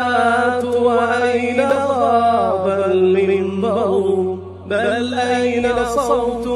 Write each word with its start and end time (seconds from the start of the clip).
وأين 0.00 1.60
غاب 1.60 2.90
المنبر؟ 2.90 4.36
بل 4.66 5.14
أين 5.14 5.66
صوت 5.84 6.46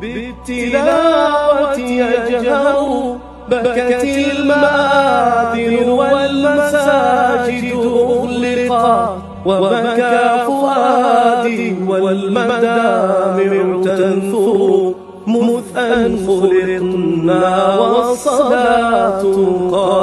بالتلاوة 0.00 1.78
يجهر؟ 1.78 3.16
بكت 3.50 4.04
المآذن 4.04 5.88
والمساجد 5.88 7.64
أغلقت 7.74 9.10
وبكى 9.46 10.44
فؤادي 10.46 11.76
والمدامع 11.88 13.84
تنثر. 13.84 14.92
مذ 15.26 15.78
أن 15.78 16.18
خلقنا 16.26 17.76
والصلاة 17.80 19.22
قامة 19.72 19.95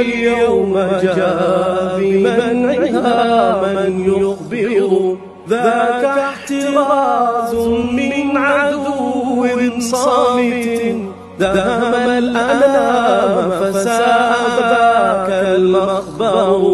واليوم 0.00 0.74
جاء 1.02 1.98
بمنعها 1.98 3.62
من 3.62 3.90
يخبر 4.06 5.16
ذاك 5.48 6.04
احتراز 6.04 7.54
من 7.92 8.36
عدو 8.36 9.46
صامت. 9.80 10.96
دام 11.38 11.94
الأنام 11.94 13.50
فساء 13.50 14.36
ذاك 14.60 15.28
المخبر. 15.56 16.69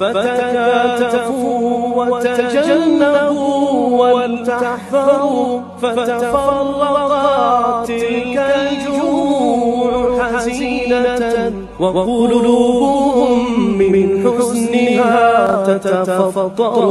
فتكاتفوا 0.00 2.04
وتجنبوا 2.10 3.58
ولتحذروا 4.02 5.60
فتفرقت 5.82 7.88
تلك 7.88 8.36
الجموع 8.60 9.92
حزينة. 10.32 11.52
وقلوبهم 11.80 13.40
من 13.78 14.06
حزنها 14.24 15.18
تتفطر 15.66 16.88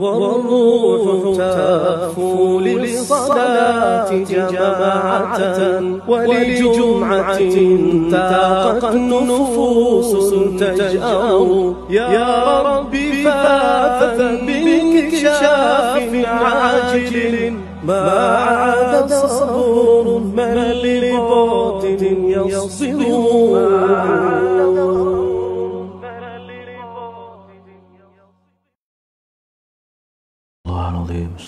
والروح 0.00 1.36
تهفو 1.36 2.60
للصلاة 2.60 4.10
جماعة 4.30 5.50
ولجمعة 6.08 7.38
تاقت 8.10 8.94
نفوس 8.94 10.10
تجأر. 10.60 11.74
يا 11.90 12.62
ربي 12.62 13.22
فاثا 13.24 14.28
بانكشاف 14.46 16.10
عاجل. 16.26 17.52
ما 17.86 18.00
عاد 18.38 19.12
صبر 19.12 20.06
من 20.36 20.56
لباطن 20.84 22.02
يصبر. 22.46 23.64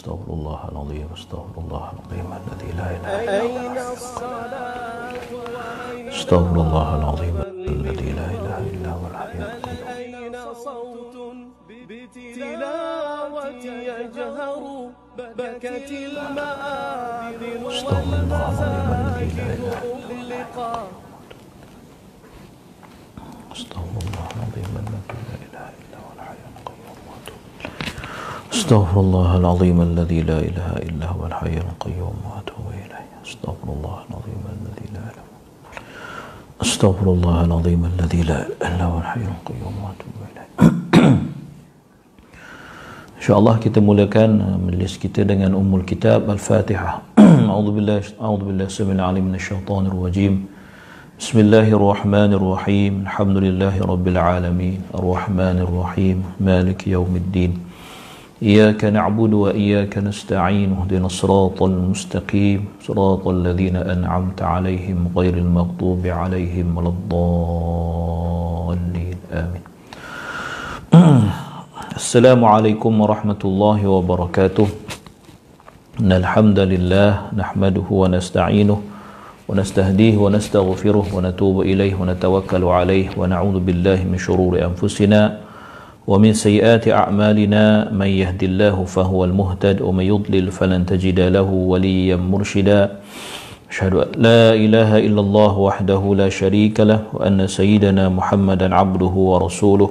أستغفر 0.06 0.32
الله 0.32 0.68
العظيم 0.72 1.08
أستغفر 1.14 1.58
الله 1.58 1.92
العظيم 1.98 2.26
الذي 2.46 2.70
لا 2.78 2.90
إله 2.96 3.14
إلا 3.26 3.82
هو. 3.82 3.98
أستغفر 6.08 6.56
الله 6.66 6.88
العظيم 6.98 7.36
الذي 7.66 8.10
لا 8.12 8.26
إله 8.38 8.58
إلا 8.70 8.90
هو 8.94 9.04
الحي 9.10 9.38
القيوم. 9.42 10.34
بتلاوة 11.90 13.46
يجهر 13.90 14.62
بكت 15.18 15.90
المآذن 15.90 17.62
والمساجد 17.66 19.38
أغلقت 19.90 20.86
أستغفر 23.52 24.00
الله 24.06 24.26
العظيم 24.36 24.70
الذي 24.86 25.18
لا 25.26 25.35
استغفر 28.56 29.00
الله 29.00 29.36
العظيم 29.36 29.78
الذي 29.80 30.20
لا 30.30 30.38
إله 30.48 30.70
إلا 30.88 31.06
هو 31.12 31.26
الحي 31.26 31.56
القيوم 31.68 32.16
وأتوب 32.28 32.66
إليه. 32.72 33.04
استغفر 33.28 33.68
الله 33.76 33.96
العظيم 34.08 34.42
الذي 34.56 34.86
لا 34.96 35.04
إله 35.12 35.12
إلا 35.12 35.24
هو. 35.24 35.34
استغفر 36.64 37.06
الله 37.16 37.36
العظيم 37.44 37.80
الذي 37.92 38.20
لا 38.30 38.38
إله 38.48 38.68
إلا 38.68 38.84
هو 38.90 38.96
الحي 39.04 39.24
القيوم 39.34 39.74
وأتوب 39.84 40.14
إليه. 40.28 40.48
ان 43.18 43.22
شاء 43.26 43.36
الله 43.38 43.54
kita 43.60 43.78
mulakan 43.84 44.30
uh, 44.40 44.56
majlis 44.56 44.96
kita 45.04 45.20
dengan 45.28 45.52
ummul 45.52 45.84
kitab 45.84 46.24
al-fatihah. 46.24 47.04
A'udzu 47.52 47.70
billahi 47.76 48.16
a'udzu 48.16 48.44
billahi 48.48 48.72
samil 48.72 49.04
alim 49.04 49.28
minasyaitonir 49.28 49.92
rajim 49.92 50.48
بسم 51.16 51.48
الله 51.48 51.72
الرحمن 51.72 52.36
الرحيم 52.36 52.92
الحمد 53.08 53.36
لله 53.36 53.74
رب 53.80 54.06
العالمين 54.08 55.00
الرحمن 55.00 55.56
الرحيم 55.64 56.16
مالك 56.44 56.84
يوم 56.92 57.08
الدين 57.16 57.65
إياك 58.42 58.84
نعبد 58.84 59.32
وإياك 59.32 59.98
نستعين 59.98 60.72
اهدنا 60.72 61.06
الصراط 61.06 61.62
المستقيم. 61.62 62.64
صراط 62.84 63.28
الذين 63.28 63.76
أنعمت 63.76 64.42
عليهم 64.42 65.08
غير 65.16 65.34
المغضوب 65.34 66.06
عليهم 66.06 66.76
ولا 66.76 66.88
الضالين. 66.88 67.96
آمين. 69.32 69.62
السلام 71.96 72.44
عليكم 72.44 73.00
ورحمة 73.00 73.38
الله 73.44 73.86
وبركاته. 73.86 74.68
إن 76.00 76.12
الحمد 76.12 76.58
لله 76.58 77.20
نحمده 77.36 77.88
ونستعينه 77.90 78.82
ونستهديه 79.48 80.16
ونستغفره 80.16 81.06
ونتوب 81.14 81.60
إليه 81.60 81.94
ونتوكل 81.94 82.64
عليه 82.64 83.08
ونعوذ 83.16 83.58
بالله 83.60 84.04
من 84.04 84.18
شرور 84.18 84.60
أنفسنا 84.64 85.45
ومن 86.06 86.32
سيئات 86.38 86.88
أعمالنا 86.88 87.90
من 87.90 88.06
يهد 88.06 88.42
الله 88.42 88.84
فهو 88.84 89.24
المهتد 89.24 89.82
ومن 89.82 90.04
يضلل 90.04 90.54
فلن 90.54 90.86
تجد 90.86 91.20
له 91.20 91.50
وليا 91.50 92.16
مرشدا. 92.16 93.02
أشهد 93.70 93.94
أن 93.94 94.08
لا 94.22 94.54
إله 94.54 94.98
إلا 95.02 95.20
الله 95.20 95.58
وحده 95.58 96.02
لا 96.14 96.28
شريك 96.30 96.80
له 96.80 97.02
وأن 97.12 97.46
سيدنا 97.46 98.08
محمدا 98.08 98.74
عبده 98.74 99.14
ورسوله 99.30 99.90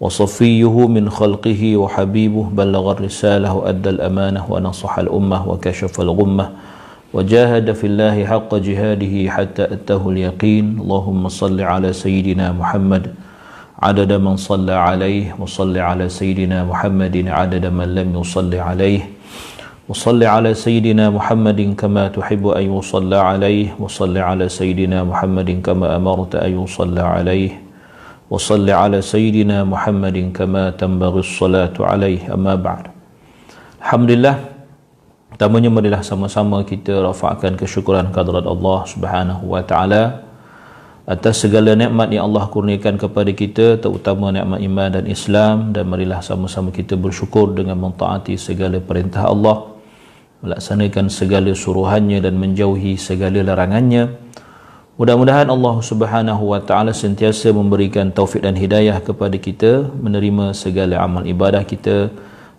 وصفيه 0.00 0.86
من 0.86 1.10
خلقه 1.10 1.76
وحبيبه 1.76 2.46
بلغ 2.52 2.84
الرسالة 2.92 3.48
وأدى 3.54 3.90
الأمانة 3.90 4.44
ونصح 4.48 4.98
الأمة 4.98 5.48
وكشف 5.48 6.00
الغمة 6.00 6.50
وجاهد 7.14 7.72
في 7.72 7.86
الله 7.86 8.16
حق 8.26 8.54
جهاده 8.54 9.30
حتى 9.30 9.64
أتاه 9.64 10.02
اليقين. 10.08 10.78
اللهم 10.84 11.28
صل 11.28 11.60
على 11.60 11.92
سيدنا 11.92 12.52
محمد 12.52 13.04
عدد 13.83 14.11
من 14.15 14.35
صلى 14.37 14.71
عليه 14.71 15.35
وصل 15.39 15.77
على 15.77 16.09
سيدنا 16.09 16.63
محمد 16.63 17.15
عدد 17.27 17.65
من 17.67 17.95
لم 17.95 18.15
يصل 18.15 18.55
عليه 18.55 19.01
وصل 19.89 20.23
على 20.23 20.53
سيدنا 20.53 21.09
محمد 21.09 21.75
كما 21.75 22.07
تحب 22.07 22.47
أن 22.47 22.65
يصلى 22.77 23.15
عليه 23.15 23.75
وصل 23.79 24.15
على 24.17 24.45
سيدنا 24.49 25.03
محمد 25.03 25.49
كما 25.65 25.95
أمرت 25.95 26.35
أن 26.39 26.63
يصلى 26.63 27.01
عليه 27.01 27.51
وصل 28.31 28.69
على 28.69 29.01
سيدنا 29.01 29.63
محمد 29.63 30.31
كما 30.31 30.69
تنبغي 30.79 31.19
الصلاة 31.19 31.75
عليه 31.79 32.33
أما 32.33 32.55
بعد 32.55 32.83
الحمد 33.83 34.11
لله 34.11 34.35
Pertamanya 35.33 35.65
marilah 35.73 36.05
sama-sama 36.05 36.61
kita 36.61 36.93
rafakkan 37.01 37.57
kesyukuran 37.57 38.13
kehadrat 38.13 38.45
Allah 38.45 38.85
Subhanahu 38.85 39.49
wa 39.49 39.65
taala 39.65 40.21
atas 41.08 41.40
segala 41.40 41.72
nikmat 41.72 42.12
yang 42.12 42.28
Allah 42.28 42.44
kurniakan 42.52 43.00
kepada 43.00 43.32
kita 43.32 43.80
terutama 43.80 44.28
nikmat 44.28 44.60
iman 44.60 44.88
dan 44.92 45.04
Islam. 45.08 45.72
Dan 45.72 45.88
marilah 45.88 46.20
sama-sama 46.20 46.68
kita 46.68 47.00
bersyukur 47.00 47.56
dengan 47.56 47.80
mentaati 47.80 48.36
segala 48.36 48.76
perintah 48.76 49.24
Allah 49.24 49.72
melaksanakan 50.44 51.10
segala 51.10 51.50
suruhannya 51.50 52.20
dan 52.20 52.36
menjauhi 52.36 52.94
segala 53.00 53.40
larangannya. 53.40 54.20
Mudah-mudahan 54.98 55.48
Allah 55.48 55.76
Subhanahu 55.78 56.52
wa 56.52 56.60
taala 56.60 56.92
sentiasa 56.92 57.54
memberikan 57.54 58.10
taufik 58.10 58.42
dan 58.42 58.58
hidayah 58.58 58.98
kepada 58.98 59.38
kita 59.38 59.88
menerima 59.94 60.52
segala 60.52 61.00
amal 61.06 61.22
ibadah 61.22 61.62
kita 61.62 62.10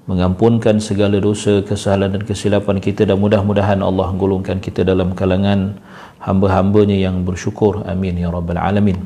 mengampunkan 0.10 0.82
segala 0.82 1.22
dosa, 1.22 1.62
kesalahan 1.62 2.18
dan 2.18 2.24
kesilapan 2.26 2.82
kita 2.82 3.06
dan 3.06 3.22
mudah-mudahan 3.22 3.78
Allah 3.86 4.10
golongkan 4.18 4.58
kita 4.58 4.82
dalam 4.82 5.14
kalangan 5.14 5.78
hamba-hambanya 6.24 6.96
yang 6.96 7.24
bersyukur. 7.24 7.84
Amin 7.88 8.20
ya 8.20 8.32
rabbal 8.32 8.60
alamin. 8.60 9.00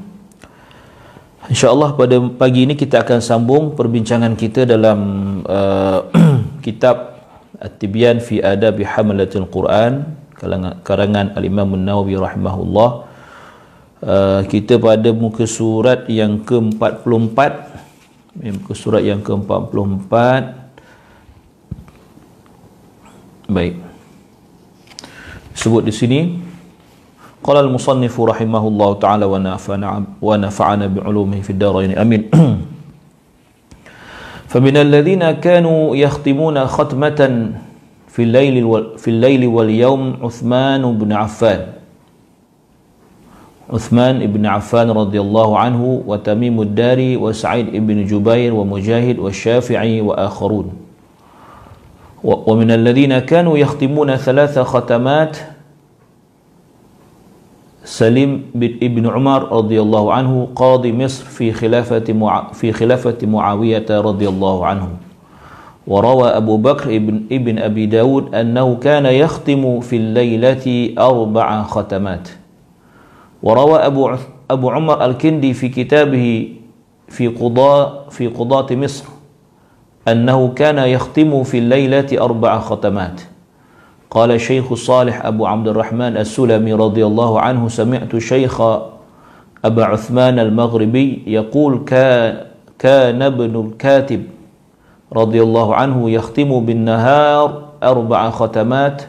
InsyaAllah 1.51 1.99
pada 1.99 2.17
pagi 2.39 2.63
ini 2.63 2.73
kita 2.73 3.03
akan 3.03 3.19
sambung 3.19 3.63
perbincangan 3.75 4.33
kita 4.39 4.63
dalam 4.63 4.99
uh, 5.43 6.07
kitab 6.65 7.19
At-Tibyan 7.59 8.23
fi 8.23 8.39
Adab 8.39 8.79
Hamalatul 8.79 9.47
Quran 9.51 10.07
karangan 10.83 11.35
Al-Imam 11.39 11.79
An-Nawawi 11.79 12.19
rahimahullah. 12.19 12.91
Uh, 14.03 14.41
kita 14.51 14.75
pada 14.83 15.15
muka 15.15 15.47
surat 15.47 16.03
yang 16.11 16.43
ke-44 16.43 17.39
muka 18.35 18.73
surat 18.75 18.99
yang 18.99 19.23
ke-44 19.23 20.11
Baik. 23.47 23.75
Sebut 25.53 25.83
di 25.83 25.93
sini 25.93 26.19
قال 27.43 27.65
المصنف 27.65 28.21
رحمه 28.21 28.67
الله 28.67 28.93
تعالى 28.93 29.25
ونفعنا, 29.25 30.03
ونفعنا 30.21 30.87
بعلومه 30.87 31.41
في 31.41 31.49
الدارين. 31.49 31.97
أمين. 31.97 32.29
فمن 34.51 34.77
الذين 34.77 35.31
كانوا 35.31 35.95
يختمون 35.95 36.65
ختمة 36.65 37.49
في 38.07 38.23
الليل 38.23 38.83
في 38.97 39.07
الليل 39.07 39.47
واليوم 39.47 40.17
عثمان 40.23 40.97
بن 40.97 41.11
عفان. 41.11 41.61
عثمان 43.73 44.27
بن 44.27 44.45
عفان 44.45 44.91
رضي 44.91 45.21
الله 45.21 45.59
عنه 45.59 46.03
وتميم 46.07 46.61
الداري 46.61 47.17
وسعيد 47.17 47.87
بن 47.87 48.05
جبير 48.05 48.53
ومجاهد 48.53 49.19
والشافعي 49.19 50.01
وآخرون. 50.01 50.71
ومن 52.23 52.71
الذين 52.71 53.19
كانوا 53.19 53.57
يختمون 53.57 54.15
ثلاث 54.15 54.59
ختمات 54.59 55.37
سليم 57.83 58.43
بن 58.55 59.07
عمر 59.07 59.51
رضي 59.51 59.81
الله 59.81 60.13
عنه 60.13 60.47
قاضي 60.55 60.91
مصر 60.93 61.25
في 61.25 61.51
خلافة 61.51 62.13
مع 62.13 62.51
في 62.51 62.71
خلافة 62.71 63.17
معاوية 63.23 63.85
رضي 63.89 64.27
الله 64.29 64.65
عنه. 64.65 64.87
وروى 65.87 66.27
أبو 66.27 66.57
بكر 66.57 66.95
ابن 66.95 67.21
ابن 67.31 67.59
أبي 67.59 67.85
داود 67.85 68.35
أنه 68.35 68.75
كان 68.75 69.05
يختم 69.05 69.79
في 69.79 69.95
الليلة 69.95 70.93
أربع 70.99 71.63
ختمات. 71.63 72.29
وروى 73.43 73.79
أبو 73.79 74.15
أبو 74.51 74.69
عمر 74.69 75.05
الكندي 75.05 75.53
في 75.53 75.69
كتابه 75.69 76.49
في 77.07 77.27
قضاء 77.27 78.05
في 78.09 78.27
قضاة 78.27 78.75
مصر 78.75 79.05
أنه 80.07 80.47
كان 80.47 80.77
يختم 80.77 81.43
في 81.43 81.57
الليلة 81.57 82.07
أربع 82.21 82.59
ختمات. 82.59 83.21
قال 84.13 84.31
الشيخ 84.31 84.71
الصالح 84.71 85.25
أبو 85.25 85.45
عبد 85.45 85.67
الرحمن 85.67 86.17
السلمي 86.21 86.73
رضي 86.73 87.05
الله 87.05 87.31
عنه 87.41 87.61
سمعت 87.67 88.17
شيخ 88.17 88.61
أبا 89.65 89.83
عثمان 89.85 90.39
المغربي 90.39 91.23
يقول 91.27 91.81
كان 92.79 93.21
ابن 93.21 93.53
الكاتب 93.65 94.21
رضي 95.13 95.41
الله 95.41 95.75
عنه 95.75 96.09
يختم 96.09 96.65
بالنهار 96.65 97.63
أربع 97.83 98.29
ختمات 98.29 99.03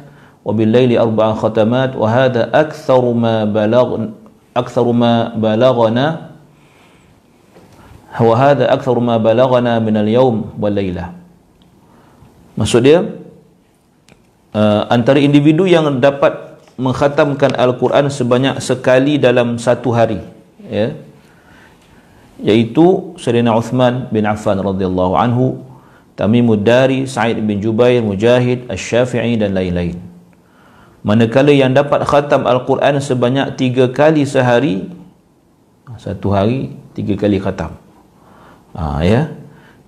وبالليل 0.44 0.98
أربع 0.98 1.32
ختمات 1.32 1.96
وهذا 1.96 2.60
أكثر 2.60 3.12
ما 3.12 3.44
بلغ 3.44 4.08
أكثر 4.56 4.86
ما 4.92 5.34
بلغنا 5.36 6.06
وهذا 8.20 8.72
أكثر 8.72 8.98
ما 8.98 9.16
بلغنا 9.16 9.78
من 9.78 9.96
اليوم 9.96 10.44
والليلة. 10.60 11.06
Maksud 12.54 12.86
dia 12.86 13.02
uh, 14.54 14.88
antara 14.88 15.18
individu 15.20 15.68
yang 15.68 16.00
dapat 16.00 16.56
mengkhatamkan 16.80 17.54
Al-Quran 17.54 18.10
sebanyak 18.10 18.58
sekali 18.62 19.18
dalam 19.20 19.58
satu 19.60 19.94
hari 19.94 20.18
ya 20.64 20.94
yaitu 22.42 23.14
Sayyidina 23.18 23.54
Uthman 23.54 24.10
bin 24.10 24.26
Affan 24.26 24.58
radhiyallahu 24.58 25.14
anhu 25.14 25.62
Tamimud 26.14 26.62
Dari, 26.62 27.10
Sa'id 27.10 27.42
bin 27.42 27.58
Jubair, 27.58 27.98
Mujahid, 27.98 28.70
Asy-Syafi'i 28.70 29.34
dan 29.34 29.50
lain-lain. 29.50 29.98
Manakala 31.02 31.50
yang 31.50 31.74
dapat 31.74 32.06
khatam 32.06 32.46
Al-Quran 32.46 33.02
sebanyak 33.02 33.58
tiga 33.58 33.90
kali 33.90 34.22
sehari, 34.24 34.88
satu 35.98 36.32
hari 36.32 36.72
tiga 36.94 37.18
kali 37.18 37.42
khatam. 37.42 37.76
Ha, 38.78 39.02
ya. 39.04 39.34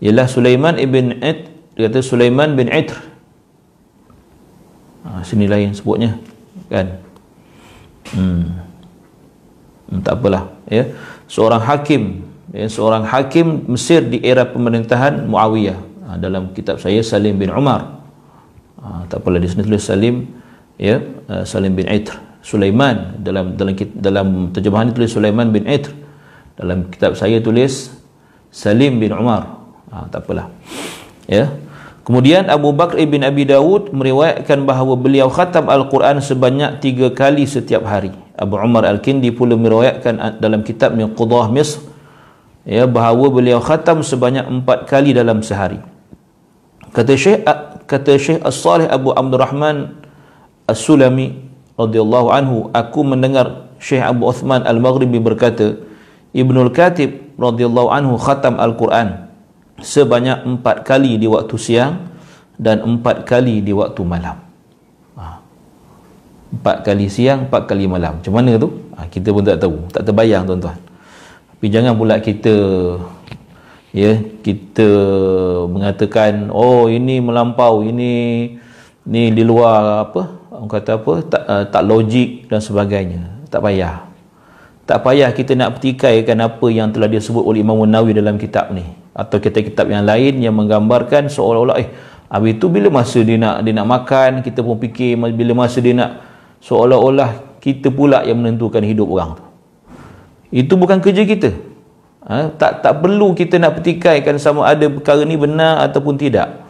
Ialah 0.02 0.26
Sulaiman 0.28 0.76
ibn 0.76 1.14
It, 1.24 1.48
dia 1.78 1.88
kata 1.88 2.04
Sulaiman 2.04 2.52
bin 2.58 2.68
Itr. 2.68 3.00
Ha, 5.06 5.22
sini 5.22 5.46
lain 5.46 5.70
sebutnya. 5.70 6.18
Kan? 6.66 6.86
Hmm. 8.10 8.42
hmm 9.90 10.00
tak 10.02 10.18
apalah. 10.18 10.50
Ya. 10.66 10.90
Seorang 11.30 11.62
hakim, 11.62 12.26
ya, 12.54 12.66
seorang 12.66 13.04
hakim 13.06 13.66
Mesir 13.70 14.02
di 14.06 14.22
era 14.22 14.46
pemerintahan 14.46 15.26
Muawiyah 15.26 15.78
ha, 16.06 16.14
dalam 16.16 16.54
kitab 16.54 16.78
saya 16.78 17.02
Salim 17.02 17.36
bin 17.36 17.50
Umar 17.50 18.00
ha, 18.78 19.04
tak 19.10 19.20
apalah 19.20 19.42
di 19.42 19.48
sini 19.50 19.66
tulis 19.66 19.82
Salim 19.82 20.24
ya 20.78 21.02
uh, 21.28 21.42
Salim 21.42 21.74
bin 21.74 21.90
Itr 21.90 22.14
Sulaiman 22.46 23.18
dalam 23.18 23.58
dalam 23.58 23.74
dalam 23.98 24.26
terjemahan 24.54 24.94
tulis 24.94 25.10
Sulaiman 25.10 25.50
bin 25.50 25.66
Itr 25.66 25.90
dalam 26.54 26.86
kitab 26.88 27.18
saya 27.18 27.42
tulis 27.42 27.90
Salim 28.54 29.02
bin 29.02 29.10
Umar 29.10 29.66
ha, 29.90 30.06
tak 30.06 30.24
apalah 30.24 30.48
ya 31.26 31.50
Kemudian 32.06 32.46
Abu 32.46 32.70
Bakr 32.70 33.02
ibn 33.02 33.26
Abi 33.26 33.50
Dawud 33.50 33.90
meriwayatkan 33.90 34.62
bahawa 34.62 34.94
beliau 34.94 35.26
khatam 35.26 35.66
Al-Quran 35.66 36.22
sebanyak 36.22 36.78
tiga 36.78 37.10
kali 37.10 37.42
setiap 37.50 37.82
hari. 37.82 38.14
Abu 38.38 38.54
Umar 38.54 38.86
Al-Kindi 38.86 39.34
pula 39.34 39.58
meriwayatkan 39.58 40.38
dalam 40.38 40.62
kitab 40.62 40.94
Qudah 40.94 41.50
Misr 41.50 41.82
ya, 42.62 42.86
bahawa 42.86 43.26
beliau 43.26 43.58
khatam 43.58 44.06
sebanyak 44.06 44.46
empat 44.46 44.86
kali 44.86 45.18
dalam 45.18 45.42
sehari. 45.42 45.82
Kata 46.94 47.18
Syekh 47.18 47.42
kata 47.90 48.12
Syekh 48.22 48.38
As-Salih 48.46 48.86
Abu 48.86 49.10
Abdul 49.10 49.42
Rahman 49.42 49.98
As-Sulami 50.70 51.42
radhiyallahu 51.74 52.28
anhu 52.30 52.56
aku 52.70 53.02
mendengar 53.02 53.66
Syekh 53.82 54.06
Abu 54.06 54.30
Uthman 54.30 54.62
Al-Maghribi 54.62 55.18
berkata 55.18 55.74
Ibnul 56.30 56.70
Katib 56.70 57.34
radhiyallahu 57.34 57.90
anhu 57.90 58.14
khatam 58.14 58.62
Al-Quran 58.62 59.25
sebanyak 59.80 60.44
empat 60.44 60.84
kali 60.86 61.20
di 61.20 61.26
waktu 61.28 61.56
siang 61.56 62.08
dan 62.56 62.80
empat 62.80 63.28
kali 63.28 63.60
di 63.60 63.72
waktu 63.76 64.00
malam. 64.04 64.40
Ha. 65.16 65.24
Empat 66.56 66.76
kali 66.84 67.06
siang, 67.12 67.48
empat 67.48 67.68
kali 67.68 67.84
malam. 67.84 68.20
Macam 68.20 68.32
mana 68.32 68.56
tu? 68.56 68.72
Ha, 68.96 69.08
kita 69.08 69.28
pun 69.32 69.44
tak 69.44 69.60
tahu. 69.60 69.76
Tak 69.92 70.02
terbayang 70.08 70.48
tuan-tuan. 70.48 70.78
Tapi 71.56 71.66
jangan 71.72 71.96
pula 71.96 72.20
kita 72.20 72.54
ya 73.96 74.12
kita 74.44 74.88
mengatakan 75.72 76.52
oh 76.52 76.84
ini 76.84 77.16
melampau 77.16 77.80
ini 77.80 78.12
ni 79.08 79.22
di 79.32 79.40
luar 79.40 80.04
apa 80.04 80.36
orang 80.52 80.68
kata 80.68 81.00
apa 81.00 81.12
tak 81.24 81.42
uh, 81.48 81.64
tak 81.64 81.82
logik 81.88 82.44
dan 82.52 82.60
sebagainya 82.60 83.40
tak 83.48 83.64
payah 83.64 84.04
tak 84.84 85.00
payah 85.00 85.32
kita 85.32 85.56
nak 85.56 85.80
petikaikan 85.80 86.44
apa 86.44 86.66
yang 86.68 86.92
telah 86.92 87.08
disebut 87.08 87.40
oleh 87.40 87.64
Imam 87.64 87.80
Nawawi 87.88 88.12
dalam 88.12 88.36
kitab 88.36 88.68
ni 88.68 88.84
atau 89.16 89.40
kitab-kitab 89.40 89.88
yang 89.88 90.04
lain 90.04 90.44
yang 90.44 90.52
menggambarkan 90.52 91.32
seolah-olah 91.32 91.80
eh 91.80 91.88
habis 92.28 92.60
itu 92.60 92.68
bila 92.68 92.92
masa 92.92 93.24
dia 93.24 93.40
nak 93.40 93.64
dia 93.64 93.72
nak 93.72 93.88
makan? 93.88 94.44
Kita 94.44 94.60
pun 94.60 94.76
fikir 94.76 95.16
bila 95.16 95.64
masa 95.64 95.80
dia 95.80 95.96
nak 95.96 96.20
seolah-olah 96.60 97.58
kita 97.64 97.88
pula 97.88 98.20
yang 98.28 98.44
menentukan 98.44 98.84
hidup 98.84 99.08
orang 99.08 99.40
tu. 99.40 99.44
Itu 100.52 100.76
bukan 100.76 101.00
kerja 101.00 101.24
kita. 101.24 101.50
Ha, 102.26 102.50
tak 102.60 102.84
tak 102.84 103.00
perlu 103.00 103.32
kita 103.32 103.56
nak 103.56 103.80
petikaikan 103.80 104.36
sama 104.36 104.68
ada 104.68 104.84
perkara 104.90 105.24
ni 105.24 105.38
benar 105.40 105.80
ataupun 105.88 106.20
tidak. 106.20 106.66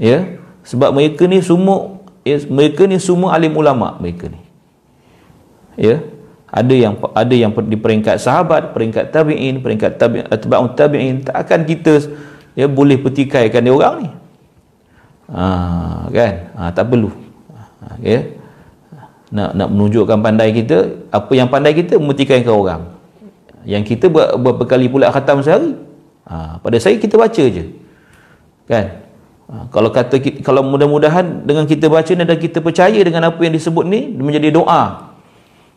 Ya? 0.00 0.40
Sebab 0.64 0.96
mereka 0.96 1.28
ni 1.28 1.44
semua 1.44 2.00
ya, 2.24 2.40
mereka 2.48 2.88
ni 2.88 2.96
semua 2.96 3.36
alim 3.36 3.52
ulama 3.52 4.00
mereka 4.00 4.32
ni. 4.32 4.40
Ya 5.76 6.15
ada 6.46 6.74
yang 6.74 6.94
ada 7.10 7.34
yang 7.34 7.50
di 7.66 7.74
peringkat 7.74 8.22
sahabat 8.22 8.70
peringkat 8.70 9.10
tabi'in 9.10 9.58
peringkat 9.58 9.98
tabi'in 9.98 10.30
atba'ut 10.30 10.78
tabi'in 10.78 11.26
tak 11.26 11.34
akan 11.42 11.66
kita 11.66 12.06
ya 12.54 12.70
boleh 12.70 12.96
petikaikan 12.96 13.60
dia 13.60 13.74
orang 13.74 13.94
ni. 14.06 14.10
Ha, 15.26 15.44
kan? 16.08 16.32
Ha, 16.54 16.70
tak 16.70 16.86
perlu. 16.86 17.10
Ha, 17.52 17.86
ya. 18.00 18.18
Nak 19.34 19.58
nak 19.58 19.68
menunjukkan 19.74 20.22
pandai 20.22 20.54
kita 20.54 21.10
apa 21.10 21.32
yang 21.34 21.50
pandai 21.50 21.74
kita 21.74 21.98
memetikaikan 22.00 22.54
orang. 22.54 22.82
Yang 23.66 23.98
kita 23.98 24.06
ber, 24.06 24.38
berapa 24.38 24.64
kali 24.64 24.86
pula 24.86 25.10
khatam 25.10 25.42
sehari. 25.42 25.74
Ha, 26.30 26.62
pada 26.62 26.76
saya 26.78 26.96
kita 26.96 27.18
baca 27.18 27.44
je. 27.44 27.74
Kan? 28.70 29.02
Ha, 29.50 29.66
kalau 29.74 29.90
kata 29.90 30.18
kalau 30.46 30.62
mudah-mudahan 30.62 31.42
dengan 31.42 31.66
kita 31.66 31.90
baca 31.90 32.10
dan 32.10 32.26
kita 32.38 32.62
percaya 32.62 32.98
dengan 33.02 33.34
apa 33.34 33.38
yang 33.42 33.54
disebut 33.54 33.84
ni 33.84 34.14
menjadi 34.14 34.54
doa 34.54 35.05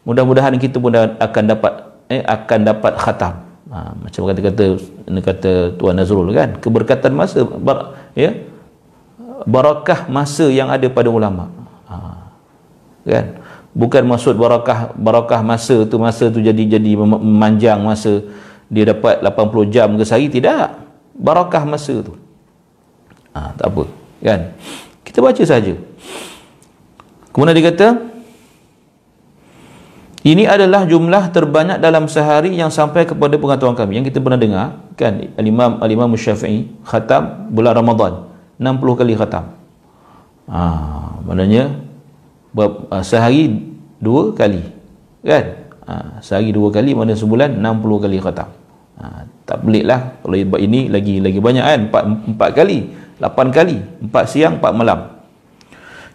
mudah-mudahan 0.10 0.58
kita 0.58 0.82
pun 0.82 0.90
akan 0.98 1.44
dapat 1.46 1.74
eh, 2.10 2.26
akan 2.26 2.60
dapat 2.66 2.98
khatam. 2.98 3.46
Ha, 3.70 3.94
macam 3.94 4.26
kata 4.26 4.42
kata 4.42 4.66
kata 5.22 5.52
tuan 5.78 5.94
Nazrul 5.94 6.34
kan 6.34 6.58
keberkatan 6.58 7.14
masa 7.14 7.46
bar, 7.46 7.94
ya 8.18 8.34
barakah 9.46 10.10
masa 10.10 10.50
yang 10.50 10.74
ada 10.74 10.90
pada 10.90 11.14
ulama. 11.14 11.54
Ha, 11.86 11.96
kan? 13.06 13.26
Bukan 13.78 14.10
maksud 14.10 14.34
barakah 14.42 14.98
barakah 14.98 15.46
masa 15.46 15.86
tu 15.86 16.02
masa 16.02 16.34
tu 16.34 16.42
jadi 16.42 16.82
jadi 16.82 16.98
memanjang 16.98 17.78
masa 17.86 18.26
dia 18.74 18.90
dapat 18.90 19.22
80 19.22 19.70
jam 19.70 19.94
ke 19.94 20.02
sehari 20.02 20.34
tidak. 20.34 20.74
Barakah 21.14 21.62
masa 21.70 22.02
tu. 22.02 22.18
Ha, 23.38 23.54
tak 23.54 23.70
apa 23.70 23.86
kan? 24.26 24.58
Kita 25.06 25.22
baca 25.22 25.44
saja. 25.46 25.78
Kemudian 27.30 27.54
dia 27.54 27.70
kata 27.70 28.09
ini 30.20 30.44
adalah 30.44 30.84
jumlah 30.84 31.32
terbanyak 31.32 31.80
dalam 31.80 32.12
sehari 32.12 32.52
yang 32.52 32.68
sampai 32.68 33.08
kepada 33.08 33.40
pengetahuan 33.40 33.76
kami. 33.76 34.04
Yang 34.04 34.12
kita 34.12 34.20
pernah 34.20 34.40
dengar 34.40 34.68
kan 35.00 35.16
al-imam 35.40 35.80
al-imam 35.80 36.12
syafi'i 36.20 36.68
khatam 36.84 37.52
bulan 37.56 37.80
Ramadan. 37.80 38.28
60 38.60 39.00
kali 39.00 39.14
khatam. 39.16 39.56
Ha, 40.52 40.60
maknanya 41.24 41.72
uh, 42.52 43.00
sehari 43.00 43.72
dua 44.04 44.36
kali 44.36 44.60
kan? 45.24 45.72
Ha, 45.88 46.20
sehari 46.20 46.52
dua 46.52 46.68
kali 46.68 46.92
mana 46.92 47.16
sebulan 47.16 47.56
60 47.56 48.04
kali 48.04 48.18
khatam. 48.20 48.52
Ha, 49.00 49.24
tak 49.48 49.64
pelik 49.64 49.88
lah. 49.88 50.20
Kalau 50.20 50.36
ini 50.60 50.92
lagi 50.92 51.24
lagi 51.24 51.40
banyak 51.40 51.64
kan? 51.64 51.80
Empat, 51.88 52.04
empat 52.36 52.50
kali 52.52 52.78
lapan 53.20 53.48
kali 53.52 53.78
empat 54.00 54.26
siang 54.32 54.58
empat 54.58 54.72
malam 54.72 55.19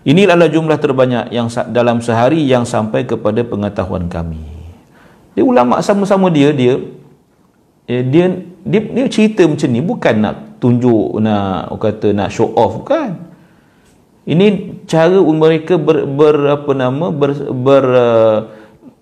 ini 0.05 0.29
adalah 0.29 0.53
jumlah 0.53 0.77
terbanyak 0.77 1.33
yang 1.33 1.49
dalam 1.73 2.05
sehari 2.05 2.45
yang 2.45 2.69
sampai 2.69 3.09
kepada 3.09 3.41
pengetahuan 3.41 4.05
kami. 4.13 4.41
Dia 5.33 5.43
ulama 5.43 5.81
sama-sama 5.81 6.29
dia 6.29 6.53
dia 6.53 6.77
eh, 7.89 8.05
dia 8.05 8.37
dia, 8.65 8.81
dia 8.85 9.07
cerita 9.09 9.49
macam 9.49 9.69
ni 9.73 9.81
bukan 9.81 10.15
nak 10.21 10.35
tunjuk 10.61 11.21
nak 11.25 11.73
kata 11.81 12.13
nak 12.13 12.29
show 12.29 12.53
off 12.53 12.85
bukan. 12.85 13.17
Ini 14.25 14.81
cara 14.89 15.21
mereka 15.21 15.77
ber, 15.77 16.09
ber 16.09 16.37
apa 16.53 16.73
nama 16.73 17.13
ber, 17.13 17.37
ber 17.53 17.85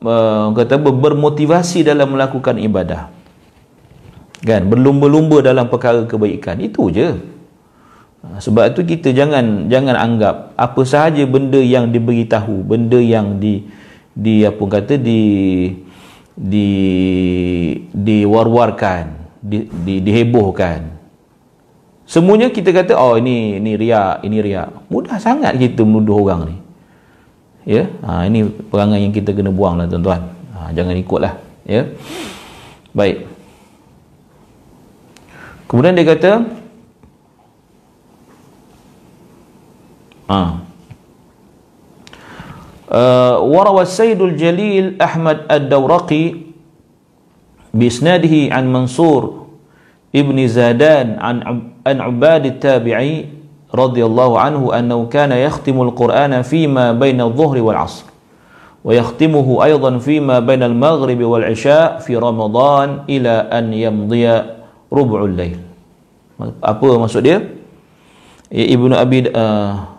uh, 0.02 0.46
kata 0.54 0.78
ber, 0.78 0.94
bermotivasi 0.94 1.82
dalam 1.82 2.14
melakukan 2.14 2.58
ibadah. 2.62 3.10
Kan 4.42 4.66
berlumba-lumba 4.70 5.42
dalam 5.42 5.66
perkara 5.66 6.02
kebaikan 6.06 6.62
itu 6.62 6.90
je 6.94 7.14
sebab 8.22 8.70
itu 8.70 8.86
kita 8.86 9.10
jangan 9.10 9.66
jangan 9.66 9.98
anggap 9.98 10.54
apa 10.54 10.80
sahaja 10.86 11.26
benda 11.26 11.58
yang 11.58 11.90
diberitahu 11.90 12.62
benda 12.62 13.02
yang 13.02 13.42
di 13.42 13.66
di 14.14 14.46
apa 14.46 14.62
kata 14.62 14.94
di 15.00 15.20
di 16.32 16.68
diwar-warkan 17.92 19.04
di, 19.42 19.66
di, 19.68 19.94
dihebohkan. 20.00 21.02
Semuanya 22.06 22.52
kita 22.52 22.70
kata 22.70 22.94
oh 22.94 23.16
ini 23.18 23.58
ini 23.58 23.74
riak 23.74 24.22
ini 24.22 24.38
riak. 24.38 24.88
Mudah 24.92 25.18
sangat 25.18 25.56
kita 25.56 25.82
menuduh 25.82 26.22
orang 26.22 26.40
ni. 26.46 26.56
Ya? 27.62 27.86
Ha, 28.02 28.26
ini 28.26 28.46
perangai 28.46 29.02
yang 29.06 29.14
kita 29.14 29.32
kena 29.32 29.50
buang 29.50 29.78
lah 29.78 29.86
tuan-tuan. 29.86 30.22
Ha, 30.54 30.74
jangan 30.74 30.94
ikutlah 30.98 31.34
ya? 31.64 31.88
Baik. 32.92 33.26
Kemudian 35.70 35.96
dia 35.96 36.04
kata 36.04 36.30
ha 40.32 40.42
Uh, 42.92 43.40
warawa 43.48 43.88
Sayyidul 43.88 44.36
Jalil 44.36 45.00
Ahmad 45.00 45.48
Ad-Dawraqi 45.48 46.52
بإسناده 47.72 48.52
عن 48.52 48.64
منصور 48.68 49.22
ابن 50.12 50.36
زادان 50.44 51.16
عن 51.16 51.36
عن 51.88 51.96
عباد 52.00 52.46
التابعي 52.46 53.26
رضي 53.72 54.02
الله 54.04 54.30
عنه 54.40 54.62
أنه 54.78 54.98
كان 55.08 55.32
يختم 55.32 55.76
القرآن 55.82 56.42
فيما 56.44 56.92
بين 56.92 57.20
الظهر 57.20 57.56
والعصر 57.64 58.04
ويختمه 58.84 59.64
أيضا 59.64 59.98
فيما 59.98 60.44
بين 60.44 60.62
المغرب 60.62 61.20
والعشاء 61.24 62.04
في 62.04 62.12
رمضان 62.16 63.08
إلى 63.08 63.48
أن 63.48 63.72
يمضي 63.72 64.26
ربع 64.92 65.18
الليل. 65.24 65.58
apa 66.60 66.84
maksud 67.00 67.22
dia? 67.24 67.40
Ibnu 68.52 68.92
Abi 68.92 69.32
uh, 69.32 69.91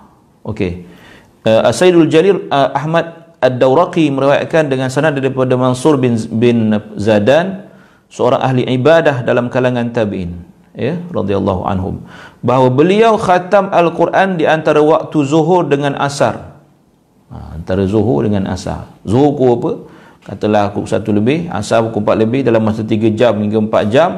okey. 0.48 0.88
Uh, 1.44 1.72
Sayyidul 1.76 2.08
Jalil 2.08 2.48
uh, 2.48 2.72
Ahmad 2.72 3.36
Ad-Dawraqi 3.44 4.08
meriwayatkan 4.08 4.72
dengan 4.72 4.88
sanad 4.88 5.20
daripada 5.20 5.60
Mansur 5.60 6.00
bin 6.00 6.16
bin 6.32 6.72
Zadan 6.96 7.68
seorang 8.08 8.40
ahli 8.40 8.64
ibadah 8.64 9.28
dalam 9.28 9.52
kalangan 9.52 9.92
tabi'in 9.92 10.54
ya 10.74 10.98
radhiyallahu 11.14 11.68
anhum. 11.68 12.02
Bahawa 12.40 12.72
beliau 12.74 13.16
khatam 13.20 13.70
al-Quran 13.70 14.40
di 14.42 14.46
antara 14.48 14.82
waktu 14.82 15.18
zuhur 15.24 15.68
dengan 15.70 16.00
asar. 16.00 16.60
Ha, 17.30 17.58
antara 17.58 17.86
zuhur 17.86 18.24
dengan 18.24 18.50
asar. 18.50 18.90
Zuhur 19.06 19.38
pukul 19.38 19.52
apa? 19.60 19.72
Katalah 20.24 20.72
pukul 20.74 20.90
satu 20.90 21.12
lebih 21.12 21.52
asar 21.52 21.84
pukul 21.84 22.06
empat 22.06 22.16
lebih 22.16 22.42
dalam 22.48 22.62
masa 22.64 22.82
tiga 22.88 23.12
jam 23.14 23.38
hingga 23.44 23.60
empat 23.60 23.84
jam 23.92 24.12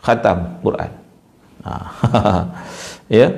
khatam 0.00 0.60
Quran. 0.64 0.90
Ha, 1.64 1.72
ya 3.20 3.34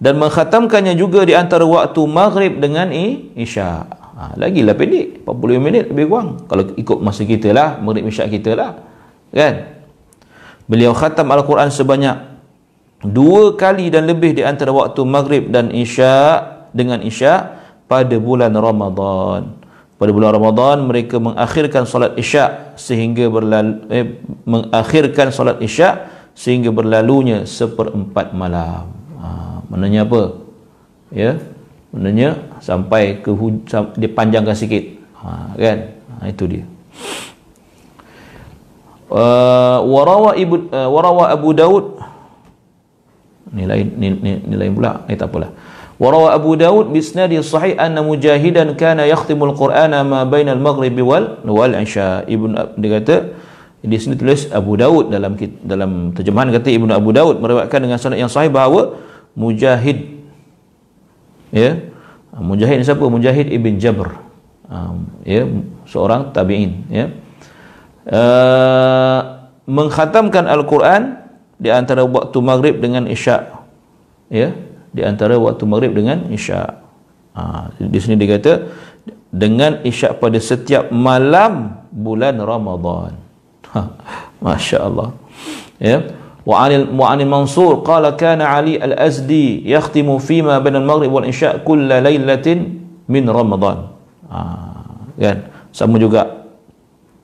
dan 0.00 0.16
mengkhatamkannya 0.16 0.96
juga 0.96 1.28
di 1.28 1.36
antara 1.36 1.68
waktu 1.68 2.00
maghrib 2.08 2.56
dengan 2.56 2.88
isya. 3.36 3.84
Ha, 4.16 4.36
lagi 4.40 4.64
lah 4.64 4.72
pendek. 4.72 5.28
45 5.28 5.60
minit 5.60 5.84
lebih 5.92 6.08
kurang. 6.08 6.48
Kalau 6.48 6.72
ikut 6.72 6.98
masa 7.04 7.28
kita 7.28 7.52
lah 7.52 7.76
murid 7.84 8.04
misyak 8.04 8.32
kita 8.32 8.56
lah. 8.56 8.80
Kan? 9.28 9.84
Beliau 10.64 10.96
khatam 10.96 11.28
Al-Quran 11.28 11.68
sebanyak 11.68 12.16
dua 13.04 13.56
kali 13.60 13.92
dan 13.92 14.08
lebih 14.08 14.36
di 14.36 14.42
antara 14.44 14.72
waktu 14.72 15.04
maghrib 15.04 15.52
dan 15.52 15.68
isyak 15.68 16.72
dengan 16.72 17.04
isyak 17.04 17.60
pada 17.84 18.16
bulan 18.16 18.56
Ramadan. 18.56 19.56
Pada 20.00 20.10
bulan 20.16 20.32
Ramadan 20.32 20.88
mereka 20.88 21.20
mengakhirkan 21.20 21.84
solat 21.84 22.16
isyak 22.16 22.80
sehingga 22.80 23.28
berlalu 23.28 23.84
eh, 23.92 24.16
mengakhirkan 24.48 25.28
solat 25.28 25.60
isyak 25.60 26.08
sehingga 26.32 26.72
berlalunya 26.72 27.44
seperempat 27.44 28.32
malam 28.32 28.99
maknanya 29.70 30.04
apa? 30.04 30.22
Ya? 31.14 31.38
Maknanya 31.94 32.28
sampai 32.62 33.18
ke 33.22 33.30
dia 33.98 34.10
panjangkan 34.10 34.54
sikit. 34.54 35.00
Ha, 35.22 35.54
kan? 35.56 35.78
Ha, 36.18 36.30
itu 36.30 36.44
dia. 36.46 36.64
Uh, 39.10 39.82
warawa 39.90 40.38
ibu 40.38 40.70
uh, 40.70 40.86
warawa 40.86 41.34
Abu 41.34 41.50
Daud. 41.50 41.98
Ni 43.50 43.66
lain 43.66 43.90
ni, 43.98 44.14
ni, 44.14 44.30
ni 44.38 44.54
lain 44.54 44.74
pula. 44.74 45.02
Ni 45.10 45.18
tak 45.18 45.34
apalah. 45.34 45.50
Warawa 45.98 46.32
Abu 46.32 46.54
Daud 46.54 46.94
bisnadi 46.94 47.36
sahih 47.42 47.74
anna 47.76 48.00
mujahidan 48.00 48.72
kana 48.78 49.04
yakhtimul 49.10 49.52
qur'ana 49.52 50.06
ma 50.06 50.22
bainal 50.24 50.62
maghrib 50.62 50.94
wal 51.02 51.42
wal 51.42 51.74
isya. 51.74 52.22
Ibn 52.24 52.78
dia 52.78 52.88
kata 53.02 53.16
di 53.82 53.96
sini 53.98 54.14
tulis 54.14 54.46
Abu 54.54 54.78
Daud 54.78 55.10
dalam 55.10 55.34
dalam 55.64 56.12
terjemahan 56.14 56.52
kata 56.52 56.68
Ibnu 56.68 56.92
Abu 56.94 57.10
Daud 57.16 57.40
meriwayatkan 57.40 57.80
dengan 57.80 57.98
sanad 57.98 58.20
yang 58.20 58.30
sahih 58.30 58.52
bahawa 58.52 58.96
Mujahid. 59.40 60.20
Ya? 61.48 61.80
Mujahid 62.36 62.84
siapa? 62.84 63.00
Mujahid 63.08 63.48
ibn 63.48 63.80
Jabr. 63.80 64.20
Um, 64.70 65.08
ya 65.24 65.48
seorang 65.88 66.30
tabi'in 66.30 66.86
ya. 66.92 67.10
Uh, 68.06 69.50
mengkhatamkan 69.66 70.46
al-Quran 70.46 71.18
di 71.58 71.72
antara 71.72 72.04
waktu 72.04 72.38
maghrib 72.44 72.76
dengan 72.78 73.08
isyak 73.08 73.48
ya. 74.28 74.52
Di 74.92 75.02
antara 75.06 75.40
waktu 75.40 75.64
maghrib 75.64 75.96
dengan 75.96 76.28
isyak 76.28 76.84
uh, 77.34 77.72
di 77.80 77.98
sini 77.98 78.20
dia 78.20 78.36
kata 78.36 78.52
dengan 79.30 79.80
isyak 79.86 80.20
pada 80.20 80.36
setiap 80.36 80.92
malam 80.92 81.80
bulan 81.90 82.36
Ramadan. 82.38 83.14
masya-Allah 84.44 85.14
ya 85.78 86.04
وعن 86.45 86.93
وعن 86.93 87.17
المنصور 87.25 87.81
قال 87.81 88.05
كان 88.21 88.37
علي 88.37 88.77
الأزدي 88.77 89.65
يختم 89.65 90.05
فيما 90.21 90.61
بين 90.61 90.75
المغرب 90.77 91.09
والعشاء 91.09 91.65
كل 91.65 91.89
ليلة 91.89 92.47
من 93.09 93.23
رمضان 93.25 93.77
kan 95.15 95.47
sama 95.71 95.95
juga 95.95 96.43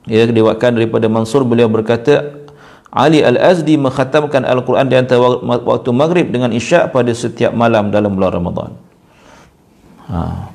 ya 0.07 0.23
diwakilkan 0.23 0.79
daripada 0.79 1.11
Mansur 1.11 1.43
beliau 1.43 1.67
berkata 1.67 2.39
Ali 2.91 3.23
Al-Azdi 3.23 3.79
mengkhatamkan 3.79 4.43
Al-Quran 4.43 4.87
di 4.87 4.95
antara 4.99 5.19
waktu 5.43 5.89
maghrib 5.95 6.27
dengan 6.31 6.51
isyak 6.51 6.91
pada 6.91 7.11
setiap 7.11 7.51
malam 7.51 7.91
dalam 7.91 8.15
bulan 8.15 8.31
Ramadan 8.31 8.71
ha. 10.07 10.51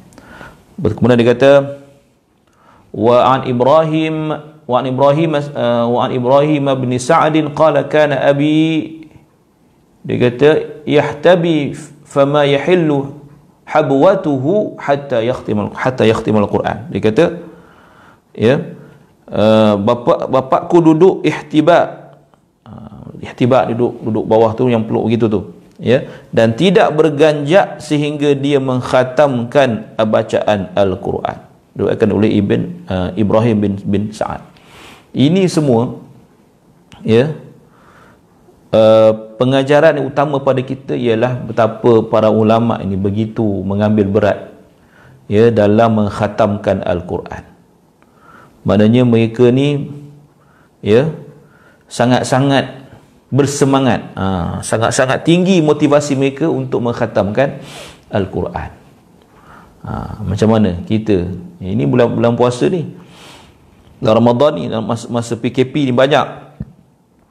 kemudian 0.80 1.20
dia 1.20 1.28
kata 1.32 1.52
wa 2.92 3.16
an 3.36 3.40
Ibrahim 3.48 4.32
وعن 4.66 4.84
إبراهيم 4.86 5.32
وعن 5.94 6.10
إبراهيم 6.10 6.66
بن 6.74 6.90
سعد 6.98 7.36
قال 7.54 7.86
كان 7.86 8.10
أبي 8.12 8.96
dia 10.06 10.16
kata 10.22 10.50
yahtabi 10.86 11.74
fama 12.06 12.46
yahillu 12.46 13.18
habwatuhu 13.66 14.78
hatta 14.78 15.18
yakhtim 15.18 15.74
hatta 15.74 16.06
yakhtim 16.06 16.38
al-Quran 16.38 16.86
dia 16.94 17.02
kata 17.02 17.24
ya 18.30 18.54
uh, 19.26 19.74
bapa 19.74 20.30
bapakku 20.30 20.78
duduk 20.78 21.26
ihtiba 21.26 22.14
uh, 22.62 23.18
ihtiba 23.18 23.66
duduk 23.74 23.98
duduk 23.98 24.24
bawah 24.30 24.54
tu 24.54 24.70
yang 24.70 24.86
peluk 24.86 25.10
begitu 25.10 25.26
tu 25.26 25.40
ya 25.82 26.06
dan 26.30 26.54
tidak 26.54 26.94
berganjak 26.94 27.82
sehingga 27.82 28.38
dia 28.38 28.62
mengkhatamkan 28.62 29.98
bacaan 30.06 30.70
al-Quran 30.78 31.38
diriwayatkan 31.74 32.10
oleh 32.14 32.30
Ibn 32.38 32.60
uh, 32.86 33.10
Ibrahim 33.18 33.56
bin 33.58 33.72
bin 33.82 34.02
Sa'ad 34.14 34.49
ini 35.11 35.47
semua 35.47 35.99
ya 37.03 37.35
uh, 38.71 39.11
pengajaran 39.35 39.99
yang 39.99 40.07
utama 40.07 40.39
pada 40.39 40.63
kita 40.63 40.95
ialah 40.95 41.35
betapa 41.43 42.05
para 42.07 42.31
ulama 42.31 42.79
ini 42.79 42.95
begitu 42.95 43.43
mengambil 43.63 44.07
berat 44.07 44.39
ya 45.31 45.47
dalam 45.51 46.03
mengkhatamkan 46.03 46.83
al-Quran. 46.83 47.43
Maknanya 48.67 49.01
mereka 49.07 49.49
ni 49.49 49.89
ya 50.83 51.09
sangat-sangat 51.89 52.83
bersemangat, 53.31 54.11
ha, 54.13 54.59
sangat-sangat 54.59 55.23
tinggi 55.23 55.63
motivasi 55.63 56.19
mereka 56.19 56.51
untuk 56.51 56.83
mengkhatamkan 56.83 57.63
al-Quran. 58.11 58.69
ha, 59.87 60.19
macam 60.21 60.49
mana 60.51 60.77
kita 60.83 61.31
ini 61.63 61.87
bulan 61.87 62.11
bulan 62.11 62.33
puasa 62.35 62.67
ni 62.67 63.00
dalam 64.01 64.25
Ramadan 64.25 64.51
ni 64.57 64.65
dalam 64.65 64.89
masa, 64.89 65.05
masa 65.13 65.37
PKP 65.37 65.87
ni 65.87 65.93
banyak. 65.93 66.49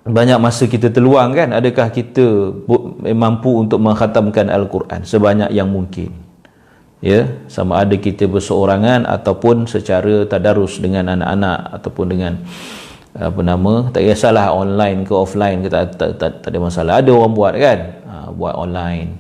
Banyak 0.01 0.39
masa 0.41 0.65
kita 0.71 0.89
terluang 0.89 1.37
kan? 1.37 1.53
Adakah 1.53 1.93
kita 1.93 2.25
mampu 3.13 3.53
untuk 3.67 3.83
mengkhatamkan 3.83 4.49
Al-Quran 4.49 5.05
sebanyak 5.05 5.51
yang 5.53 5.69
mungkin? 5.69 6.15
Ya 7.01 7.43
sama 7.51 7.81
ada 7.81 7.97
kita 7.97 8.29
berseorangan 8.31 9.09
ataupun 9.09 9.65
secara 9.65 10.25
tadarus 10.29 10.79
dengan 10.79 11.11
anak-anak 11.17 11.81
ataupun 11.81 12.07
dengan 12.13 12.33
apa 13.17 13.41
nama 13.43 13.91
tak 13.91 14.07
kisahlah 14.07 14.55
online 14.55 15.03
ke 15.03 15.13
offline 15.17 15.67
ke 15.67 15.69
tak, 15.73 15.99
tak, 15.99 16.11
tak, 16.21 16.33
tak 16.45 16.49
ada 16.55 16.59
masalah. 16.63 16.93
Ada 17.03 17.11
orang 17.11 17.33
buat 17.35 17.55
kan? 17.59 17.79
Ha, 18.07 18.15
buat 18.31 18.55
online. 18.55 19.17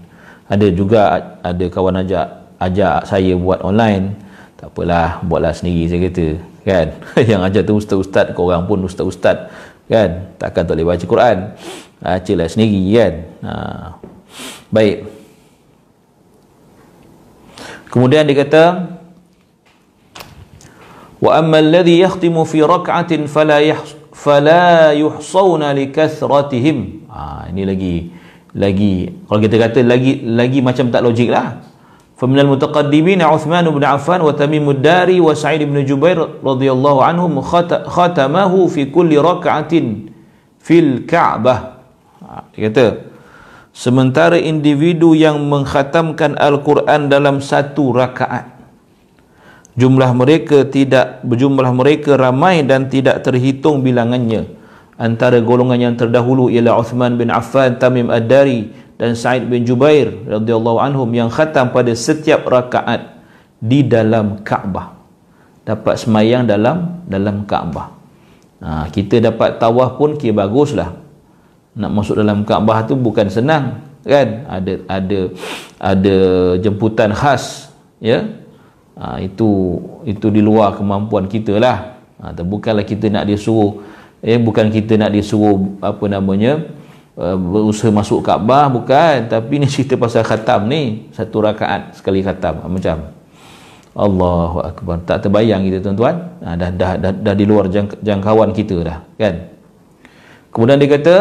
Ada 0.46 0.66
juga 0.70 1.00
ada 1.42 1.64
kawan 1.66 2.04
ajak 2.04 2.26
ajak 2.60 2.96
saya 3.08 3.32
buat 3.34 3.64
online 3.64 4.29
tak 4.60 4.68
apalah 4.68 5.24
buatlah 5.24 5.56
sendiri 5.56 5.88
saya 5.88 6.04
kata 6.04 6.26
kan? 6.68 6.86
Yang 7.32 7.40
ajar 7.48 7.62
tu 7.64 7.74
ustaz-ustaz 7.80 8.26
kau 8.36 8.52
orang 8.52 8.68
pun 8.68 8.84
ustaz-ustaz 8.84 9.48
kan? 9.88 10.36
Takkan 10.36 10.68
tak 10.68 10.76
boleh 10.76 10.84
baca 10.84 11.04
Quran. 11.08 11.38
Bacalah 12.04 12.48
sendiri 12.52 12.82
kan? 12.92 13.14
Ha. 13.40 13.52
baik. 14.68 15.08
Kemudian 17.88 18.28
dia 18.28 18.36
kata 18.36 18.64
wa 21.24 21.30
amma 21.40 21.64
alladhi 21.64 22.04
yakhtimu 22.04 22.44
fi 22.44 22.60
rak'atin 22.60 23.24
fala 23.28 23.64
fala 24.12 24.92
yuhsawna 24.96 25.72
likathratihim 25.76 27.08
ha 27.12 27.48
ini 27.52 27.62
lagi 27.68 27.96
lagi 28.56 28.94
kalau 29.28 29.40
kita 29.40 29.56
kata 29.60 29.80
lagi 29.84 30.24
lagi 30.24 30.64
macam 30.64 30.88
tak 30.88 31.04
logik 31.04 31.28
lah 31.28 31.60
فمن 32.19 32.39
المتقدمين 32.39 33.19
عثمان 33.21 33.65
بن 33.75 33.83
عفان 33.83 34.23
وتميم 34.23 34.65
الداري 34.69 35.19
وسعيد 35.19 35.67
بن 35.67 35.83
جبير 35.83 36.17
رضي 36.39 36.69
الله 36.71 36.95
عنهم 37.03 37.31
ختمه 37.91 38.53
في 38.71 38.81
كل 38.87 39.11
ركعة 39.19 39.73
في 40.63 40.75
الكعبة 40.79 41.55
dia 42.55 42.67
kata 42.67 42.87
sementara 43.71 44.35
individu 44.35 45.15
yang 45.15 45.39
mengkhatamkan 45.39 46.35
Al-Quran 46.35 47.07
dalam 47.07 47.39
satu 47.39 47.95
rakaat 47.95 48.47
jumlah 49.75 50.11
mereka 50.15 50.67
tidak 50.67 51.23
berjumlah 51.23 51.71
mereka 51.75 52.15
ramai 52.15 52.63
dan 52.63 52.91
tidak 52.91 53.23
terhitung 53.23 53.83
bilangannya 53.83 54.47
antara 54.95 55.39
golongan 55.43 55.91
yang 55.91 55.95
terdahulu 55.99 56.47
ialah 56.47 56.79
Uthman 56.79 57.19
bin 57.19 57.27
Affan, 57.27 57.75
Tamim 57.75 58.07
Ad-Dari 58.07 58.71
dan 59.00 59.16
Sa'id 59.16 59.48
bin 59.48 59.64
Jubair 59.64 60.12
radhiyallahu 60.28 60.76
anhum 60.76 61.08
yang 61.16 61.32
khatam 61.32 61.72
pada 61.72 61.88
setiap 61.96 62.44
rakaat 62.44 63.16
di 63.56 63.80
dalam 63.80 64.44
Kaabah. 64.44 64.92
Dapat 65.64 66.04
semayang 66.04 66.44
dalam 66.44 67.00
dalam 67.08 67.48
Kaabah. 67.48 67.96
Ha, 68.60 68.92
kita 68.92 69.24
dapat 69.24 69.56
tawaf 69.56 69.96
pun 69.96 70.20
kira 70.20 70.44
baguslah. 70.44 71.00
Nak 71.80 71.90
masuk 71.96 72.20
dalam 72.20 72.44
Kaabah 72.44 72.84
tu 72.84 72.92
bukan 72.92 73.32
senang 73.32 73.80
kan? 74.04 74.44
Ada 74.44 74.84
ada 74.84 75.20
ada 75.80 76.16
jemputan 76.60 77.16
khas 77.16 77.72
ya 78.04 78.28
ha, 79.00 79.16
itu 79.16 79.80
itu 80.04 80.28
di 80.28 80.44
luar 80.44 80.76
kemampuan 80.76 81.24
kita 81.24 81.56
lah 81.56 81.96
ha, 82.20 82.36
bukanlah 82.36 82.84
kita 82.84 83.08
nak 83.08 83.24
disuruh 83.24 83.80
eh 84.20 84.36
bukan 84.36 84.68
kita 84.68 85.00
nak 85.00 85.16
disuruh 85.16 85.80
apa 85.80 86.04
namanya 86.04 86.79
uh, 87.20 87.36
berusaha 87.36 87.92
masuk 87.92 88.24
Kaabah 88.24 88.72
bukan. 88.72 89.28
Tapi 89.28 89.60
ni 89.60 89.68
cerita 89.68 90.00
pasal 90.00 90.24
khatam 90.24 90.64
ni. 90.66 91.12
Satu 91.12 91.44
rakaat 91.44 92.00
sekali 92.00 92.24
khatam. 92.24 92.64
Macam 92.64 93.12
Allahu 93.92 94.64
akbar. 94.64 95.04
Tak 95.04 95.28
terbayang 95.28 95.68
kita 95.68 95.84
tuan-tuan. 95.84 96.16
Ha, 96.40 96.56
dah, 96.56 96.70
dah, 96.72 96.92
dah, 96.96 97.12
dah 97.12 97.34
di 97.36 97.44
luar 97.44 97.68
jang, 97.68 97.92
jangkauan 98.00 98.56
kita 98.56 98.80
dah 98.80 98.98
kan? 99.20 99.50
Kemudian 100.50 100.82
dia 100.82 100.90
kata 100.90 101.16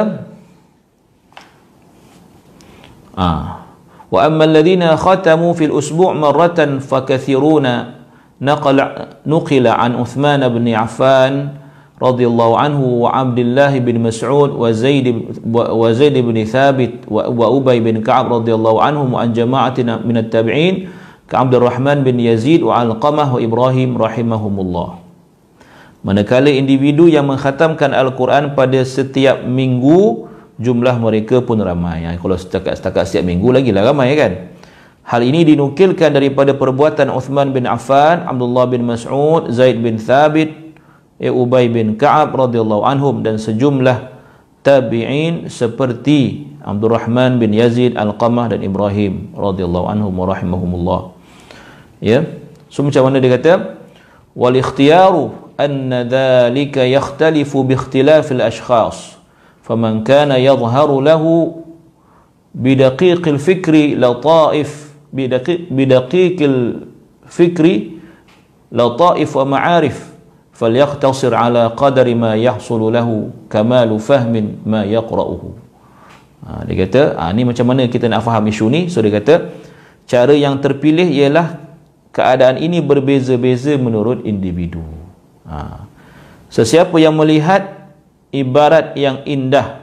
ah 3.14 3.68
wa 4.10 4.20
amma 4.26 4.48
alladhina 4.50 4.98
khatamu 4.98 5.54
fil 5.54 5.70
usbu' 5.70 6.18
marratan 6.18 6.82
fakathiruna 6.82 8.08
naqala 8.42 9.22
nuqila 9.28 9.78
an 9.78 10.02
Uthman 10.02 10.42
bin 10.50 10.66
Affan 10.74 11.62
radhiyallahu 12.00 12.56
anhu 12.56 13.04
wa 13.04 13.12
Abdullah 13.12 13.76
bin 13.84 14.00
Mas'ud 14.00 14.56
wa 14.56 14.72
Zaid 14.72 15.12
wa 15.44 15.88
Zaid 15.92 16.16
bin 16.16 16.38
Thabit 16.48 17.04
wa 17.12 17.28
Ubay 17.52 17.84
bin 17.84 18.00
Ka'ab 18.00 18.32
radhiyallahu 18.42 18.80
anhum 18.80 19.20
an 19.20 19.36
jama'atin 19.36 20.08
min 20.08 20.16
at-tabi'in 20.16 20.88
ka 21.28 21.44
Abdul 21.44 21.68
Rahman 21.68 22.08
bin 22.08 22.18
Yazid 22.18 22.64
wa 22.64 22.80
Al-Qamah 22.80 23.36
wa 23.36 23.40
Ibrahim 23.44 24.00
rahimahumullah 24.00 25.04
manakala 26.08 26.48
individu 26.48 27.12
yang 27.12 27.28
mengkhatamkan 27.28 27.92
Al-Quran 27.92 28.56
pada 28.56 28.80
setiap 28.88 29.44
minggu 29.44 30.30
jumlah 30.60 30.96
mereka 31.00 31.40
pun 31.40 31.58
ramai. 31.64 32.04
Ya, 32.04 32.20
kalau 32.20 32.36
setakat-setakat 32.36 33.04
setiap 33.08 33.26
minggu 33.26 33.50
lagi 33.56 33.72
lah 33.72 33.90
ramai 33.90 34.14
kan. 34.14 34.52
Hal 35.10 35.26
ini 35.26 35.42
dinukilkan 35.42 36.14
daripada 36.14 36.54
perbuatan 36.54 37.10
Uthman 37.10 37.50
bin 37.50 37.66
Affan, 37.66 38.30
Abdullah 38.30 38.70
bin 38.70 38.86
Mas'ud, 38.86 39.50
Zaid 39.50 39.82
bin 39.82 39.98
Thabit, 39.98 40.54
ya, 40.54 40.69
Ubay 41.28 41.68
bin 41.68 42.00
Ka'ab 42.00 42.32
radhiyallahu 42.32 42.88
anhum 42.88 43.20
dan 43.20 43.36
sejumlah 43.36 44.16
tabi'in 44.64 45.52
seperti 45.52 46.48
Abdul 46.64 46.96
Rahman 46.96 47.44
bin 47.44 47.52
Yazid 47.52 48.00
Al-Qamah 48.00 48.56
dan 48.56 48.64
Ibrahim 48.64 49.36
radhiyallahu 49.36 49.86
anhum 49.92 50.16
wa 50.16 50.26
rahimahumullah. 50.32 51.02
Ya. 52.00 52.24
So 52.72 52.88
macam 52.88 53.12
mana 53.12 53.20
dia 53.20 53.36
kata? 53.36 53.76
Wal 54.32 54.56
ikhtiyaru 54.56 55.56
anna 55.60 56.08
dhalika 56.08 56.88
yakhtalifu 56.88 57.68
bi 57.68 57.76
ikhtilafil 57.76 58.40
ashkhas. 58.40 59.20
فمن 59.70 60.02
كان 60.02 60.34
يظهر 60.34 60.90
له 61.06 61.24
بدقيق 62.58 63.28
الفكر 63.28 63.76
لطائف 64.02 64.72
بدقيق, 65.14 65.60
بدقيق 65.70 66.38
الفكر 66.42 67.66
لطائف 68.72 69.30
ومعارف 69.38 70.09
falyaqtasir 70.60 71.32
ala 71.32 71.72
qadari 71.72 72.20
ma 72.20 72.36
yahsulu 72.36 72.92
lahu 72.92 73.32
kamalu 73.48 73.96
fahmin 73.96 74.60
ma 74.68 74.84
yaqra'uhu 74.84 75.56
ha, 76.44 76.68
dia 76.68 76.76
kata 76.84 77.16
ha, 77.16 77.32
ni 77.32 77.48
macam 77.48 77.64
mana 77.64 77.88
kita 77.88 78.12
nak 78.12 78.28
faham 78.28 78.44
isu 78.52 78.68
ni 78.68 78.92
so 78.92 79.00
dia 79.00 79.16
kata 79.16 79.56
cara 80.04 80.36
yang 80.36 80.60
terpilih 80.60 81.08
ialah 81.08 81.64
keadaan 82.12 82.60
ini 82.60 82.84
berbeza-beza 82.84 83.80
menurut 83.80 84.28
individu 84.28 84.84
ha. 85.48 85.88
sesiapa 86.52 87.00
yang 87.00 87.16
melihat 87.16 87.88
ibarat 88.36 89.00
yang 89.00 89.24
indah 89.24 89.80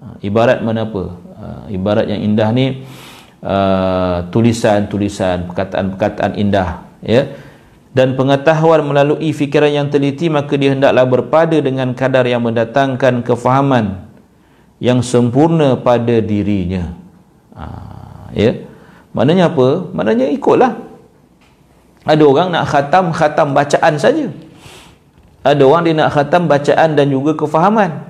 ha, 0.00 0.16
ibarat 0.24 0.64
mana 0.64 0.88
apa 0.88 1.12
ha, 1.12 1.46
ibarat 1.68 2.08
yang 2.08 2.24
indah 2.24 2.48
ni 2.56 2.88
uh, 3.44 4.24
tulisan-tulisan 4.32 5.52
perkataan-perkataan 5.52 6.40
indah 6.40 6.88
ya 7.04 7.12
yeah? 7.12 7.26
Dan 7.96 8.12
pengetahuan 8.12 8.84
melalui 8.84 9.32
fikiran 9.32 9.72
yang 9.72 9.88
teliti 9.88 10.28
maka 10.28 10.52
dia 10.60 10.76
hendaklah 10.76 11.08
berpada 11.08 11.56
dengan 11.64 11.96
kadar 11.96 12.28
yang 12.28 12.44
mendatangkan 12.44 13.24
kefahaman 13.24 14.04
yang 14.76 15.00
sempurna 15.00 15.80
pada 15.80 16.20
dirinya. 16.20 16.92
Ha, 17.56 17.64
ya. 18.36 18.68
Maknanya 19.16 19.48
apa? 19.48 19.88
Maknanya 19.96 20.28
ikutlah. 20.28 20.76
Ada 22.04 22.20
orang 22.20 22.52
nak 22.52 22.68
khatam 22.68 23.16
khatam 23.16 23.56
bacaan 23.56 23.96
saja. 23.96 24.28
Ada 25.40 25.64
orang 25.64 25.88
dia 25.88 25.96
nak 25.96 26.12
khatam 26.12 26.52
bacaan 26.52 27.00
dan 27.00 27.08
juga 27.08 27.32
kefahaman. 27.32 28.04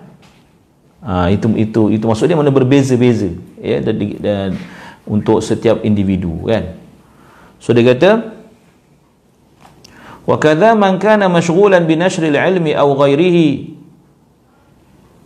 Ha, 1.06 1.30
itu 1.30 1.46
itu 1.54 1.94
itu 1.94 2.02
maksud 2.02 2.26
dia 2.26 2.34
mana 2.34 2.50
berbeza-beza 2.50 3.30
ya 3.62 3.78
dan, 3.78 3.94
dan 4.18 4.48
untuk 5.06 5.38
setiap 5.38 5.78
individu 5.86 6.42
kan? 6.42 6.74
So 7.62 7.70
dia 7.70 7.86
kata 7.94 8.35
kana 10.34 11.30
mashghulan 11.30 11.86
bi 11.86 11.94
nashr 11.94 12.26
al-ilmi 12.26 12.74
aw 12.74 12.90
ghayrihi 12.98 13.78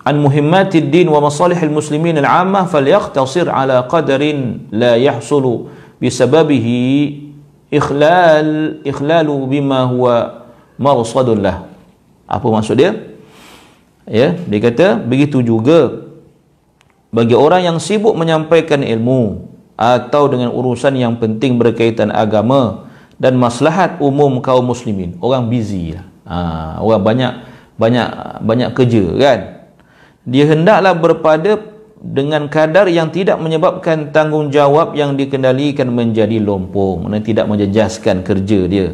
an 0.04 0.20
muhimmat 0.20 0.76
ad-din 0.76 1.08
wa 1.08 1.24
masalih 1.24 1.56
al-muslimin 1.56 2.20
al-'ammah 2.20 2.68
falyaqtasir 2.68 3.48
ala 3.48 3.88
qadarin 3.88 4.68
la 4.68 5.00
yahsulu 5.00 5.72
bisababihi 6.04 7.32
ikhlal 7.72 8.84
ikhlalu 8.84 9.34
bima 9.48 9.88
huwa 9.88 10.44
marsadun 10.76 11.40
lahu 11.40 11.70
apa 12.30 12.46
maksud 12.46 12.78
dia? 12.78 12.94
Ya 14.06 14.38
dia 14.38 14.60
kata 14.62 15.02
begitu 15.02 15.42
juga 15.42 16.06
bagi 17.10 17.34
orang 17.34 17.66
yang 17.66 17.78
sibuk 17.82 18.14
menyampaikan 18.14 18.86
ilmu 18.86 19.50
atau 19.74 20.30
dengan 20.30 20.54
urusan 20.54 20.94
yang 20.94 21.18
penting 21.18 21.58
berkaitan 21.58 22.14
agama 22.14 22.89
dan 23.20 23.36
maslahat 23.36 24.00
umum 24.00 24.40
kaum 24.40 24.64
muslimin 24.64 25.20
orang 25.20 25.52
busy 25.52 25.92
lah. 25.92 26.08
ha, 26.24 26.36
orang 26.80 27.04
banyak 27.04 27.32
banyak 27.76 28.08
banyak 28.40 28.70
kerja 28.72 29.04
kan? 29.20 29.40
Dia 30.24 30.44
hendaklah 30.48 30.96
berpada 30.96 31.60
dengan 32.00 32.48
kadar 32.48 32.88
yang 32.88 33.12
tidak 33.12 33.36
menyebabkan 33.36 34.08
tanggungjawab 34.08 34.96
yang 34.96 35.20
dikendalikan 35.20 35.92
menjadi 35.92 36.40
lompong. 36.40 37.08
Mana 37.08 37.20
tidak 37.20 37.44
menjejaskan 37.44 38.24
kerja 38.24 38.60
dia. 38.64 38.88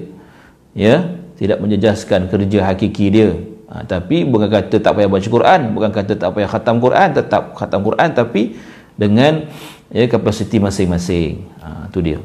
Ya? 0.74 1.06
Tidak 1.38 1.62
menjejaskan 1.62 2.26
kerja 2.26 2.66
hakiki 2.66 3.06
dia. 3.10 3.30
Ha, 3.66 3.86
tapi 3.86 4.22
bukan 4.26 4.46
kata 4.46 4.78
tak 4.78 4.94
payah 4.94 5.10
baca 5.10 5.26
Quran 5.26 5.60
bukan 5.74 5.90
kata 5.90 6.12
tak 6.14 6.30
payah 6.38 6.46
khatam 6.46 6.78
Quran 6.78 7.08
tetap 7.10 7.42
khatam 7.58 7.82
Quran 7.82 8.08
tapi 8.14 8.54
dengan 8.94 9.50
ya 9.90 10.06
kapasiti 10.06 10.62
masing-masing. 10.62 11.46
Ha, 11.62 11.90
tu 11.90 12.02
dia 12.02 12.22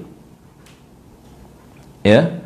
ya. 2.05 2.41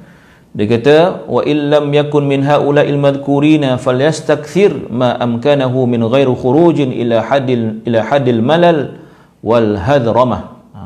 Dia 0.56 0.72
kata 0.72 1.28
wa 1.28 1.44
illam 1.44 1.92
yakun 1.92 2.32
min 2.32 2.40
haula 2.48 2.88
il 2.88 2.96
madhkurina 2.96 3.76
falyastakthir 3.76 4.88
ma 4.88 5.12
amkanahu 5.20 5.84
min 5.84 6.00
ghairi 6.08 6.32
khurujin 6.32 6.96
ila 6.96 7.28
hadil 7.28 7.84
ila 7.84 8.00
hadil 8.08 8.40
malal 8.40 8.96
wal 9.44 9.76
hadramah. 9.76 10.56
Ha. 10.72 10.82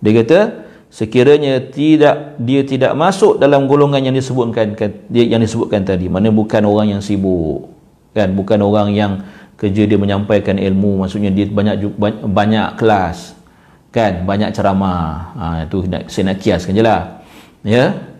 Dia 0.00 0.12
kata 0.24 0.38
sekiranya 0.88 1.60
tidak 1.68 2.40
dia 2.40 2.64
tidak 2.64 2.96
masuk 2.96 3.36
dalam 3.36 3.68
golongan 3.68 4.08
yang 4.08 4.16
disebutkan 4.16 4.72
yang 5.12 5.44
disebutkan 5.44 5.84
tadi. 5.84 6.08
Mana 6.08 6.32
bukan 6.32 6.64
orang 6.64 6.96
yang 6.96 7.04
sibuk 7.04 7.68
kan? 8.16 8.32
Bukan 8.32 8.56
orang 8.64 8.96
yang 8.96 9.20
kerja 9.60 9.84
dia 9.84 10.00
menyampaikan 10.00 10.56
ilmu 10.56 11.04
maksudnya 11.04 11.28
dia 11.28 11.44
banyak 11.44 11.92
banyak 12.24 12.80
kelas 12.80 13.36
kan? 13.92 14.24
Banyak 14.24 14.56
ceramah. 14.56 15.04
Ha, 15.36 15.44
itu 15.68 15.84
saya 16.08 16.32
nak 16.32 16.40
kiaskan 16.40 16.72
je 16.72 16.80
lah 16.80 17.21
ya 17.62 18.12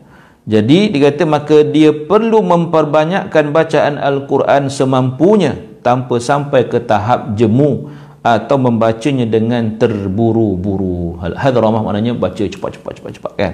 jadi 0.43 0.91
dikata 0.91 1.23
maka 1.23 1.63
dia 1.63 1.95
perlu 1.95 2.43
memperbanyakkan 2.43 3.55
bacaan 3.55 3.95
Al-Quran 3.95 4.67
semampunya 4.67 5.55
tanpa 5.87 6.19
sampai 6.19 6.67
ke 6.67 6.83
tahap 6.83 7.39
jemu 7.39 7.95
atau 8.23 8.55
membacanya 8.59 9.27
dengan 9.27 9.79
terburu-buru. 9.79 11.19
Hadramah 11.19 11.83
maknanya 11.83 12.15
baca 12.15 12.43
cepat-cepat 12.43 13.03
cepat-cepat 13.03 13.33
kan. 13.35 13.53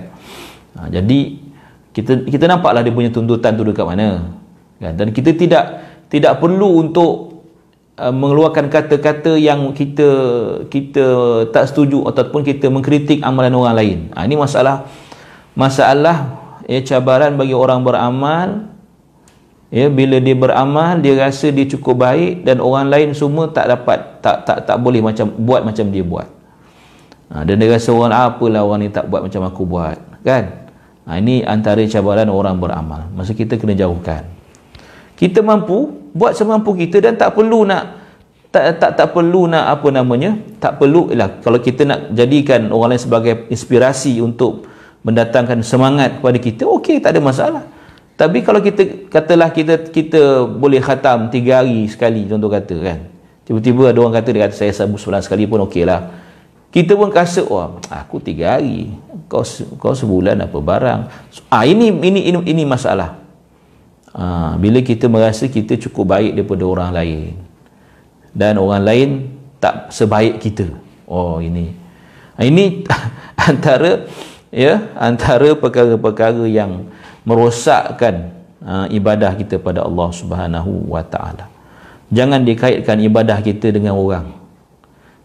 Ha, 0.77 0.89
jadi 0.93 1.41
kita 1.93 2.29
kita 2.29 2.45
nampaklah 2.49 2.85
dia 2.85 2.93
punya 2.93 3.13
tuntutan 3.13 3.57
tu 3.57 3.65
dekat 3.65 3.85
mana. 3.85 4.33
Kan? 4.81 4.93
Dan 4.97 5.13
kita 5.13 5.37
tidak 5.37 5.65
tidak 6.13 6.41
perlu 6.41 6.85
untuk 6.85 7.45
uh, 8.01 8.13
mengeluarkan 8.13 8.69
kata-kata 8.73 9.37
yang 9.41 9.73
kita 9.73 10.09
kita 10.73 11.07
tak 11.53 11.69
setuju 11.69 12.05
ataupun 12.09 12.45
kita 12.45 12.69
mengkritik 12.73 13.21
amalan 13.25 13.53
orang 13.57 13.77
lain. 13.77 13.99
Ha, 14.17 14.25
ini 14.25 14.37
masalah 14.37 14.89
masalah 15.59 16.39
ya 16.71 16.79
cabaran 16.87 17.35
bagi 17.35 17.51
orang 17.51 17.83
beramal 17.83 18.71
ya 19.75 19.91
bila 19.91 20.23
dia 20.23 20.39
beramal 20.39 21.03
dia 21.03 21.19
rasa 21.19 21.51
dia 21.51 21.67
cukup 21.67 22.07
baik 22.07 22.47
dan 22.47 22.63
orang 22.63 22.87
lain 22.87 23.11
semua 23.11 23.51
tak 23.51 23.67
dapat 23.67 24.23
tak 24.23 24.47
tak 24.47 24.59
tak 24.71 24.77
boleh 24.79 25.03
macam 25.03 25.27
buat 25.35 25.67
macam 25.67 25.91
dia 25.91 26.07
buat. 26.07 26.31
Ha, 27.29 27.45
dan 27.45 27.61
dia 27.61 27.69
rasa 27.69 27.93
orang 27.93 28.15
apalah 28.15 28.65
orang 28.65 28.87
ni 28.87 28.89
tak 28.89 29.11
buat 29.11 29.21
macam 29.21 29.43
aku 29.45 29.67
buat 29.67 29.99
kan? 30.23 30.71
Ha, 31.05 31.21
ini 31.21 31.43
antara 31.45 31.83
cabaran 31.85 32.31
orang 32.31 32.57
beramal. 32.57 33.11
Masa 33.13 33.35
kita 33.35 33.61
kena 33.61 33.75
jauhkan. 33.75 34.25
Kita 35.19 35.43
mampu 35.43 35.91
buat 36.15 36.39
semampu 36.39 36.79
kita 36.79 37.03
dan 37.03 37.19
tak 37.19 37.35
perlu 37.35 37.67
nak 37.67 37.99
tak 38.49 38.81
tak 38.81 38.97
tak 38.97 39.09
perlu 39.13 39.45
nak 39.45 39.69
apa 39.75 39.89
namanya 39.91 40.39
tak 40.63 40.81
perlu 40.81 41.13
lah. 41.13 41.43
Kalau 41.43 41.59
kita 41.61 41.85
nak 41.85 42.15
jadikan 42.15 42.71
orang 42.73 42.95
lain 42.97 43.03
sebagai 43.03 43.35
inspirasi 43.53 44.23
untuk 44.25 44.78
mendatangkan 45.07 45.63
semangat 45.63 46.19
kepada 46.19 46.39
kita 46.39 46.63
okey 46.67 46.99
tak 46.99 47.17
ada 47.17 47.21
masalah. 47.23 47.65
Tapi 48.19 48.43
kalau 48.43 48.59
kita 48.59 49.07
katalah 49.07 49.55
kita 49.55 49.95
kita 49.95 50.43
boleh 50.47 50.83
khatam 50.83 51.31
tiga 51.31 51.63
hari 51.63 51.87
sekali 51.87 52.27
contoh 52.27 52.51
kata 52.51 52.77
kan. 52.83 52.99
Tiba-tiba 53.47 53.95
ada 53.95 53.99
orang 54.03 54.15
kata 54.19 54.29
dia 54.35 54.43
kata 54.45 54.55
saya 54.59 54.73
sabu 54.75 54.99
sebulan 54.99 55.23
sekali 55.23 55.47
pun 55.47 55.63
okey 55.71 55.87
lah. 55.87 56.11
Kita 56.69 56.99
pun 56.99 57.09
rasa 57.15 57.47
wah 57.47 57.79
aku 57.89 58.19
tiga 58.19 58.59
hari 58.59 58.91
kau 59.31 59.47
kau 59.79 59.95
sebulan 59.95 60.35
apa 60.45 60.59
barang? 60.59 61.01
Ah 61.49 61.63
ini 61.63 61.95
ini 61.95 62.29
ini, 62.29 62.39
ini 62.43 62.63
masalah. 62.67 63.23
Ah, 64.11 64.59
bila 64.59 64.83
kita 64.83 65.07
merasa 65.07 65.47
kita 65.47 65.79
cukup 65.79 66.19
baik 66.19 66.33
daripada 66.35 66.65
orang 66.67 66.91
lain 66.91 67.39
dan 68.35 68.59
orang 68.59 68.83
lain 68.83 69.09
tak 69.63 69.95
sebaik 69.95 70.43
kita. 70.43 70.67
Oh 71.07 71.39
ini. 71.39 71.71
Ah, 72.35 72.43
ini 72.43 72.83
antara 73.49 74.11
ya 74.53 74.93
antara 74.97 75.53
perkara-perkara 75.53 76.45
yang 76.49 76.89
merosakkan 77.25 78.33
uh, 78.65 78.87
ibadah 78.89 79.37
kita 79.37 79.61
pada 79.61 79.85
Allah 79.85 80.09
Subhanahu 80.13 80.89
wa 80.89 81.05
taala. 81.05 81.49
Jangan 82.09 82.41
dikaitkan 82.41 82.97
ibadah 83.05 83.39
kita 83.45 83.69
dengan 83.69 83.93
orang. 83.93 84.33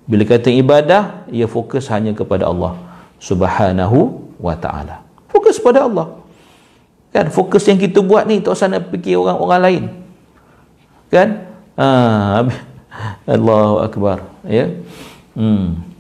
Bila 0.04 0.28
kata 0.28 0.52
ibadah, 0.52 1.24
ia 1.32 1.48
fokus 1.48 1.88
hanya 1.88 2.12
kepada 2.12 2.52
Allah 2.52 2.76
Subhanahu 3.24 4.20
wa 4.36 4.56
taala. 4.60 5.00
Fokus 5.32 5.64
pada 5.64 5.88
Allah. 5.88 6.20
Kan 7.16 7.32
fokus 7.32 7.64
yang 7.70 7.80
kita 7.80 8.04
buat 8.04 8.28
ni 8.28 8.44
tak 8.44 8.58
usah 8.58 8.68
nak 8.68 8.92
fikir 8.92 9.16
orang-orang 9.16 9.62
lain. 9.64 9.84
Kan? 11.08 11.46
Ah, 11.80 12.44
Allahu 13.38 13.86
akbar, 13.86 14.28
ya. 14.44 14.68
Hmm. 15.38 15.93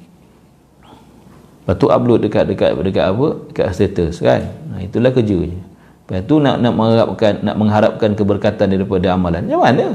Lepas 1.63 1.79
tu 1.79 1.87
upload 1.87 2.27
dekat 2.27 2.43
dekat 2.43 2.75
dekat 2.75 3.15
apa? 3.15 3.27
Dekat 3.47 3.67
status 3.71 4.19
kan. 4.19 4.51
Nah, 4.67 4.83
itulah 4.83 5.15
kerjanya. 5.15 5.63
Lepas 6.03 6.27
tu 6.27 6.43
nak 6.43 6.59
nak 6.59 6.75
mengharapkan 6.75 7.39
nak 7.39 7.55
mengharapkan 7.55 8.11
keberkatan 8.19 8.67
daripada 8.67 9.15
amalan. 9.15 9.47
Macam 9.47 9.63
mana? 9.63 9.85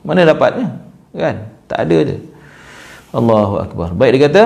Mana 0.00 0.20
dapatnya? 0.24 0.66
Kan? 1.12 1.52
Tak 1.68 1.78
ada 1.84 1.98
je. 2.08 2.16
Allahu 3.12 3.60
akbar. 3.60 3.92
Baik 3.92 4.16
dia 4.16 4.22
kata 4.32 4.42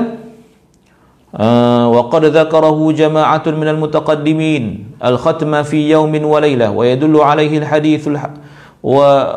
wa 1.86 2.02
qad 2.10 2.32
dzakarahu 2.32 2.96
jama'atun 2.96 3.54
minal 3.60 3.78
mutaqaddimin 3.78 4.96
al-khatma 4.98 5.62
fi 5.68 5.84
yawmin 5.84 6.24
wa 6.24 6.40
laylah 6.40 6.72
wa 6.72 6.80
yadullu 6.80 7.20
alayhi 7.20 7.60
al-hadithul 7.60 8.16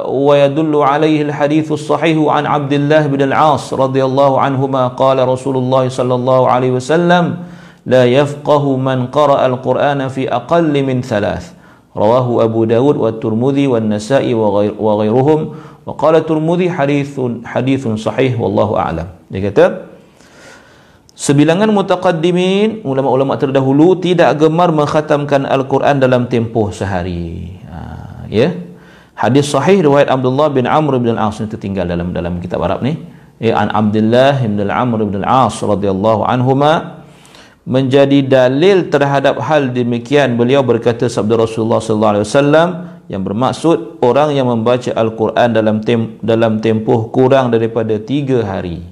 ويدل 0.09 0.73
عليه 0.77 1.23
الحديث 1.23 1.73
الصحيح 1.73 2.17
عن 2.33 2.47
عبد 2.47 2.73
الله 2.73 3.07
بن 3.07 3.23
العاص 3.23 3.75
رضي 3.75 4.05
الله 4.05 4.41
عنهما 4.41 4.97
قال 4.97 5.29
رسول 5.29 5.57
الله 5.57 5.89
صلى 5.89 6.15
الله 6.15 6.41
عليه 6.49 6.71
وسلم 6.71 7.25
لا 7.87 8.05
يفقه 8.05 8.77
من 8.77 9.07
قرأ 9.13 9.47
القرآن 9.47 10.09
في 10.09 10.33
أقل 10.33 10.73
من 10.73 11.05
ثلاث 11.05 11.53
رواه 11.97 12.45
أبو 12.45 12.65
داود 12.65 12.97
والترمذي 12.97 13.67
والنسائي 13.67 14.35
وغير 14.35 14.75
وغيرهم 14.81 15.41
وقال 15.87 16.15
الترمذي 16.17 16.71
حديث 16.71 17.21
حديث 17.45 17.89
صحيح 17.89 18.41
والله 18.41 18.69
أعلم 18.77 19.09
dia 19.29 19.41
kata 19.51 19.95
Sebilangan 21.15 21.71
mutaqaddimin, 21.71 22.83
ulama-ulama 22.83 23.39
terdahulu 23.39 23.95
tidak 24.03 24.35
gemar 24.35 24.75
mengkhatamkan 24.75 25.47
Al-Quran 25.47 26.03
dalam 26.03 26.27
tempoh 26.27 26.75
sehari. 26.75 27.55
Ha, 27.71 27.79
ya, 28.27 28.51
yeah? 28.51 28.53
Hadis 29.20 29.52
sahih 29.52 29.84
riwayat 29.84 30.08
Abdullah 30.08 30.48
bin 30.48 30.64
Amr 30.64 30.96
bin 30.96 31.12
Al-As 31.12 31.44
ini 31.44 31.52
tertinggal 31.52 31.84
dalam 31.84 32.16
dalam 32.16 32.40
kitab 32.40 32.64
Arab 32.64 32.80
ni. 32.80 32.96
Ya 33.36 33.60
an 33.60 33.68
Abdullah 33.68 34.40
bin 34.40 34.56
Al-Amr 34.64 35.04
bin 35.04 35.20
Al-As 35.20 35.60
radhiyallahu 35.60 36.24
anhuma 36.24 37.04
menjadi 37.68 38.24
dalil 38.24 38.88
terhadap 38.88 39.44
hal 39.44 39.76
demikian 39.76 40.40
beliau 40.40 40.64
berkata 40.64 41.12
sabda 41.12 41.36
Rasulullah 41.36 41.84
sallallahu 41.84 42.12
alaihi 42.16 42.26
wasallam 42.32 42.68
yang 43.12 43.22
bermaksud 43.28 44.00
orang 44.00 44.40
yang 44.40 44.48
membaca 44.48 44.96
Al-Quran 44.96 45.52
dalam 45.52 45.84
tem 45.84 46.16
dalam 46.24 46.64
tempoh 46.64 47.12
kurang 47.12 47.52
daripada 47.52 48.00
tiga 48.00 48.48
hari. 48.48 48.88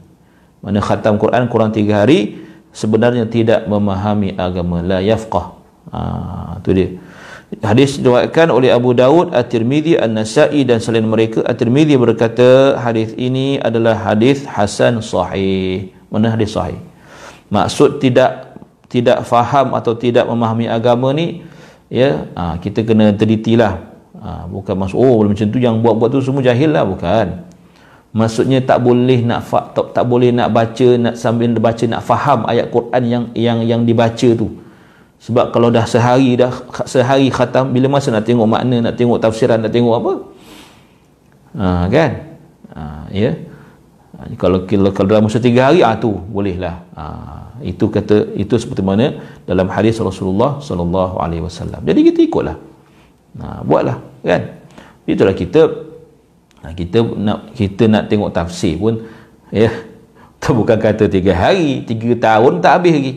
Mana 0.60 0.84
khatam 0.84 1.16
Quran 1.16 1.48
kurang 1.48 1.72
tiga 1.72 2.04
hari 2.04 2.36
sebenarnya 2.76 3.32
tidak 3.32 3.64
memahami 3.64 4.36
agama 4.36 4.84
la 4.84 5.00
yafqah. 5.00 5.56
Ah 5.88 6.60
tu 6.68 6.76
dia. 6.76 7.00
Hadis 7.48 7.96
diriwayatkan 8.04 8.52
oleh 8.52 8.76
Abu 8.76 8.92
Daud, 8.92 9.32
At-Tirmizi, 9.32 9.96
An-Nasa'i 9.96 10.68
dan 10.68 10.84
selain 10.84 11.08
mereka 11.08 11.48
At-Tirmizi 11.48 11.96
berkata 11.96 12.76
hadis 12.76 13.16
ini 13.16 13.56
adalah 13.56 13.96
hadis 13.96 14.44
hasan 14.44 15.00
sahih. 15.00 15.96
Mana 16.12 16.36
hadis 16.36 16.52
sahih? 16.52 16.76
Maksud 17.48 18.04
tidak 18.04 18.60
tidak 18.92 19.24
faham 19.24 19.72
atau 19.80 19.96
tidak 19.96 20.28
memahami 20.28 20.68
agama 20.68 21.16
ni 21.16 21.48
ya, 21.88 22.28
ha, 22.36 22.60
kita 22.60 22.84
kena 22.84 23.16
telitilah. 23.16 23.80
Ha, 24.20 24.44
bukan 24.52 24.76
maksud 24.76 25.00
oh 25.00 25.24
macam 25.24 25.48
tu 25.48 25.60
yang 25.64 25.80
buat-buat 25.80 26.10
tu 26.12 26.20
semua 26.20 26.44
jahil 26.44 26.76
lah 26.76 26.84
bukan. 26.84 27.48
Maksudnya 28.12 28.60
tak 28.60 28.84
boleh 28.84 29.24
nak 29.24 29.48
tak, 29.48 29.96
tak 29.96 30.04
boleh 30.04 30.36
nak 30.36 30.52
baca 30.52 30.88
nak 31.00 31.16
sambil 31.16 31.56
baca 31.56 31.84
nak 31.88 32.04
faham 32.04 32.44
ayat 32.44 32.68
Quran 32.76 33.04
yang 33.08 33.24
yang 33.40 33.60
yang 33.64 33.82
dibaca 33.88 34.36
tu 34.36 34.67
sebab 35.18 35.50
kalau 35.50 35.74
dah 35.74 35.84
sehari 35.90 36.38
dah 36.38 36.54
sehari 36.86 37.34
khatam 37.34 37.74
bila 37.74 37.90
masa 37.90 38.14
nak 38.14 38.24
tengok 38.24 38.46
makna 38.46 38.90
nak 38.90 38.96
tengok 38.96 39.18
tafsiran 39.18 39.60
nak 39.66 39.74
tengok 39.74 39.96
apa? 39.98 40.14
Ha, 41.58 41.66
kan? 41.90 42.12
Ha, 42.78 42.82
ya? 43.10 43.32
Ha, 44.14 44.30
kalau, 44.38 44.70
kalau 44.70 44.94
kalau 44.94 45.08
dalam 45.10 45.26
masa 45.26 45.42
tiga 45.42 45.74
hari 45.74 45.82
ah 45.82 45.98
tu 45.98 46.14
bolehlah. 46.14 46.86
Ha, 46.94 47.04
itu 47.66 47.90
kata 47.90 48.38
itu 48.38 48.54
seperti 48.62 48.86
mana 48.86 49.18
dalam 49.50 49.66
hadis 49.74 49.98
Rasulullah 49.98 50.62
sallallahu 50.62 51.18
alaihi 51.18 51.42
wasallam. 51.42 51.82
Jadi 51.82 52.00
kita 52.14 52.20
ikutlah. 52.22 52.58
Ha, 53.42 53.66
buatlah 53.66 53.98
kan? 54.22 54.42
Itulah 55.10 55.34
kita 55.34 55.62
ha, 56.62 56.78
kita 56.78 57.02
nak 57.18 57.58
kita 57.58 57.90
nak 57.90 58.06
tengok 58.06 58.30
tafsir 58.30 58.78
pun 58.78 59.02
ya? 59.50 59.74
Tu 60.38 60.54
bukan 60.62 60.78
kata 60.78 61.10
tiga 61.10 61.34
hari 61.34 61.82
tiga 61.84 62.14
tahun 62.14 62.62
tak 62.62 62.72
habis 62.78 62.94
lagi 62.94 63.14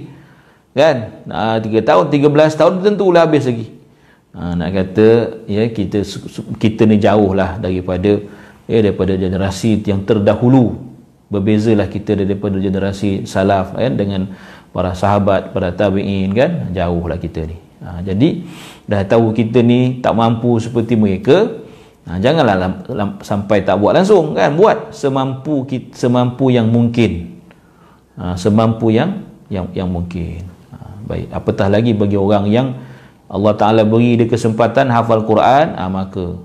kan? 0.75 1.25
Ha, 1.27 1.59
tiga 1.63 1.81
tahun 1.83 2.11
tiga 2.11 2.29
belas 2.31 2.55
tahun 2.55 2.83
tentulah 2.83 3.27
habis 3.27 3.47
lagi. 3.47 3.69
Ha, 4.31 4.55
nak 4.55 4.71
kata 4.71 5.09
ya 5.51 5.67
kita 5.71 6.07
kita 6.59 6.87
ni 6.87 7.03
jauh 7.03 7.35
lah 7.35 7.59
daripada 7.59 8.23
ya 8.71 8.79
daripada 8.79 9.13
generasi 9.19 9.83
yang 9.83 10.07
terdahulu. 10.07 10.89
Berbezalah 11.31 11.87
kita 11.87 12.19
daripada 12.19 12.59
generasi 12.59 13.23
salaf 13.27 13.75
kan? 13.79 13.95
Dengan 13.95 14.31
para 14.75 14.95
sahabat 14.95 15.55
para 15.55 15.71
tabi'in 15.75 16.31
kan? 16.35 16.71
Jauh 16.75 17.07
lah 17.07 17.19
kita 17.19 17.47
ni. 17.47 17.59
Ha, 17.83 18.03
jadi 18.07 18.47
dah 18.87 19.03
tahu 19.07 19.35
kita 19.35 19.63
ni 19.63 19.99
tak 20.03 20.15
mampu 20.15 20.59
seperti 20.61 20.95
mereka 20.95 21.67
Ha, 22.09 22.17
janganlah 22.17 22.57
lam, 22.57 22.73
lam, 22.91 23.09
sampai 23.21 23.63
tak 23.63 23.77
buat 23.77 23.93
langsung 23.93 24.33
kan? 24.33 24.57
Buat 24.57 24.91
semampu 24.91 25.69
kita, 25.69 25.95
semampu 25.95 26.49
yang 26.49 26.67
mungkin. 26.67 27.39
Ha, 28.17 28.35
semampu 28.35 28.91
yang 28.91 29.31
yang 29.53 29.67
yang 29.75 29.91
mungkin 29.91 30.47
baik. 31.11 31.35
Apatah 31.35 31.67
lagi 31.67 31.91
bagi 31.91 32.15
orang 32.15 32.47
yang 32.47 32.79
Allah 33.27 33.55
Taala 33.59 33.83
beri 33.83 34.15
dia 34.15 34.31
kesempatan 34.31 34.87
hafal 34.95 35.27
Quran 35.27 35.75
ha, 35.75 35.91
maka 35.91 36.39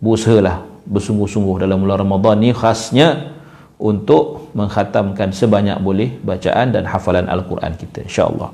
berusahalah 0.00 0.64
bersungguh-sungguh 0.84 1.64
dalam 1.64 1.80
bulan 1.80 2.04
Ramadan 2.04 2.40
ni 2.40 2.52
khasnya 2.52 3.36
untuk 3.80 4.52
mengkhatamkan 4.52 5.32
sebanyak 5.32 5.80
boleh 5.80 6.20
bacaan 6.20 6.76
dan 6.76 6.84
hafalan 6.84 7.28
Al-Quran 7.28 7.72
kita 7.80 8.04
insya-Allah. 8.04 8.52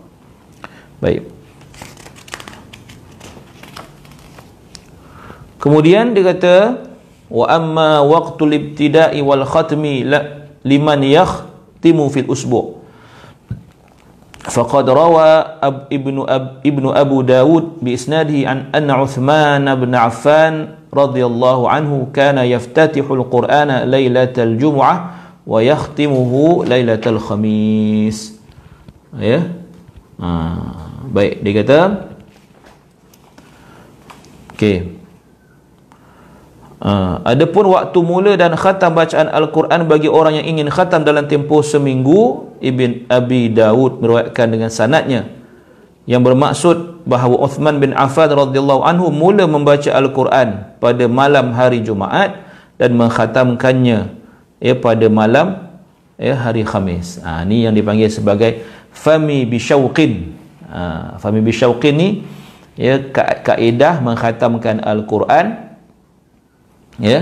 Baik. 1.03 1.27
Kemudian 5.59 6.15
dia 6.15 6.23
kata 6.31 6.57
wa 7.27 7.47
amma 7.51 8.07
waqtul 8.07 8.55
ibtida'i 8.55 9.19
wal 9.19 9.43
khatmi 9.43 10.07
la 10.07 10.47
liman 10.63 11.03
yakhtimu 11.03 12.07
fil 12.15 12.31
usbu' 12.31 12.76
faqad 14.47 14.87
rawa 14.89 15.59
ab, 15.59 15.91
ibnu 15.91 16.23
ab, 16.25 16.63
ibnu 16.63 16.95
Abu 16.95 17.27
Dawud 17.27 17.83
bi 17.83 17.99
isnadihi 17.99 18.47
an 18.47 18.71
anna 18.71 19.03
Uthman 19.03 19.67
bin 19.67 19.93
Affan 19.93 20.79
radhiyallahu 20.95 21.67
anhu 21.67 22.09
kana 22.15 22.47
yaftatihu 22.47 23.11
al-Qur'ana 23.21 23.85
lailatal 23.85 24.55
jum'ah 24.57 24.97
wa 25.47 25.59
yakhtimuhu 25.63 26.65
lailatal 26.65 27.21
khamis 27.21 28.39
ya? 29.19 29.51
Ha, 30.17 30.29
baik. 31.13 31.45
Dia 31.45 31.53
kata 31.61 31.79
okey 34.57 34.96
Uh, 36.77 37.25
adapun 37.25 37.73
waktu 37.73 37.99
mula 38.05 38.37
dan 38.37 38.53
khatam 38.53 38.93
bacaan 38.93 39.33
Al-Quran 39.33 39.89
bagi 39.89 40.13
orang 40.13 40.37
yang 40.37 40.45
ingin 40.45 40.69
khatam 40.69 41.09
dalam 41.09 41.25
tempoh 41.25 41.65
seminggu 41.65 42.53
Ibn 42.61 43.09
Abi 43.09 43.49
Dawud 43.49 44.05
meriwayatkan 44.05 44.45
dengan 44.53 44.69
sanatnya 44.69 45.25
yang 46.05 46.21
bermaksud 46.21 47.09
bahawa 47.09 47.49
Uthman 47.49 47.83
bin 47.83 47.97
Affan 47.97 48.29
radhiyallahu 48.29 48.85
anhu 48.85 49.09
mula 49.09 49.49
membaca 49.49 49.89
Al-Quran 49.89 50.79
pada 50.79 51.05
malam 51.09 51.57
hari 51.57 51.83
Jumaat 51.83 52.47
dan 52.79 52.95
mengkhatamkannya 52.95 54.13
ya 54.63 54.75
pada 54.79 55.07
malam 55.11 55.67
ya 56.21 56.39
hari 56.39 56.63
Khamis. 56.63 57.25
Ha, 57.25 57.43
ini 57.43 57.67
yang 57.67 57.75
dipanggil 57.75 58.13
sebagai 58.13 58.63
fami 58.95 59.49
bisyauqin. 59.49 60.37
Ha, 60.71 61.17
fami 61.19 61.43
bisyauqin 61.43 61.95
ni 61.97 62.09
ya 62.79 63.01
kaedah 63.43 63.99
mengkhatamkan 64.05 64.85
Al-Quran 64.85 65.66
ya. 67.01 67.21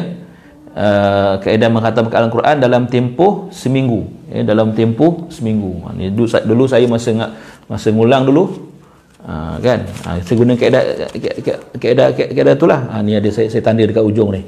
Uh, 0.74 1.38
kaedah 1.38 1.70
menghatamkan 1.70 2.26
Al-Quran 2.26 2.58
dalam 2.58 2.90
tempoh 2.90 3.46
seminggu. 3.54 4.10
Ya 4.26 4.42
dalam 4.42 4.74
tempoh 4.74 5.30
seminggu. 5.30 5.87
Ha, 5.87 5.94
ni 5.94 6.10
dulu, 6.10 6.26
dulu 6.26 6.64
saya 6.66 6.82
masa 6.90 7.14
masa 7.70 7.94
ngulang 7.94 8.26
dulu. 8.26 8.74
Uh, 9.22 9.54
kan? 9.62 9.87
Ha, 10.02 10.18
saya 10.18 10.34
guna 10.34 10.58
kaedah 10.58 10.82
kaedah 11.78 12.06
kaedah 12.18 12.54
itulah. 12.58 12.80
Ha, 12.90 13.06
ni 13.06 13.14
ada 13.14 13.30
saya, 13.30 13.46
saya 13.46 13.62
tanda 13.62 13.87
dekat 13.87 14.02
ujung 14.02 14.34
ni. 14.34 14.42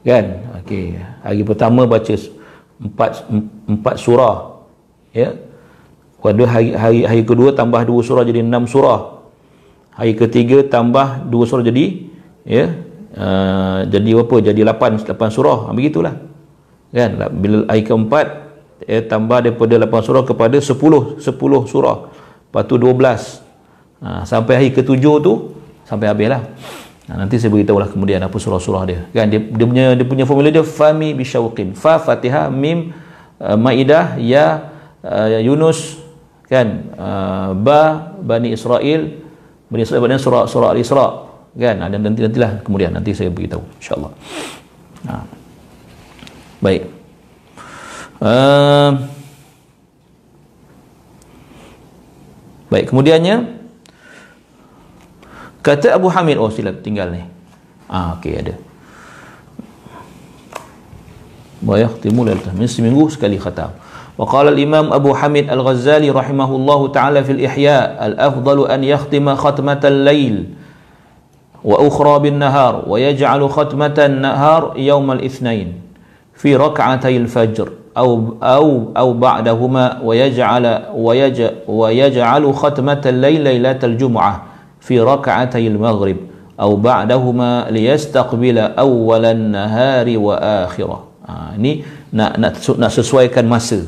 Kan? 0.00 0.40
Okey. 0.64 0.96
Hari 0.96 1.44
pertama 1.44 1.84
baca 1.84 2.14
empat 2.80 3.28
empat 3.68 3.94
surah. 4.00 4.64
Ya. 5.12 5.36
Pada 6.24 6.44
hari, 6.48 6.72
hari 6.72 7.00
hari 7.04 7.22
kedua 7.24 7.52
tambah 7.52 7.84
dua 7.84 8.00
surah 8.00 8.24
jadi 8.24 8.40
enam 8.40 8.64
surah. 8.64 9.20
Hari 9.92 10.16
ketiga 10.16 10.64
tambah 10.64 11.28
dua 11.28 11.44
surah 11.44 11.64
jadi 11.64 12.08
ya 12.48 12.72
uh, 13.16 13.86
jadi 13.86 14.10
apa? 14.18 14.36
Jadi 14.42 14.60
8 14.62 15.06
8 15.06 15.34
surah. 15.34 15.58
Ha, 15.66 15.74
begitulah. 15.74 16.14
Kan? 16.90 17.10
Bila 17.38 17.66
ayat 17.70 17.84
keempat 17.86 18.26
eh, 18.86 19.02
tambah 19.04 19.38
daripada 19.44 19.78
8 19.78 20.06
surah 20.06 20.22
kepada 20.26 20.56
10 20.58 20.74
10 21.22 21.22
surah. 21.70 21.98
Lepas 22.50 22.62
tu 22.66 22.74
12 22.74 24.02
ha, 24.02 24.26
sampai 24.26 24.52
hari 24.58 24.68
ketujuh 24.74 25.16
tu 25.22 25.32
sampai 25.86 26.10
habis 26.10 26.28
lah 26.30 26.42
ha, 27.06 27.12
nanti 27.14 27.38
saya 27.38 27.50
beritahu 27.54 27.78
lah 27.78 27.86
kemudian 27.86 28.18
apa 28.18 28.34
surah-surah 28.34 28.82
dia. 28.90 29.00
Kan? 29.14 29.30
Dia, 29.30 29.38
dia 29.38 29.66
punya 29.66 29.86
dia 29.94 30.06
punya 30.06 30.24
formula 30.26 30.50
dia 30.50 30.66
fami 30.66 31.14
bisyauqin. 31.14 31.78
Fa 31.78 32.02
fatihah 32.02 32.50
mim 32.50 32.90
uh, 33.38 33.54
maidah 33.54 34.18
ya 34.18 34.74
uh, 35.06 35.38
yunus. 35.38 36.02
Kan? 36.50 36.90
Uh, 36.98 37.54
ba 37.54 38.10
bani 38.18 38.50
israel. 38.50 39.22
Bani 39.70 39.86
israel 39.86 40.02
surah 40.18 40.50
surah 40.50 40.74
al-isra 40.74 41.29
kan 41.55 41.79
dan 41.79 41.99
nanti 42.03 42.19
nantilah 42.19 42.59
kemudian 42.67 42.91
nanti 42.91 43.15
saya 43.15 43.31
beritahu 43.31 43.63
insyaallah 43.79 44.11
ha. 45.07 45.23
baik 46.59 46.83
uh, 48.19 48.91
baik 52.67 52.85
kemudiannya 52.91 53.35
kata 55.63 55.95
Abu 55.95 56.11
Hamid 56.11 56.35
oh 56.35 56.51
sila 56.51 56.75
tinggal 56.75 57.15
ni 57.15 57.23
ah 57.87 58.19
okey 58.19 58.35
ada 58.35 58.55
wa 61.63 61.79
yahtimu 61.79 62.27
lailah 62.27 62.51
seminggu 62.67 63.07
sekali 63.09 63.39
khatam 63.39 63.85
وقال 64.15 64.47
الإمام 64.47 64.93
أبو 64.93 65.11
حميد 65.15 65.51
الغزالي 65.51 66.09
رحمه 66.09 66.49
الله 66.55 66.87
تعالى 66.87 67.19
في 67.23 67.31
الإحياء 67.31 68.05
الأفضل 68.07 68.71
أن 68.71 68.83
يختم 68.83 69.35
ختمة 69.35 69.81
الليل 69.83 70.35
وأخرى 71.64 72.18
بالنهار 72.18 72.84
ويجعل 72.86 73.50
ختمة 73.50 73.94
النهار 73.98 74.74
يوم 74.76 75.12
الاثنين 75.12 75.68
في 76.34 76.56
ركعتي 76.56 77.16
الفجر 77.16 77.68
أو 77.96 78.34
أو 78.42 78.92
أو 78.96 79.12
بعدهما 79.12 80.00
ويجعل 80.04 80.82
ويجعل, 80.94 81.54
ويجعل 81.68 82.54
ختمة 82.54 83.02
الليل 83.06 83.40
ليلة 83.40 83.80
الجمعة 83.82 84.42
في 84.80 85.00
ركعتي 85.00 85.66
المغرب 85.66 86.16
أو 86.60 86.76
بعدهما 86.76 87.66
ليستقبل 87.70 88.58
أول 88.58 89.24
النهار 89.24 90.06
وآخره. 90.18 91.10
ha, 91.30 91.54
ini 91.54 91.86
nak, 92.10 92.34
nak 92.36 92.52
nak 92.58 92.90
sesuaikan 92.90 93.46
masa. 93.46 93.86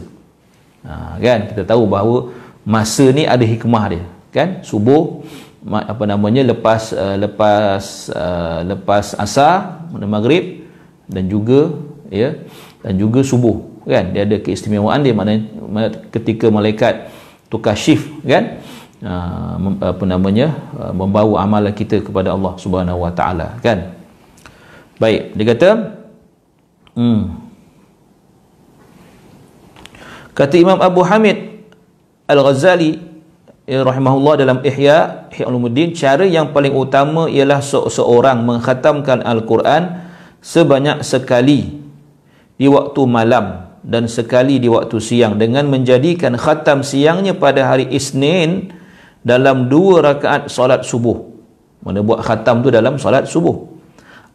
ha, 0.86 1.18
kan? 1.18 1.50
Kita 1.50 1.62
tahu 1.66 1.90
bahawa 1.90 2.30
masa 2.62 3.10
ni 3.10 3.26
ada 3.26 3.42
hikmah 3.42 3.84
dia. 3.90 4.04
Kan? 4.32 4.62
Subuh 4.64 5.20
apa 5.62 6.04
namanya 6.10 6.42
lepas 6.42 6.90
uh, 6.90 7.14
lepas 7.14 8.10
uh, 8.10 8.66
lepas 8.66 9.14
asar 9.14 9.86
maghrib 9.94 10.66
dan 11.06 11.30
juga 11.30 11.70
ya 12.10 12.34
dan 12.82 12.98
juga 12.98 13.22
subuh 13.22 13.62
kan? 13.86 14.10
Dia 14.10 14.26
ada 14.26 14.42
keistimewaan 14.42 15.06
dia 15.06 15.14
mana 15.14 15.38
ketika 16.10 16.50
malaikat 16.50 17.10
tukar 17.46 17.78
shift 17.78 18.10
kan? 18.26 18.58
Uh, 19.02 19.74
apa 19.82 20.04
namanya 20.06 20.54
uh, 20.78 20.94
membawa 20.94 21.42
amalan 21.42 21.74
kita 21.74 21.98
kepada 22.02 22.34
Allah 22.34 22.54
Subhanahu 22.58 23.02
wa 23.02 23.10
taala 23.14 23.58
kan? 23.62 23.94
Baik 24.98 25.34
dia 25.38 25.46
kata 25.46 25.70
hmm. 26.98 27.22
Kata 30.32 30.56
Imam 30.56 30.80
Abu 30.80 31.04
Hamid 31.04 31.68
Al-Ghazali 32.24 33.11
ya, 33.66 33.80
rahimahullah 33.86 34.34
dalam 34.42 34.58
Ihya 34.62 35.30
Ihya 35.30 35.44
Ulumuddin 35.46 35.94
cara 35.94 36.26
yang 36.26 36.50
paling 36.50 36.74
utama 36.74 37.30
ialah 37.30 37.62
seorang 37.64 38.42
mengkhatamkan 38.42 39.22
Al-Quran 39.22 40.02
sebanyak 40.42 41.06
sekali 41.06 41.82
di 42.58 42.66
waktu 42.66 43.00
malam 43.06 43.72
dan 43.82 44.06
sekali 44.06 44.62
di 44.62 44.70
waktu 44.70 44.98
siang 45.02 45.38
dengan 45.38 45.66
menjadikan 45.66 46.38
khatam 46.38 46.86
siangnya 46.86 47.34
pada 47.34 47.66
hari 47.66 47.90
Isnin 47.90 48.70
dalam 49.22 49.70
dua 49.70 50.14
rakaat 50.14 50.50
solat 50.50 50.86
subuh. 50.86 51.30
Mana 51.82 51.98
buat 52.02 52.22
khatam 52.22 52.62
tu 52.62 52.70
dalam 52.70 52.98
solat 52.98 53.26
subuh. 53.26 53.74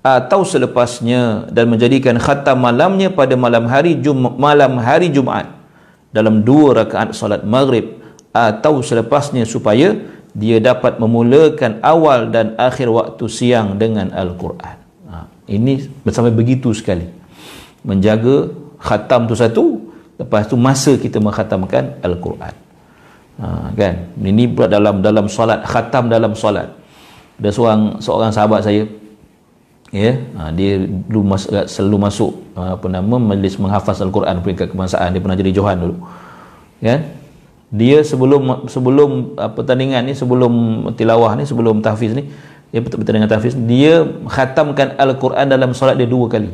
Atau 0.04 0.48
selepasnya 0.48 1.52
dan 1.52 1.68
menjadikan 1.68 2.16
khatam 2.20 2.63
malamnya 2.63 3.12
pada 3.12 3.36
malam 3.36 3.68
hari 3.68 4.00
Jum 4.00 4.36
malam 4.40 4.80
hari 4.80 5.12
Jumaat 5.12 5.52
dalam 6.16 6.48
dua 6.48 6.84
rakaat 6.84 7.12
solat 7.12 7.44
maghrib 7.44 8.00
atau 8.38 8.86
selepasnya 8.86 9.50
supaya 9.50 9.97
dia 10.38 10.62
dapat 10.62 11.02
memulakan 11.02 11.82
awal 11.82 12.30
dan 12.30 12.54
akhir 12.62 12.93
waktu 12.93 13.26
siang 13.26 13.82
dengan 13.82 14.13
Al-Quran. 14.13 14.78
Ha, 15.10 15.26
ini 15.50 15.82
bersama 16.06 16.30
begitu 16.30 16.69
sekali. 16.78 17.10
Menjaga 17.82 18.54
khatam 18.78 19.26
tu 19.26 19.34
satu, 19.34 19.65
lepas 20.21 20.45
tu 20.45 20.56
masa 20.60 20.93
kita 20.97 21.17
mengkhatamkan 21.17 22.02
al-Quran. 22.06 22.54
Ha, 23.41 23.73
kan? 23.73 23.93
Ini 24.17 24.43
pula 24.54 24.67
dalam 24.69 25.02
dalam 25.02 25.26
solat 25.30 25.65
khatam 25.65 26.10
dalam 26.10 26.34
solat. 26.34 26.69
Ada 27.38 27.50
seorang 27.54 27.82
seorang 28.02 28.32
sahabat 28.34 28.65
saya 28.65 28.84
ya 29.93 30.19
ha, 30.36 30.52
dia 30.52 30.84
dulu 30.84 31.38
mas, 31.38 31.47
selalu 31.47 31.97
masuk 32.10 32.32
ha, 32.58 32.76
apa 32.76 32.88
nama 32.91 33.15
majlis 33.15 33.56
menghafaz 33.62 34.02
al-Quran 34.02 34.41
peringkat 34.41 34.73
kebangsaan. 34.73 35.13
Dia 35.13 35.21
pernah 35.21 35.38
jadi 35.38 35.52
johan 35.54 35.78
dulu 35.78 35.95
kan 36.78 37.02
dia 37.67 37.99
sebelum 37.99 38.67
sebelum 38.71 39.36
uh, 39.36 39.51
pertandingan 39.51 40.08
ni 40.08 40.15
sebelum 40.15 40.88
tilawah 40.95 41.36
ni 41.36 41.43
sebelum 41.43 41.84
tahfiz 41.84 42.15
ni 42.15 42.32
dia 42.71 42.80
pertandingan 42.80 43.27
tahfiz 43.27 43.56
dia 43.56 44.08
khatamkan 44.27 44.95
al-Quran 44.95 45.47
dalam 45.47 45.71
solat 45.75 45.99
dia 45.99 46.08
dua 46.08 46.27
kali. 46.32 46.51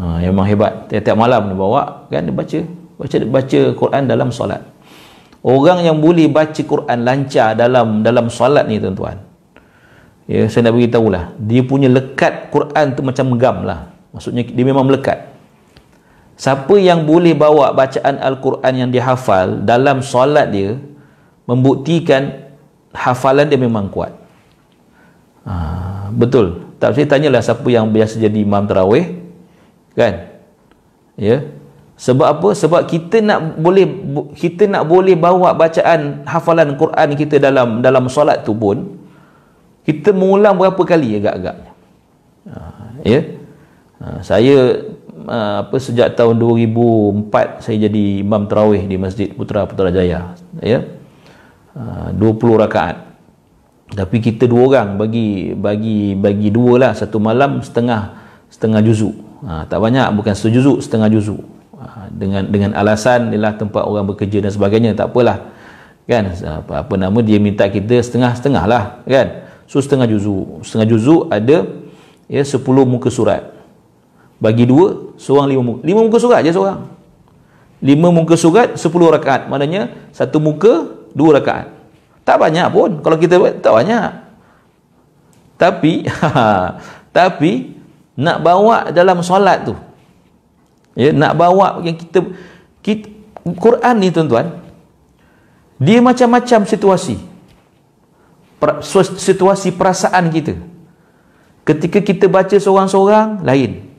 Ha, 0.00 0.24
yang 0.24 0.32
memang 0.32 0.48
hebat. 0.48 0.88
Tiap-tiap 0.88 1.16
malam 1.16 1.52
dia 1.52 1.56
bawa 1.56 2.08
kan 2.08 2.24
dia 2.24 2.32
baca 2.32 2.58
baca 2.96 3.16
baca 3.24 3.60
Quran 3.76 4.02
dalam 4.08 4.28
solat. 4.32 4.64
Orang 5.40 5.80
yang 5.80 5.96
boleh 6.00 6.28
baca 6.28 6.60
Quran 6.60 6.98
lancar 7.00 7.56
dalam 7.56 8.04
dalam 8.04 8.28
solat 8.28 8.68
ni 8.68 8.76
tuan-tuan. 8.76 9.16
Ya 10.28 10.44
saya 10.52 10.68
nak 10.68 10.76
beritahu 10.76 11.08
lah 11.08 11.32
dia 11.40 11.64
punya 11.64 11.88
lekat 11.88 12.52
Quran 12.52 12.92
tu 12.92 13.00
macam 13.00 13.32
gam 13.40 13.64
lah. 13.64 13.92
Maksudnya 14.12 14.44
dia 14.44 14.64
memang 14.64 14.84
melekat 14.84 15.29
siapa 16.40 16.72
yang 16.80 17.04
boleh 17.04 17.36
bawa 17.36 17.76
bacaan 17.76 18.16
Al-Quran 18.16 18.72
yang 18.72 18.88
dia 18.88 19.04
hafal 19.04 19.60
dalam 19.60 20.00
solat 20.00 20.48
dia 20.48 20.80
membuktikan 21.44 22.48
hafalan 22.96 23.44
dia 23.44 23.60
memang 23.60 23.92
kuat. 23.92 24.16
Ha, 25.44 26.08
betul. 26.16 26.72
Tak 26.80 26.96
saya 26.96 27.04
tanyalah 27.04 27.44
siapa 27.44 27.68
yang 27.68 27.92
biasa 27.92 28.16
jadi 28.16 28.40
imam 28.40 28.64
terawih 28.64 29.20
kan? 29.92 30.32
Ya. 31.20 31.44
Sebab 32.00 32.24
apa? 32.24 32.48
Sebab 32.56 32.88
kita 32.88 33.20
nak 33.20 33.60
boleh 33.60 33.84
kita 34.32 34.64
nak 34.64 34.88
boleh 34.88 35.20
bawa 35.20 35.52
bacaan 35.52 36.24
hafalan 36.24 36.72
Quran 36.80 37.08
kita 37.20 37.36
dalam 37.36 37.84
dalam 37.84 38.08
solat 38.08 38.48
tu 38.48 38.56
pun 38.56 38.96
kita 39.84 40.16
mengulang 40.16 40.56
berapa 40.56 40.80
kali 40.80 41.20
agak-agaknya? 41.20 41.72
Ha, 42.48 42.60
ya. 43.04 43.20
Ha, 44.00 44.24
saya 44.24 44.56
ha, 45.30 45.62
apa 45.64 45.76
sejak 45.78 46.18
tahun 46.18 46.42
2004 46.42 47.62
saya 47.62 47.76
jadi 47.86 48.04
imam 48.26 48.50
tarawih 48.50 48.82
di 48.84 48.98
Masjid 48.98 49.30
Putra 49.30 49.64
Putrajaya 49.64 50.34
ya. 50.58 50.78
Ha, 51.78 52.10
20 52.12 52.62
rakaat. 52.66 53.06
Tapi 53.90 54.22
kita 54.22 54.46
dua 54.46 54.70
orang 54.70 54.94
bagi 54.98 55.50
bagi 55.54 56.14
bagi 56.14 56.50
dua 56.50 56.78
lah. 56.78 56.92
Satu 56.94 57.18
malam 57.22 57.62
setengah 57.62 58.18
setengah 58.50 58.82
juzuk 58.82 59.14
ha, 59.46 59.66
tak 59.66 59.78
banyak 59.78 60.10
bukan 60.14 60.34
satu 60.34 60.50
juzuk 60.50 60.78
setengah 60.82 61.10
juzuk 61.10 61.42
ha, 61.74 62.06
dengan 62.10 62.46
dengan 62.46 62.70
alasan 62.74 63.34
ialah 63.34 63.54
tempat 63.58 63.82
orang 63.86 64.06
bekerja 64.10 64.42
dan 64.42 64.50
sebagainya. 64.50 64.94
Tak 64.94 65.14
apalah 65.14 65.54
kan? 66.06 66.26
Apa, 66.30 66.86
apa 66.86 66.94
nama 66.98 67.18
dia 67.22 67.38
minta 67.38 67.66
kita 67.70 67.98
setengah-setengah 68.02 68.64
lah 68.66 69.02
kan? 69.06 69.46
So 69.70 69.78
setengah 69.78 70.10
juzuk 70.10 70.66
setengah 70.66 70.86
juzuk 70.90 71.30
ada 71.30 71.66
ya 72.30 72.42
10 72.42 72.62
muka 72.86 73.10
surat 73.10 73.59
bagi 74.40 74.64
dua 74.64 75.12
seorang 75.20 75.52
lima 75.52 75.62
muka. 75.62 75.80
Lima 75.84 76.00
muka 76.00 76.16
surat 76.16 76.40
je 76.40 76.50
seorang. 76.56 76.88
Lima 77.84 78.08
muka 78.08 78.34
surat 78.40 78.72
10 78.76 78.88
rakaat. 78.88 79.52
Maknanya 79.52 80.10
satu 80.16 80.40
muka 80.40 80.88
dua 81.12 81.40
rakaat. 81.40 81.68
Tak 82.24 82.40
banyak 82.40 82.66
pun. 82.72 83.04
Kalau 83.04 83.16
kita 83.20 83.36
tak 83.60 83.72
banyak. 83.72 84.08
Tapi 85.60 86.08
tapi 87.16 87.52
nak 88.16 88.40
bawa 88.40 88.88
dalam 88.88 89.20
solat 89.20 89.68
tu. 89.68 89.76
Ya 90.96 91.12
nak 91.12 91.36
bawa 91.36 91.84
yang 91.84 91.96
kita, 92.00 92.24
kita 92.80 93.06
Quran 93.60 93.94
ni 94.00 94.08
tuan-tuan 94.08 94.56
dia 95.80 96.00
macam-macam 96.00 96.64
situasi. 96.68 97.16
Situasi 99.16 99.72
perasaan 99.72 100.28
kita. 100.28 100.56
Ketika 101.64 102.04
kita 102.04 102.28
baca 102.28 102.56
seorang-seorang 102.56 103.40
lain 103.44 103.89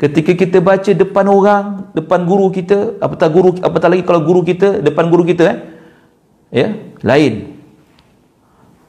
ketika 0.00 0.32
kita 0.32 0.58
baca 0.64 0.96
depan 0.96 1.28
orang 1.28 1.92
depan 1.92 2.24
guru 2.24 2.48
kita 2.48 2.96
apatah 3.04 3.28
guru 3.28 3.52
apatah 3.60 3.92
lagi 3.92 4.00
kalau 4.00 4.24
guru 4.24 4.40
kita 4.40 4.80
depan 4.80 5.12
guru 5.12 5.28
kita 5.28 5.44
eh? 5.44 5.58
Ya? 6.50 6.68
Lain. 7.04 7.54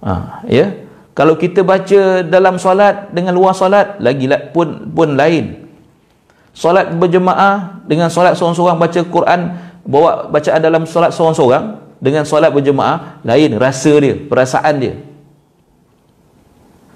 Ha, 0.01 0.41
ya? 0.47 0.87
Kalau 1.11 1.35
kita 1.35 1.61
baca 1.61 2.23
dalam 2.23 2.55
solat 2.55 3.11
dengan 3.11 3.35
luar 3.35 3.51
solat 3.51 3.99
lagi 3.99 4.25
pun 4.55 4.87
pun 4.95 5.19
lain. 5.19 5.67
Solat 6.55 6.95
berjemaah 6.95 7.83
dengan 7.83 8.07
solat 8.07 8.39
seorang-seorang 8.39 8.79
baca 8.79 8.99
Quran 9.03 9.41
bawa 9.83 10.31
bacaan 10.31 10.59
dalam 10.63 10.87
solat 10.87 11.11
seorang-seorang 11.11 11.79
dengan 11.99 12.23
solat 12.23 12.55
berjemaah 12.55 13.21
lain 13.27 13.59
rasa 13.59 13.91
dia 13.99 14.15
perasaan 14.15 14.73
dia. 14.79 14.95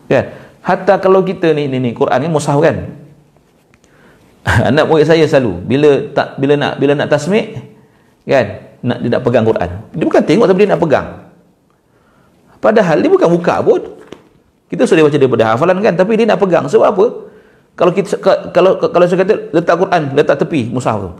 Kan? 0.07 0.25
Hatta 0.65 0.97
kalau 0.97 1.21
kita 1.21 1.51
ni 1.53 1.69
ni, 1.69 1.77
ni 1.77 1.91
Quran 1.91 2.25
ni 2.25 2.27
mushaf 2.31 2.57
kan 2.63 3.04
anak 4.69 4.85
murid 4.85 5.05
saya 5.09 5.25
selalu 5.25 5.65
bila 5.65 5.89
tak 6.13 6.37
bila 6.37 6.53
nak 6.53 6.77
bila 6.77 6.93
nak 6.93 7.09
tasmik 7.09 7.57
kan 8.25 8.61
nak 8.85 8.97
dia 9.01 9.09
nak 9.17 9.21
pegang 9.25 9.45
Quran. 9.45 9.69
Dia 9.97 10.05
bukan 10.05 10.21
tengok 10.21 10.45
tapi 10.45 10.59
dia 10.61 10.69
nak 10.69 10.81
pegang. 10.81 11.07
Padahal 12.61 12.97
dia 13.01 13.09
bukan 13.09 13.29
buka 13.29 13.55
pun. 13.65 13.81
Kita 14.69 14.85
sudah 14.85 15.05
baca 15.05 15.17
daripada 15.17 15.43
hafalan 15.53 15.77
kan 15.81 15.93
tapi 15.97 16.13
dia 16.17 16.29
nak 16.29 16.37
pegang. 16.37 16.65
Sebab 16.69 16.85
apa? 16.85 17.05
Kalau 17.73 17.91
kita 17.91 18.17
kalau 18.53 18.77
kalau 18.77 19.05
saya 19.09 19.25
kata 19.25 19.33
letak 19.49 19.75
Quran 19.81 20.01
letak 20.13 20.37
tepi 20.45 20.69
mushaf 20.69 21.01
tu. 21.01 21.11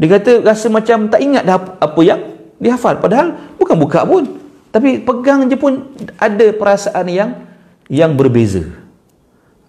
Dia 0.00 0.16
kata 0.16 0.40
rasa 0.40 0.66
macam 0.72 1.12
tak 1.12 1.20
ingat 1.20 1.44
dah 1.44 1.60
apa 1.60 2.00
yang 2.00 2.20
dihafal. 2.56 2.96
Padahal 2.96 3.36
bukan 3.60 3.76
buka 3.76 4.08
pun. 4.08 4.24
Tapi 4.72 5.04
pegang 5.04 5.52
je 5.52 5.56
pun 5.60 5.92
ada 6.16 6.46
perasaan 6.56 7.04
yang 7.12 7.30
yang 7.92 8.16
berbeza. 8.16 8.64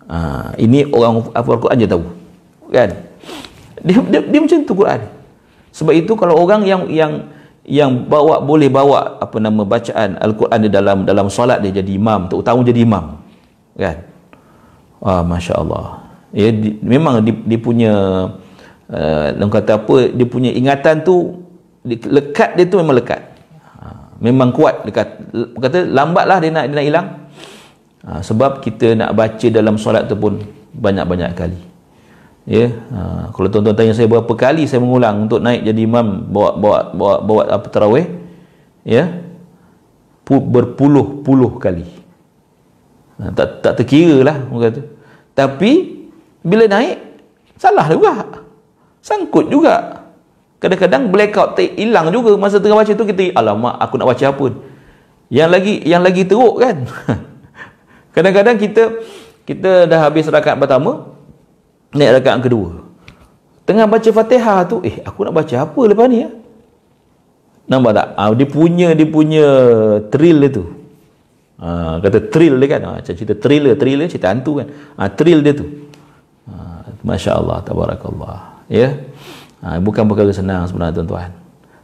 Ha, 0.07 0.55
ini 0.55 0.87
orang 0.91 1.27
hafal 1.35 1.59
Quran 1.59 1.83
je 1.83 1.87
tahu 1.87 2.22
kan? 2.73 2.89
Dia, 3.85 4.01
dia, 4.09 4.19
dia 4.25 4.39
macam 4.41 4.57
tu 4.65 4.73
Quran. 4.73 5.01
Sebab 5.69 5.93
itu 5.93 6.13
kalau 6.17 6.41
orang 6.41 6.65
yang 6.65 6.81
yang 6.89 7.13
yang 7.63 7.91
bawa 8.09 8.43
boleh 8.43 8.67
bawa 8.67 9.21
apa 9.23 9.37
nama 9.39 9.63
bacaan 9.63 10.19
al-Quran 10.19 10.59
di 10.67 10.69
dalam 10.73 10.97
dalam 11.07 11.31
solat 11.31 11.63
dia 11.63 11.79
jadi 11.79 11.95
imam 11.95 12.27
terutama 12.27 12.59
jadi 12.65 12.81
imam 12.83 13.23
kan? 13.77 13.97
Ah 14.99 15.23
masya-Allah. 15.23 16.03
Ya 16.33 16.49
di, 16.49 16.75
memang 16.81 17.21
dia, 17.21 17.33
dia 17.33 17.59
punya 17.61 17.93
uh, 18.89 19.49
kata 19.49 19.79
apa 19.79 20.11
dia 20.11 20.27
punya 20.27 20.49
ingatan 20.51 21.05
tu 21.05 21.45
di, 21.83 21.99
lekat 22.03 22.57
dia 22.57 22.67
tu 22.67 22.79
memang 22.79 22.99
lekat. 22.99 23.21
Ha, 23.79 24.17
memang 24.21 24.49
kuat. 24.55 24.87
Dekat 24.87 25.07
kata 25.59 25.87
lambatlah 25.87 26.39
dia 26.39 26.51
nak 26.51 26.63
dia 26.69 26.75
nak 26.75 26.85
hilang. 26.85 27.07
Ha, 28.03 28.19
sebab 28.19 28.59
kita 28.59 28.95
nak 28.95 29.15
baca 29.15 29.47
dalam 29.47 29.79
solat 29.79 30.11
tu 30.11 30.19
pun 30.19 30.39
banyak-banyak 30.75 31.31
kali 31.35 31.72
ya 32.43 32.67
ha, 32.91 33.31
kalau 33.31 33.47
tuan-tuan 33.47 33.75
tanya 33.75 33.95
saya 33.95 34.07
berapa 34.11 34.33
kali 34.35 34.67
saya 34.67 34.83
mengulang 34.83 35.27
untuk 35.27 35.39
naik 35.39 35.63
jadi 35.63 35.81
imam 35.87 36.27
bawa 36.27 36.49
bawa 36.59 36.77
bawa 36.91 37.15
bawa 37.23 37.41
apa 37.47 37.67
tarawih 37.71 38.07
ya 38.83 39.23
berpuluh-puluh 40.27 41.59
kali. 41.59 41.87
Ha, 43.19 43.29
tak 43.35 43.59
tak 43.59 43.73
terkira 43.83 44.23
lah 44.23 44.37
kata. 44.47 44.81
Tapi 45.35 45.71
bila 46.41 46.65
naik 46.65 46.97
salah 47.59 47.87
juga. 47.91 48.43
Sangkut 49.03 49.51
juga. 49.51 50.07
Kadang-kadang 50.63 51.11
blackout 51.11 51.59
hilang 51.59 52.07
juga. 52.15 52.39
Masa 52.39 52.63
tengah 52.63 52.79
baca 52.79 52.91
tu 52.95 53.03
kita 53.03 53.35
alamak 53.35 53.75
aku 53.83 53.99
nak 53.99 54.15
baca 54.15 54.25
apa 54.31 54.47
yang 55.27 55.51
lagi 55.51 55.83
yang 55.83 55.99
lagi 55.99 56.23
teruk 56.23 56.63
kan? 56.63 56.87
Kadang-kadang 58.15 58.55
kita 58.55 59.03
kita 59.43 59.91
dah 59.91 59.99
habis 60.07 60.23
rakaat 60.31 60.55
pertama 60.55 61.12
naik 61.93 62.21
rakaat 62.21 62.39
kedua. 62.49 62.83
Tengah 63.63 63.87
baca 63.87 64.09
fatihah 64.11 64.59
tu 64.67 64.83
eh 64.83 64.99
aku 65.07 65.23
nak 65.23 65.33
baca 65.39 65.55
apa 65.63 65.81
lepas 65.87 66.05
ni 66.11 66.27
ya? 66.27 66.29
Nampak 67.63 67.91
tak? 67.95 68.07
Ha, 68.19 68.21
dia 68.35 68.47
punya 68.49 68.87
dia 68.91 69.07
punya 69.07 69.47
thrill 70.11 70.37
dia 70.43 70.49
tu. 70.51 70.65
Ha, 71.63 71.95
kata 72.03 72.27
thrill 72.27 72.59
dia 72.59 72.67
kan? 72.75 72.81
Ha, 72.83 72.99
cerita 73.07 73.39
thriller 73.39 73.79
thriller 73.79 74.11
cerita 74.11 74.27
hantu 74.35 74.59
kan? 74.59 74.67
Ha, 74.99 75.07
thrill 75.15 75.39
dia 75.39 75.55
tu. 75.55 75.65
Ha, 76.51 76.91
Masya 77.07 77.39
Allah 77.39 77.63
Tabarakallah. 77.63 78.67
Ya? 78.67 78.99
Ha, 79.63 79.79
bukan 79.79 80.03
perkara 80.11 80.35
senang 80.35 80.67
sebenarnya 80.67 80.99
tuan-tuan. 80.99 81.31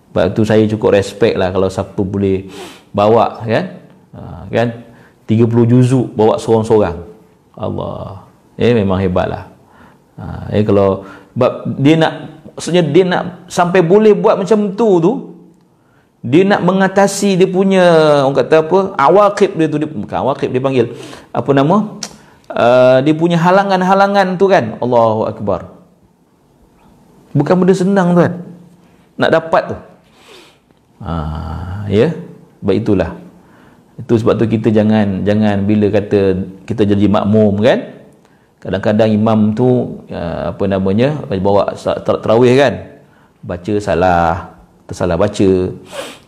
Sebab 0.09 0.25
tu 0.35 0.41
saya 0.43 0.65
cukup 0.67 0.99
respect 0.99 1.39
lah 1.39 1.53
kalau 1.53 1.71
siapa 1.71 2.01
boleh 2.01 2.51
bawa 2.91 3.39
kan? 3.47 3.65
Ha, 4.11 4.51
kan? 4.51 4.67
30 5.31 5.47
juzuk 5.47 6.11
bawa 6.11 6.35
seorang-seorang. 6.35 7.07
Allah. 7.55 8.27
Eh 8.59 8.75
memang 8.75 8.99
hebat 8.99 9.31
lah 9.31 9.58
ha, 10.19 10.51
eh 10.51 10.61
kalau 10.67 11.07
bab 11.31 11.63
dia 11.79 11.95
nak 11.95 12.43
maksudnya 12.59 12.83
dia 12.83 13.03
nak 13.07 13.47
sampai 13.47 13.79
boleh 13.79 14.11
buat 14.11 14.35
macam 14.35 14.75
tu 14.75 14.89
tu 14.99 15.13
dia 16.19 16.43
nak 16.43 16.61
mengatasi 16.67 17.39
dia 17.39 17.47
punya 17.47 17.83
orang 18.27 18.35
kata 18.43 18.67
apa 18.67 18.91
awakib 18.99 19.55
dia 19.55 19.71
tu 19.71 19.79
dia, 19.79 19.87
bukan 19.87 20.17
awakib 20.19 20.51
dia 20.51 20.59
panggil 20.59 20.85
apa 21.31 21.49
nama 21.55 21.95
uh, 22.51 22.99
dia 22.99 23.13
punya 23.15 23.37
halangan-halangan 23.39 24.35
tu 24.35 24.51
kan. 24.51 24.75
Allahu 24.83 25.31
Akbar. 25.31 25.71
Bukan 27.31 27.55
benda 27.61 27.77
senang 27.77 28.17
tuan 28.17 28.41
nak 29.19 29.31
dapat 29.31 29.63
tu. 29.71 29.77
Ha, 30.99 31.13
ya 31.87 32.11
sebab 32.59 32.75
itulah. 32.75 33.11
Itu 33.99 34.15
sebab 34.15 34.39
tu 34.39 34.47
kita 34.47 34.71
jangan 34.71 35.23
jangan 35.23 35.63
bila 35.63 35.91
kata 35.91 36.47
kita 36.63 36.87
jadi 36.87 37.07
makmum 37.07 37.59
kan 37.63 37.98
kadang-kadang 38.59 39.09
imam 39.11 39.55
tu 39.55 40.03
uh, 40.11 40.51
apa 40.51 40.63
namanya 40.67 41.15
bawa 41.39 41.71
tarawih 42.03 42.53
kan 42.59 42.73
baca 43.39 43.73
salah 43.79 44.59
tersalah 44.89 45.15
baca 45.15 45.49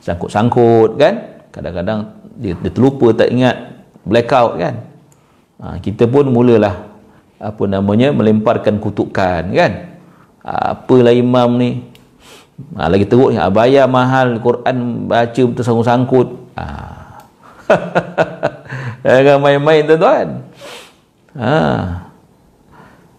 sangkut-sangkut 0.02 0.98
kan. 1.02 1.16
Kadang-kadang 1.52 2.00
dia, 2.38 2.54
dia 2.56 2.72
terlupa 2.72 3.12
tak 3.12 3.34
ingat 3.34 3.56
blackout 4.06 4.54
kan. 4.62 4.76
Ha, 5.62 5.78
kita 5.78 6.10
pun 6.10 6.30
mulalah 6.30 6.90
apa 7.42 7.64
namanya 7.66 8.14
melemparkan 8.14 8.78
kutukan 8.78 9.50
kan. 9.52 9.72
Apalah 10.42 11.14
imam 11.14 11.58
ni. 11.58 11.70
Ha, 12.78 12.88
lagi 12.88 13.10
teruk 13.10 13.34
ya, 13.34 13.50
bayar 13.50 13.90
mahal 13.90 14.38
Quran 14.40 15.10
baca 15.10 15.44
tersangkut-sangkut. 15.58 16.28
Ha. 16.56 16.66
jangan 19.04 19.38
main-main 19.42 19.84
tuan-tuan. 19.90 20.28
Ha. 21.36 22.11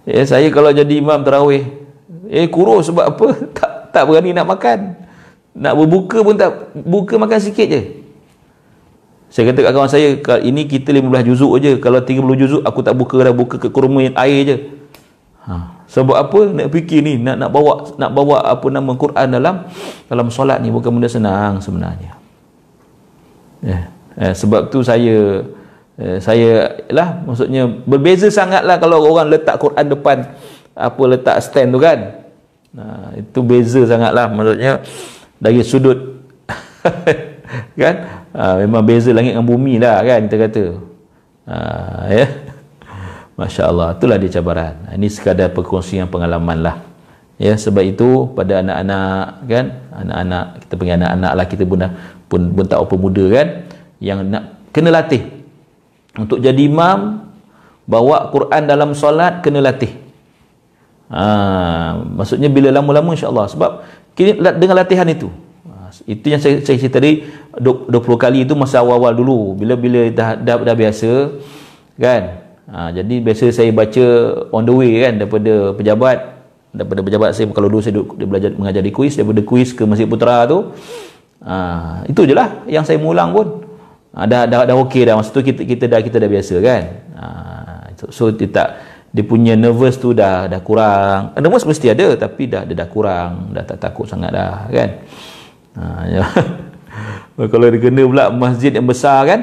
Eh, 0.06 0.26
saya 0.26 0.46
kalau 0.50 0.70
jadi 0.74 0.98
imam 0.98 1.22
terawih 1.22 1.82
eh 2.32 2.46
kurus 2.48 2.88
sebab 2.88 3.04
apa? 3.12 3.26
Tak 3.56 3.70
tak 3.92 4.08
berani 4.08 4.32
nak 4.32 4.48
makan. 4.48 4.96
Nak 5.52 5.76
berbuka 5.76 6.24
pun 6.24 6.32
tak 6.32 6.72
buka 6.72 7.20
makan 7.20 7.36
sikit 7.36 7.68
je. 7.68 7.82
Saya 9.28 9.52
kata 9.52 9.68
kat 9.68 9.72
kawan 9.72 9.88
saya 9.92 10.16
ini 10.40 10.64
kita 10.64 10.96
15 10.96 11.28
juzuk 11.28 11.60
je. 11.60 11.76
Kalau 11.76 12.00
30 12.00 12.40
juzuk 12.40 12.62
aku 12.64 12.80
tak 12.80 12.96
buka 12.96 13.20
dah 13.20 13.36
buka 13.36 13.60
ke 13.60 13.68
kurma 13.68 14.08
air 14.16 14.40
je. 14.48 14.56
Ha. 15.42 15.82
sebab 15.90 16.14
apa? 16.14 16.54
Nak 16.54 16.70
fikir 16.70 17.02
ni 17.02 17.18
nak 17.18 17.34
nak 17.34 17.50
bawa 17.50 17.98
nak 17.98 18.10
bawa 18.14 18.46
apa 18.46 18.62
nama 18.70 18.94
Quran 18.94 19.26
dalam 19.26 19.66
dalam 20.06 20.30
solat 20.30 20.62
ni 20.62 20.70
bukan 20.70 20.88
benda 20.94 21.10
senang 21.10 21.58
sebenarnya. 21.58 22.14
Eh, 23.66 23.82
eh, 24.22 24.32
sebab 24.32 24.70
tu 24.70 24.86
saya 24.86 25.42
saya 26.18 26.82
lah 26.90 27.22
maksudnya 27.22 27.68
berbeza 27.86 28.26
sangatlah 28.32 28.80
kalau 28.80 29.04
orang 29.06 29.28
letak 29.28 29.60
Quran 29.60 29.86
depan 29.86 30.18
apa 30.72 31.02
letak 31.04 31.36
stand 31.44 31.72
tu 31.72 31.80
kan. 31.80 32.24
Nah, 32.72 33.12
itu 33.20 33.38
beza 33.44 33.84
sangatlah 33.84 34.32
maksudnya 34.32 34.80
dari 35.36 35.60
sudut 35.60 36.24
kan? 37.82 37.94
Ha, 38.32 38.56
memang 38.64 38.80
beza 38.80 39.12
langit 39.12 39.36
dengan 39.36 39.44
bumi 39.44 39.76
lah 39.76 40.00
kan 40.00 40.24
kita 40.24 40.36
kata. 40.48 40.64
Ha, 41.48 41.56
ya. 42.08 42.26
Masya 43.32 43.68
Allah 43.68 43.92
itulah 43.96 44.16
dia 44.16 44.40
cabaran. 44.40 44.74
Ha, 44.88 44.96
ini 44.96 45.12
sekadar 45.12 45.52
perkongsian 45.52 46.08
pengalaman 46.08 46.64
lah. 46.64 46.76
Ya 47.36 47.58
sebab 47.58 47.84
itu 47.84 48.30
pada 48.32 48.62
anak-anak 48.64 49.24
kan 49.50 49.66
anak-anak 49.92 50.44
kita 50.62 50.72
panggil 50.78 50.94
anak-anak 50.94 51.32
lah 51.34 51.46
kita 51.48 51.62
pun, 51.66 51.80
pun, 52.30 52.40
pun 52.54 52.64
tak 52.64 52.78
apa 52.78 52.94
muda 52.94 53.24
kan 53.34 53.46
yang 53.98 54.22
nak 54.30 54.62
kena 54.70 54.94
latih 54.94 55.41
untuk 56.18 56.38
jadi 56.44 56.68
imam 56.68 57.24
bawa 57.88 58.28
Quran 58.28 58.62
dalam 58.68 58.92
solat 58.92 59.40
kena 59.40 59.64
latih. 59.64 59.96
Ha, 61.12 62.00
maksudnya 62.00 62.48
bila 62.48 62.72
lama-lama 62.72 63.12
insyaAllah. 63.12 63.48
Sebab 63.52 63.70
dengan 64.60 64.76
latihan 64.76 65.08
itu. 65.08 65.28
Itu 66.08 66.32
yang 66.32 66.40
saya, 66.40 66.64
saya 66.64 66.80
cerita 66.80 66.96
tadi 66.96 67.20
20 67.60 67.92
kali 68.16 68.48
itu 68.48 68.56
masa 68.56 68.80
awal-awal 68.80 69.12
dulu. 69.12 69.60
Bila 69.60 69.76
bila 69.76 70.08
dah, 70.08 70.40
dah, 70.40 70.56
dah 70.56 70.76
biasa 70.76 71.10
kan? 72.00 72.22
Ha, 72.72 72.88
jadi 72.96 73.14
biasa 73.20 73.52
saya 73.52 73.68
baca 73.72 74.04
on 74.56 74.64
the 74.64 74.72
way 74.72 75.04
kan? 75.04 75.20
Daripada 75.20 75.76
pejabat. 75.76 76.18
Daripada 76.72 77.00
pejabat 77.04 77.30
saya 77.36 77.44
kalau 77.52 77.68
dulu 77.68 77.84
saya 77.84 78.00
duduk, 78.00 78.16
belajar 78.24 78.56
mengajar 78.56 78.80
di 78.80 78.88
kuis 78.88 79.20
daripada 79.20 79.44
kuis 79.44 79.76
ke 79.76 79.84
Masjid 79.84 80.08
Putera 80.08 80.48
tu. 80.48 80.72
Ha, 81.44 82.08
itu 82.08 82.24
je 82.24 82.32
lah 82.32 82.64
yang 82.64 82.88
saya 82.88 82.96
mulang 82.96 83.36
pun 83.36 83.61
ha, 84.16 84.28
dah, 84.28 84.44
dah, 84.44 84.68
dah 84.68 84.76
okey 84.86 85.08
dah. 85.08 85.16
Masa 85.16 85.32
tu 85.32 85.40
kita, 85.40 85.64
kita 85.64 85.84
dah 85.88 86.00
kita 86.04 86.16
dah 86.20 86.30
biasa 86.30 86.54
kan? 86.60 86.82
Ha, 87.16 87.26
so, 87.96 88.04
so 88.12 88.24
dia 88.32 88.48
tak 88.48 88.68
dia 89.12 89.24
punya 89.24 89.52
nervous 89.56 90.00
tu 90.00 90.16
dah 90.16 90.48
dah 90.48 90.60
kurang. 90.60 91.36
Nervous 91.36 91.64
mesti 91.68 91.92
ada 91.92 92.16
tapi 92.16 92.48
dah 92.48 92.64
dia 92.64 92.76
dah 92.76 92.88
kurang. 92.88 93.52
Dah 93.52 93.64
tak 93.64 93.80
takut 93.80 94.08
sangat 94.08 94.32
dah 94.32 94.68
kan? 94.68 94.90
Ha, 95.76 95.84
ya. 96.08 96.22
kalau 97.52 97.66
dia 97.72 97.80
kena 97.80 98.02
pula 98.04 98.24
masjid 98.32 98.72
yang 98.72 98.88
besar 98.88 99.24
kan? 99.24 99.40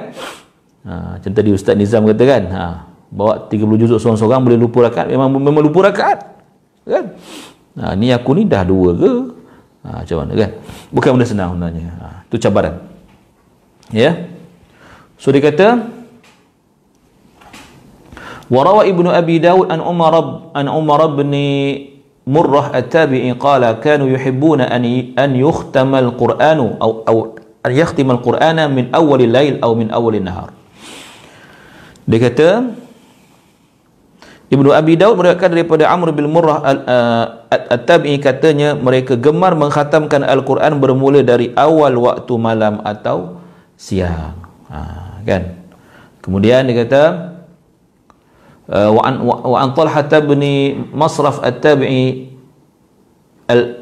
Ha, 0.85 0.93
macam 1.17 1.31
tadi 1.33 1.49
Ustaz 1.53 1.73
Nizam 1.77 2.05
kata 2.05 2.23
kan? 2.25 2.43
Ha, 2.49 2.63
bawa 3.09 3.49
30 3.49 3.81
juzuk 3.85 3.97
seorang-seorang 3.97 4.41
boleh 4.45 4.57
lupa 4.57 4.85
rakaat 4.85 5.09
memang 5.09 5.33
memang 5.33 5.65
lupa 5.65 5.89
rakaat 5.89 6.19
kan? 6.85 7.17
Ha, 7.77 7.93
ni 7.97 8.09
aku 8.13 8.37
ni 8.37 8.45
dah 8.45 8.65
dua 8.65 8.93
ke? 8.97 9.13
Ha, 9.85 9.89
macam 10.05 10.17
mana 10.25 10.33
kan? 10.33 10.49
Bukan 10.89 11.09
benda 11.17 11.25
senang 11.29 11.49
sebenarnya. 11.53 11.85
Ha, 12.01 12.05
tu 12.29 12.41
cabaran. 12.41 12.73
Ya 13.89 14.38
so 15.18 15.30
dia 15.34 15.44
kata 15.44 15.68
وروى 18.44 18.92
ابن 18.92 19.08
أبي 19.08 19.40
داود 19.40 19.72
أن 19.72 19.80
عمر 19.80 20.14
أن 20.52 20.68
عمر 20.68 21.00
بن 21.16 21.32
مرة 22.28 22.76
التابعي 22.76 23.40
قال 23.40 23.64
كانوا 23.80 24.08
يحبون 24.08 24.60
أن 24.60 24.84
أن 25.16 25.30
يختم 25.32 25.90
القرآن 25.94 26.58
أو 26.76 26.90
أو 27.08 27.16
أن 27.64 27.72
يختم 27.72 28.04
القرآن 28.04 28.58
من 28.68 28.92
أول 28.92 29.20
الليل 29.24 29.64
أو 29.64 29.72
من 29.72 29.88
أول 29.88 30.20
النهار. 30.20 30.48
Dia 32.04 32.20
kata 32.20 32.48
Ibnu 34.52 34.76
Abi 34.76 35.00
Daud 35.00 35.16
meriwayatkan 35.16 35.48
daripada 35.48 35.88
Amr 35.88 36.12
bin 36.12 36.28
Murrah 36.28 36.60
At-Tabi'i 37.48 38.20
katanya 38.20 38.76
mereka 38.76 39.16
gemar 39.16 39.56
mengkhatamkan 39.56 40.20
Al-Quran 40.20 40.76
bermula 40.84 41.24
dari 41.24 41.48
awal 41.56 41.96
waktu 41.96 42.32
malam 42.36 42.84
atau 42.84 43.40
siang. 43.80 44.36
Ha, 44.68 45.07
kan? 45.24 45.42
Kemudian 46.24 46.64
dia 46.64 46.84
kata 46.84 47.34
وعن 48.64 49.14
وعن 49.28 49.68
طلحة 49.76 50.08
بن 50.24 50.42
مصرف 50.96 51.44
التابعي 51.44 52.32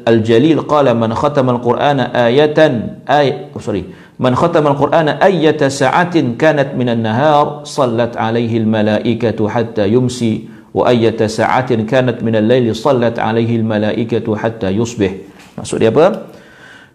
الجليل 0.07 0.67
قال 0.67 0.91
من 0.91 1.13
ختم 1.15 1.49
القرآن 1.49 1.99
آية 1.99 2.59
آية 3.07 3.55
سوري 3.59 3.83
من 4.19 4.35
ختم 4.35 4.67
القرآن 4.67 5.23
أية 5.23 5.61
ساعة 5.71 6.15
كانت 6.35 6.75
من 6.75 6.89
النهار 6.89 7.63
صلت 7.63 8.17
عليه 8.19 8.57
الملائكة 8.59 9.39
حتى 9.39 9.87
يمسي 9.87 10.33
وأية 10.75 11.27
ساعة 11.27 11.71
كانت 11.87 12.23
من 12.23 12.35
الليل 12.35 12.75
صلت 12.75 13.19
عليه 13.19 13.55
الملائكة 13.63 14.27
حتى 14.35 14.69
يصبح 14.75 15.11
maksud 15.53 15.79
dia 15.79 15.93
apa 15.93 16.33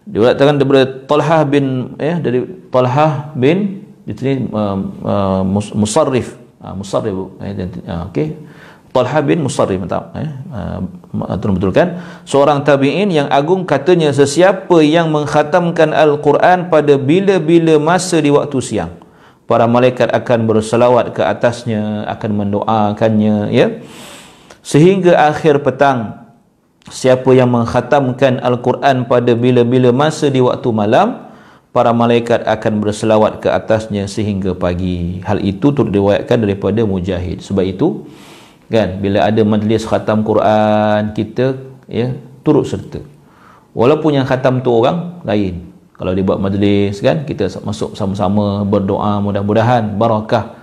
diriwayatkan 0.03 0.59
daripada 0.59 0.83
Talhah 1.07 1.41
bin 1.47 1.95
eh 1.95 2.19
dari 2.19 2.43
Talhah 2.69 3.31
bin 3.39 3.82
di 4.04 4.12
sini 4.12 4.52
uh, 4.52 4.78
uh, 5.04 5.42
musarrif. 5.72 6.36
Uh, 6.60 6.76
Musarrif 6.76 7.12
eh, 7.40 7.68
uh, 7.88 8.08
okey. 8.12 8.36
Talha 8.94 9.20
bin 9.26 9.42
Musarrif 9.42 9.80
eh. 9.82 10.30
Uh, 10.54 10.80
betul 11.50 11.74
kan 11.74 11.98
seorang 12.22 12.62
tabi'in 12.62 13.10
yang 13.10 13.26
agung 13.26 13.66
katanya 13.66 14.14
sesiapa 14.14 14.78
yang 14.86 15.10
mengkhatamkan 15.10 15.90
al-Quran 15.90 16.70
pada 16.70 16.94
bila-bila 16.94 17.80
masa 17.82 18.22
di 18.22 18.30
waktu 18.30 18.60
siang. 18.62 18.92
Para 19.44 19.68
malaikat 19.68 20.08
akan 20.08 20.48
berselawat 20.48 21.12
ke 21.12 21.20
atasnya 21.20 22.08
akan 22.08 22.30
mendoakannya 22.32 23.52
ya. 23.52 23.82
Sehingga 24.64 25.28
akhir 25.28 25.60
petang 25.60 26.24
siapa 26.88 27.28
yang 27.36 27.52
mengkhatamkan 27.52 28.40
al-Quran 28.40 29.04
pada 29.04 29.32
bila-bila 29.36 29.92
masa 29.92 30.32
di 30.32 30.40
waktu 30.40 30.68
malam 30.72 31.33
para 31.74 31.90
malaikat 31.90 32.46
akan 32.46 32.78
berselawat 32.78 33.42
ke 33.42 33.50
atasnya 33.50 34.06
sehingga 34.06 34.54
pagi. 34.54 35.18
Hal 35.26 35.42
itu 35.42 35.74
turut 35.74 35.90
diriwayatkan 35.90 36.38
daripada 36.38 36.86
Mujahid. 36.86 37.42
Sebab 37.42 37.66
itu 37.66 38.06
kan 38.70 39.02
bila 39.02 39.26
ada 39.26 39.42
majlis 39.42 39.82
khatam 39.82 40.22
Quran 40.22 41.10
kita 41.18 41.58
ya 41.90 42.14
turut 42.46 42.70
serta. 42.70 43.02
Walaupun 43.74 44.14
yang 44.14 44.22
khatam 44.22 44.62
tu 44.62 44.70
orang 44.70 45.18
lain. 45.26 45.74
Kalau 45.98 46.14
dia 46.14 46.22
buat 46.22 46.38
majlis 46.38 47.02
kan 47.02 47.26
kita 47.26 47.50
masuk 47.66 47.98
sama-sama 47.98 48.62
berdoa 48.62 49.18
mudah-mudahan 49.18 49.98
barakah 49.98 50.54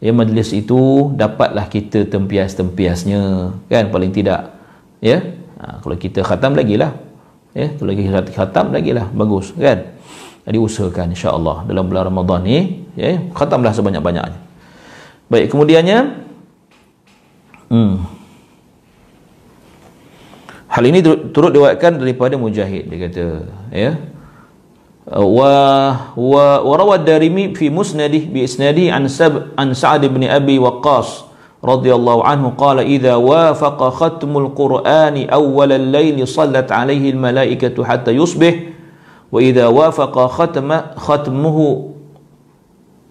ya 0.00 0.12
majlis 0.12 0.56
itu 0.56 1.12
dapatlah 1.16 1.68
kita 1.68 2.08
tempias-tempiasnya 2.08 3.52
kan 3.68 3.92
paling 3.92 4.08
tidak 4.08 4.56
ya 5.04 5.20
ha, 5.60 5.84
kalau 5.84 5.96
kita 6.00 6.24
khatam 6.24 6.56
lagi 6.56 6.80
lah 6.80 6.96
ya 7.52 7.68
kalau 7.76 7.92
kita 7.92 8.32
khatam 8.32 8.72
lagi 8.72 8.96
lah 8.96 9.04
bagus 9.12 9.52
kan 9.52 9.99
jadi 10.44 10.56
usahakan 10.56 11.12
insya-Allah 11.12 11.68
dalam 11.68 11.84
bulan 11.86 12.08
Ramadan 12.08 12.40
ni 12.44 12.86
ya 12.96 13.20
khatamlah 13.36 13.76
sebanyak-banyaknya. 13.76 14.38
Baik 15.30 15.52
kemudiannya 15.52 15.98
hmm. 17.70 17.94
Hal 20.70 20.86
ini 20.86 21.02
turut 21.34 21.50
diwakilkan 21.50 21.98
daripada 21.98 22.38
Mujahid 22.38 22.86
dia 22.86 22.98
kata 23.10 23.26
ya. 23.74 23.90
Wa 25.10 25.54
wa 26.14 26.44
wa 26.62 26.74
rawad 26.78 27.02
darimi 27.02 27.50
fi 27.58 27.66
musnadih 27.66 28.30
bi 28.30 28.46
isnadi 28.46 28.86
an 28.86 29.10
sab 29.10 29.50
an 29.58 29.74
sa'd 29.74 30.06
bin 30.06 30.22
abi 30.30 30.62
waqqas 30.62 31.26
radhiyallahu 31.58 32.22
anhu 32.22 32.54
qala 32.54 32.86
idza 32.86 33.18
wafaqa 33.18 33.90
khatmul 33.90 34.54
qur'ani 34.54 35.26
awwal 35.26 35.74
al-lail 35.74 36.22
sallat 36.22 36.70
alaihi 36.70 37.10
al-malaikatu 37.18 37.82
hatta 37.82 38.14
yusbih 38.14 38.69
wa 39.30 39.38
idza 39.38 39.70
wafaqa 39.70 40.26
khatma 40.26 40.98
khatmuhu 40.98 41.94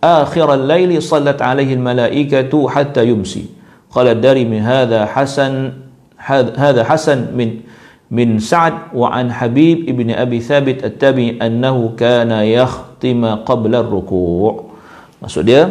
akhir 0.03 0.47
al-lail 0.47 0.91
sallat 0.99 1.39
alaihi 1.39 1.75
al-malaikatu 1.75 2.67
hatta 2.67 3.03
yumsi 3.03 3.51
qala 3.91 4.15
darimi 4.15 4.59
hadha 4.59 5.07
hasan 5.07 5.87
hadha 6.19 6.83
hasan 6.83 7.31
min 7.35 7.63
min 8.09 8.41
Sa'ad 8.41 8.89
wa 8.91 9.13
an 9.13 9.29
Habib 9.29 9.85
ibni 9.85 10.17
Abi 10.17 10.41
Thabit 10.41 10.81
At-Tabi 10.81 11.37
annahu 11.37 11.93
kana 11.93 12.41
yakhtima 12.41 13.45
qabla 13.45 13.85
ar-ruku' 13.85 14.65
maksud 15.21 15.45
dia 15.45 15.69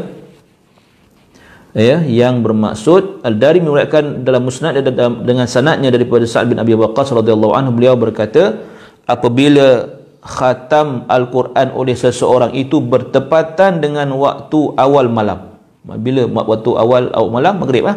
ya 1.74 1.98
yang 2.06 2.40
bermaksud 2.46 3.26
Al-Dari 3.26 3.58
meriwayatkan 3.58 4.22
dalam 4.22 4.46
musnad 4.46 4.78
dengan 5.26 5.50
sanadnya 5.50 5.90
daripada 5.90 6.24
Sa'ad 6.24 6.46
bin 6.46 6.62
Abi 6.62 6.78
Waqqas 6.78 7.10
radhiyallahu 7.10 7.58
anhu 7.58 7.74
beliau 7.74 7.98
berkata 7.98 8.62
apabila 9.02 9.97
khatam 10.22 11.06
Al-Quran 11.06 11.74
oleh 11.74 11.94
seseorang 11.94 12.54
itu 12.54 12.82
bertepatan 12.82 13.78
dengan 13.78 14.10
waktu 14.18 14.74
awal 14.74 15.06
malam. 15.06 15.58
Bila 15.88 16.28
waktu 16.28 16.70
awal 16.74 17.08
awal 17.16 17.32
malam 17.32 17.64
maghrib 17.64 17.86
ah 17.88 17.96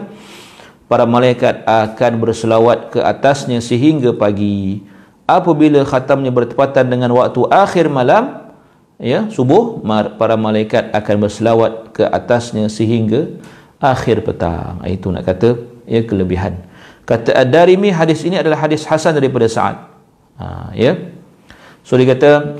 para 0.87 1.03
malaikat 1.03 1.63
akan 1.67 2.11
berselawat 2.19 2.93
ke 2.93 2.99
atasnya 3.01 3.59
sehingga 3.59 4.15
pagi. 4.15 4.83
Apabila 5.27 5.87
khatamnya 5.87 6.31
bertepatan 6.31 6.91
dengan 6.91 7.15
waktu 7.15 7.47
akhir 7.47 7.87
malam 7.87 8.51
ya 8.99 9.31
subuh 9.31 9.79
para 10.19 10.35
malaikat 10.35 10.91
akan 10.91 11.15
berselawat 11.27 11.95
ke 11.95 12.03
atasnya 12.03 12.67
sehingga 12.67 13.39
akhir 13.79 14.27
petang. 14.27 14.83
Itu 14.85 15.09
nak 15.09 15.25
kata 15.25 15.57
ya 15.87 16.03
kelebihan. 16.03 16.63
Kata 17.07 17.33
ad-darimi 17.33 17.91
hadis 17.91 18.23
ini 18.23 18.39
adalah 18.39 18.61
hadis 18.61 18.85
hasan 18.87 19.17
daripada 19.17 19.49
Sa'ad. 19.49 19.89
Ha, 20.37 20.71
ya 20.77 20.95
so 21.85 21.97
dia 21.97 22.07
kata 22.09 22.59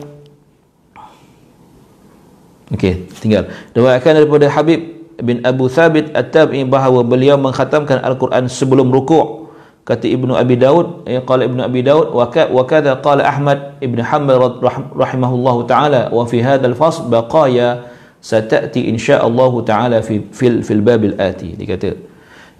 okey 2.76 3.08
tinggal. 3.22 3.52
Diriwayatkan 3.76 4.12
daripada 4.18 4.48
Habib 4.50 5.02
bin 5.22 5.46
Abu 5.46 5.70
Thabit 5.70 6.12
At-Tabi 6.18 6.66
bahawa 6.66 7.06
beliau 7.06 7.38
mengkhatamkan 7.38 8.02
Al-Quran 8.02 8.50
sebelum 8.50 8.90
rukuk 8.90 9.42
kata 9.86 10.06
Ibnu 10.06 10.34
Abi 10.38 10.58
Daud 10.58 11.10
ya 11.10 11.26
qala 11.26 11.46
Ibnu 11.50 11.62
Abi 11.62 11.82
Daud 11.82 12.14
wa 12.14 12.30
kadha 12.66 13.02
qala 13.02 13.26
Ahmad 13.26 13.82
Ibn 13.82 14.00
Hanbal 14.02 14.62
rahimahullah 14.94 15.56
taala 15.66 16.02
wa 16.14 16.22
fi 16.30 16.42
hadha 16.42 16.70
al-fasl 16.70 17.10
baqaya 17.10 17.90
satati 18.22 18.86
insyaallah 18.94 19.54
taala 19.66 19.98
fi 20.06 20.22
fil 20.30 20.62
fil 20.62 20.86
bab 20.86 21.02
al-ati 21.02 21.58
dikata 21.58 21.98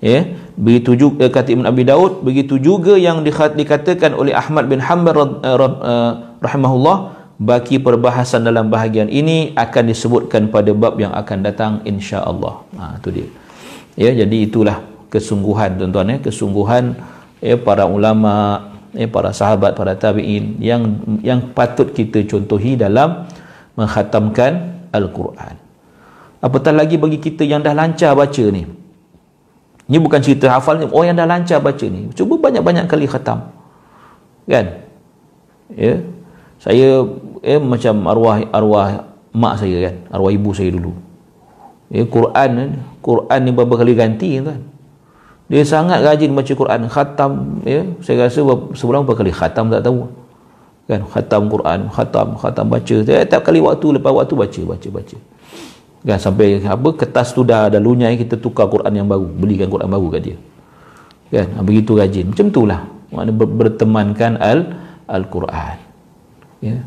ya 0.02 0.26
begitu 0.58 0.98
juga 0.98 1.30
kata 1.30 1.54
Ibn 1.54 1.70
Abi 1.70 1.86
Daud 1.86 2.26
begitu 2.26 2.58
juga 2.58 2.98
yang 2.98 3.22
dikatakan 3.22 4.18
oleh 4.18 4.34
Ahmad 4.34 4.66
bin 4.66 4.82
Hanbal 4.82 5.46
eh, 5.46 6.12
rahimahullah 6.42 7.22
baki 7.38 7.82
perbahasan 7.82 8.46
dalam 8.46 8.68
bahagian 8.68 9.08
ini 9.08 9.54
akan 9.54 9.84
disebutkan 9.90 10.50
pada 10.50 10.74
bab 10.74 10.98
yang 10.98 11.14
akan 11.14 11.38
datang 11.46 11.74
insya-Allah. 11.86 12.66
Ha 12.78 12.98
tu 13.02 13.14
dia. 13.14 13.30
Ya 13.96 14.12
jadi 14.14 14.50
itulah 14.50 14.82
kesungguhan 15.14 15.78
tuan-tuan 15.78 16.16
ya 16.16 16.18
kesungguhan 16.20 16.98
ya 17.44 17.56
para 17.60 17.86
ulama 17.86 18.68
ya 18.96 19.08
para 19.08 19.36
sahabat 19.36 19.76
para 19.76 19.94
tabi'in 19.96 20.58
yang 20.60 21.02
yang 21.22 21.52
patut 21.52 21.92
kita 21.92 22.24
contohi 22.28 22.76
dalam 22.76 23.30
menghatamkan 23.76 24.86
al-Quran. 24.92 25.56
Apatah 26.42 26.74
lagi 26.74 26.98
bagi 26.98 27.22
kita 27.22 27.46
yang 27.46 27.62
dah 27.62 27.78
lancar 27.78 28.18
baca 28.18 28.44
ni. 28.50 28.66
Ini 29.92 29.98
bukan 30.00 30.24
cerita 30.24 30.48
hafal 30.48 30.80
ni, 30.82 30.86
oh 30.88 31.04
yang 31.04 31.20
dah 31.20 31.28
lancar 31.28 31.60
baca 31.60 31.86
ni. 31.86 32.10
Cuba 32.16 32.40
banyak-banyak 32.40 32.88
kali 32.88 33.06
khatam. 33.06 33.52
Kan? 34.48 34.88
Ya. 35.76 36.02
Saya 36.62 37.02
eh 37.42 37.58
macam 37.58 38.06
arwah 38.06 38.38
arwah 38.54 39.10
mak 39.34 39.58
saya 39.58 39.90
kan 39.90 39.96
arwah 40.14 40.30
ibu 40.30 40.54
saya 40.54 40.70
dulu. 40.70 40.94
Eh 41.90 42.06
Quran 42.06 42.78
Quran 43.02 43.40
ni 43.42 43.50
beberapa 43.50 43.82
kali 43.82 43.98
ganti 43.98 44.38
kan 44.38 44.62
dia 45.50 45.66
sangat 45.66 46.06
rajin 46.06 46.38
baca 46.38 46.54
Quran. 46.54 46.86
Khatam 46.86 47.32
ya 47.66 47.82
saya 48.06 48.30
rasa 48.30 48.46
sebulan 48.78 49.02
berapa 49.10 49.26
kali? 49.26 49.34
Khatam 49.34 49.74
tak 49.74 49.90
tahu. 49.90 50.06
Kan? 50.86 51.02
Khatam 51.10 51.50
Quran 51.50 51.80
khatam 51.90 52.28
khatam 52.38 52.66
baca. 52.70 52.96
Tiap 53.10 53.42
kali 53.42 53.58
waktu 53.58 53.98
lepas 53.98 54.14
waktu 54.14 54.34
baca 54.38 54.62
baca 54.78 54.88
baca. 55.02 55.18
Kan? 56.06 56.18
Sampai 56.22 56.62
apa 56.62 56.90
kertas 56.94 57.34
tu 57.34 57.42
dah 57.42 57.74
ada 57.74 57.82
lunyai 57.82 58.22
kita 58.22 58.38
tukar 58.38 58.70
Quran 58.70 59.02
yang 59.02 59.10
baru. 59.10 59.26
Belikan 59.26 59.66
Quran 59.66 59.90
baru 59.90 60.14
kat 60.14 60.22
dia. 60.30 60.38
Kan? 61.34 61.58
Ha, 61.58 61.66
begitu 61.66 61.98
rajin. 61.98 62.30
Macam 62.30 62.46
itulah 62.54 62.86
makna 63.10 63.34
bertemankan 63.34 64.38
al 64.38 64.78
al-Quran 65.10 65.81
ya 66.62 66.80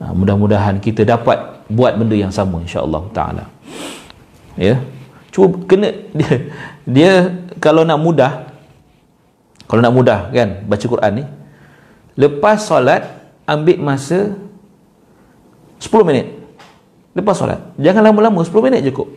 Ha, 0.00 0.16
mudah-mudahan 0.16 0.80
kita 0.80 1.04
dapat 1.04 1.60
buat 1.68 1.92
benda 2.00 2.16
yang 2.16 2.32
sama 2.32 2.64
insya-Allah 2.64 3.04
taala. 3.12 3.44
Ya. 4.56 4.80
Cuba 5.28 5.60
kena 5.68 5.92
dia 6.18 6.32
dia 6.88 7.12
kalau 7.60 7.84
nak 7.84 8.00
mudah 8.00 8.48
kalau 9.68 9.84
nak 9.84 9.92
mudah 9.92 10.32
kan 10.32 10.64
baca 10.64 10.82
Quran 10.88 11.12
ni 11.20 11.24
lepas 12.16 12.64
solat 12.64 13.04
ambil 13.44 13.76
masa 13.76 14.40
10 15.84 16.08
minit. 16.08 16.32
Lepas 17.12 17.36
solat. 17.36 17.60
Jangan 17.76 18.00
lama-lama 18.00 18.40
10 18.40 18.56
minit 18.64 18.80
cukup. 18.88 19.12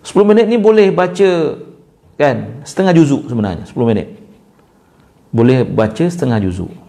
10 0.00 0.28
minit 0.32 0.48
ni 0.48 0.56
boleh 0.56 0.88
baca 0.88 1.60
kan 2.16 2.64
setengah 2.64 2.96
juzuk 2.96 3.28
sebenarnya 3.28 3.68
10 3.68 3.76
minit. 3.84 4.16
Boleh 5.28 5.60
baca 5.68 6.04
setengah 6.08 6.40
juzuk 6.40 6.85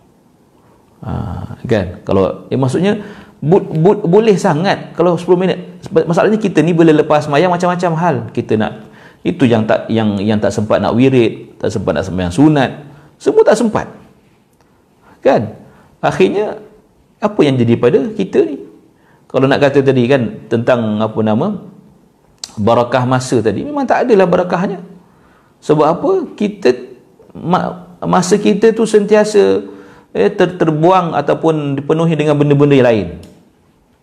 ha, 1.03 1.55
kan? 1.65 2.01
Kalau 2.05 2.47
eh, 2.49 2.57
maksudnya 2.57 3.01
but, 3.41 3.63
but, 3.69 4.05
boleh 4.05 4.35
sangat 4.37 4.93
kalau 4.97 5.17
10 5.17 5.37
minit. 5.37 5.57
Masalahnya 5.91 6.41
kita 6.41 6.61
ni 6.65 6.73
boleh 6.73 6.93
lepas 6.93 7.29
mayang 7.29 7.53
macam-macam 7.53 7.91
hal. 7.97 8.15
Kita 8.33 8.57
nak 8.57 8.87
itu 9.25 9.43
yang 9.43 9.67
tak 9.67 9.91
yang 9.91 10.21
yang 10.21 10.39
tak 10.39 10.53
sempat 10.53 10.79
nak 10.79 10.95
wirid 10.95 11.59
tak 11.59 11.73
sempat 11.73 11.97
nak 11.97 12.05
sembahyang 12.05 12.33
sunat. 12.33 12.71
Semua 13.17 13.43
tak 13.43 13.57
sempat. 13.57 13.87
Kan? 15.25 15.57
Akhirnya 15.99 16.61
apa 17.17 17.39
yang 17.41 17.57
jadi 17.57 17.73
pada 17.75 17.99
kita 18.13 18.45
ni? 18.45 18.61
Kalau 19.27 19.49
nak 19.49 19.59
kata 19.59 19.83
tadi 19.83 20.05
kan 20.07 20.47
tentang 20.47 21.01
apa 21.03 21.19
nama 21.19 21.59
barakah 22.55 23.03
masa 23.03 23.43
tadi 23.43 23.65
memang 23.65 23.83
tak 23.83 24.07
adalah 24.07 24.29
barakahnya. 24.29 24.79
Sebab 25.59 25.85
apa? 25.85 26.11
Kita 26.37 26.69
masa 28.05 28.37
kita 28.37 28.71
tu 28.71 28.85
sentiasa 28.85 29.65
eh, 30.17 30.33
ter, 30.33 30.57
terbuang 30.57 31.13
ataupun 31.13 31.77
dipenuhi 31.77 32.13
dengan 32.17 32.33
benda-benda 32.33 32.75
yang 32.75 32.87
lain. 32.89 33.07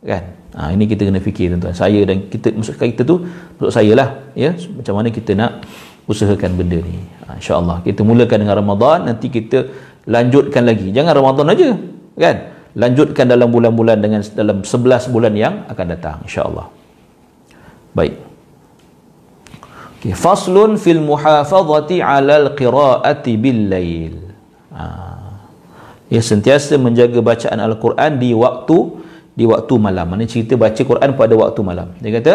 Kan? 0.04 0.22
Ha, 0.54 0.70
ini 0.70 0.86
kita 0.86 1.02
kena 1.02 1.18
fikir 1.18 1.50
tuan-tuan. 1.50 1.74
Saya 1.74 2.00
dan 2.06 2.30
kita 2.30 2.54
maksud 2.54 2.78
kita 2.78 3.02
tu 3.02 3.26
maksud 3.58 3.74
saya 3.74 3.92
lah 3.98 4.08
ya. 4.38 4.54
Macam 4.54 4.94
mana 4.94 5.10
kita 5.10 5.34
nak 5.34 5.66
usahakan 6.06 6.54
benda 6.54 6.78
ni. 6.78 7.02
Ha, 7.26 7.42
insyaAllah. 7.42 7.82
Kita 7.82 8.06
mulakan 8.06 8.46
dengan 8.46 8.56
Ramadan 8.62 9.10
nanti 9.10 9.26
kita 9.34 9.66
lanjutkan 10.06 10.62
lagi. 10.62 10.94
Jangan 10.94 11.12
Ramadan 11.18 11.46
aja 11.50 11.68
kan? 12.14 12.36
Lanjutkan 12.74 13.26
dalam 13.26 13.50
bulan-bulan 13.50 13.98
dengan 13.98 14.22
dalam 14.34 14.62
11 14.62 15.10
bulan 15.10 15.34
yang 15.34 15.66
akan 15.66 15.86
datang 15.90 16.16
insyaAllah. 16.22 16.70
Baik. 17.94 18.14
Okay. 20.04 20.12
faslun 20.12 20.76
fil 20.76 21.00
muhafazati 21.00 22.04
ala 22.04 22.46
al-qira'ati 22.46 23.32
bil 23.40 23.60
lail. 23.72 24.14
Ha 24.70 25.13
ya 26.09 26.21
sentiasa 26.23 26.75
menjaga 26.81 27.21
bacaan 27.21 27.59
al-Quran 27.61 28.17
di 28.17 28.33
waktu 28.33 28.77
di 29.37 29.45
waktu 29.47 29.73
malam. 29.79 30.05
Mana 30.09 30.27
cerita 30.27 30.59
baca 30.59 30.81
Quran 30.81 31.15
pada 31.15 31.33
waktu 31.37 31.61
malam. 31.63 31.95
Dia 32.03 32.11
kata 32.19 32.33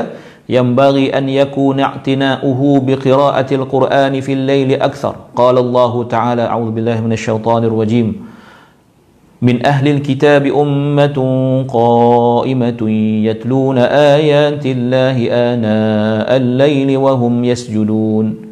yang 0.48 0.72
bagi 0.72 1.12
an 1.12 1.28
yakuna 1.28 2.00
i'tina'uhu 2.00 2.80
bi 2.84 2.96
qira'ati 2.96 3.56
al-Quran 3.60 4.12
fi 4.24 4.32
al-lail 4.32 4.70
akthar. 4.80 5.34
Qala 5.36 5.60
Allah 5.60 5.92
Ta'ala 6.08 6.44
a'udzu 6.48 6.72
billahi 6.72 7.00
minasyaitonir 7.04 7.74
rajim. 7.74 8.08
من 9.44 9.60
أهل 9.66 10.00
الكتاب 10.00 10.46
أمة 10.46 11.18
قائمة 11.68 12.80
يتلون 13.28 13.78
آيات 14.16 14.64
الله 14.66 15.16
آناء 15.52 16.28
الليل 16.36 16.96
وهم 16.96 17.44
يسجدون 17.44 18.47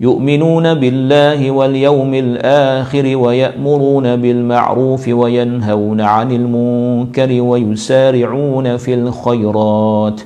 يؤمنون 0.00 0.66
بالله 0.82 1.40
واليوم 1.50 2.12
الآخر 2.14 3.06
ويأمرون 3.16 4.06
بالمعروف 4.22 5.04
وينهون 5.08 6.00
عن 6.00 6.28
المنكر 6.32 7.30
ويسارعون 7.50 8.66
في 8.76 8.92
الخيرات 8.94 10.18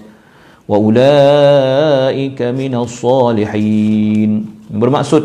وأولئك 0.68 2.39
من 2.43 2.72
الصالحين 2.84 4.30
bermaksud 4.68 5.22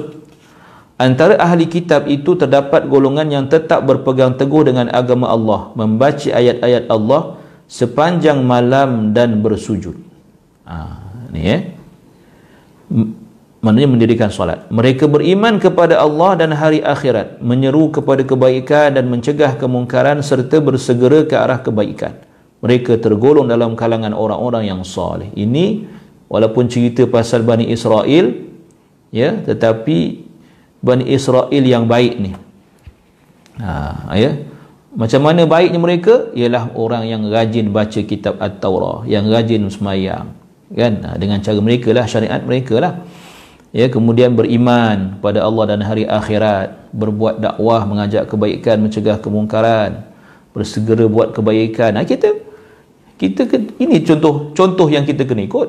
antara 1.00 1.40
ahli 1.40 1.68
kitab 1.72 2.08
itu 2.12 2.36
terdapat 2.36 2.88
golongan 2.88 3.28
yang 3.32 3.46
tetap 3.48 3.84
berpegang 3.88 4.36
teguh 4.36 4.68
dengan 4.68 4.92
agama 4.92 5.32
Allah 5.32 5.72
membaca 5.80 6.32
ayat-ayat 6.32 6.92
Allah 6.92 7.40
sepanjang 7.68 8.44
malam 8.44 9.16
dan 9.16 9.40
bersujud 9.40 9.96
ha, 10.68 11.00
ni 11.32 11.48
eh 11.48 11.62
Maknanya 13.59 13.89
mendirikan 13.91 14.31
solat. 14.31 14.71
Mereka 14.71 15.11
beriman 15.11 15.59
kepada 15.59 15.99
Allah 15.99 16.39
dan 16.39 16.55
hari 16.55 16.79
akhirat 16.79 17.43
menyeru 17.43 17.91
kepada 17.91 18.23
kebaikan 18.23 18.95
dan 18.95 19.11
mencegah 19.11 19.59
kemungkaran 19.59 20.23
serta 20.23 20.63
bersegera 20.63 21.27
ke 21.27 21.35
arah 21.35 21.59
kebaikan. 21.59 22.15
Mereka 22.59 22.99
tergolong 22.99 23.47
dalam 23.47 23.79
kalangan 23.79 24.15
orang-orang 24.15 24.67
yang 24.67 24.83
soleh 24.83 25.31
ini 25.39 25.87
walaupun 26.27 26.67
cerita 26.67 27.07
pasal 27.07 27.47
Bani 27.47 27.71
Israel 27.71 28.35
ya 29.15 29.39
tetapi 29.43 30.27
Bani 30.79 31.07
Israel 31.11 31.63
yang 31.63 31.91
baik 31.91 32.15
ni. 32.19 32.35
Ha, 33.59 34.15
ya. 34.15 34.39
Macam 34.99 35.21
mana 35.23 35.47
baiknya 35.47 35.79
mereka? 35.79 36.31
Ialah 36.35 36.75
orang 36.75 37.07
yang 37.07 37.27
rajin 37.27 37.71
baca 37.71 38.01
kitab 38.03 38.39
At-Taurah 38.39 39.07
yang 39.07 39.27
rajin 39.31 39.67
semayang 39.71 40.35
kan? 40.71 40.93
Ha, 41.03 41.19
dengan 41.19 41.43
cara 41.43 41.59
mereka 41.59 41.91
lah 41.91 42.07
syariat 42.07 42.43
mereka 42.43 42.79
lah 42.79 43.03
ya 43.73 43.87
kemudian 43.93 44.33
beriman 44.33 45.21
pada 45.21 45.45
Allah 45.45 45.75
dan 45.75 45.81
hari 45.85 46.09
akhirat. 46.09 46.89
Berbuat 46.89 47.45
dakwah 47.45 47.85
mengajak 47.85 48.29
kebaikan 48.33 48.81
mencegah 48.81 49.21
kemungkaran. 49.21 50.09
Bersegera 50.57 51.05
buat 51.05 51.37
kebaikan. 51.37 52.01
Nah, 52.01 52.05
kita 52.09 52.33
kita 53.19 53.45
ini 53.83 54.01
contoh 54.07 54.55
contoh 54.55 54.89
yang 54.89 55.05
kita 55.05 55.29
kena 55.29 55.45
ikut. 55.45 55.69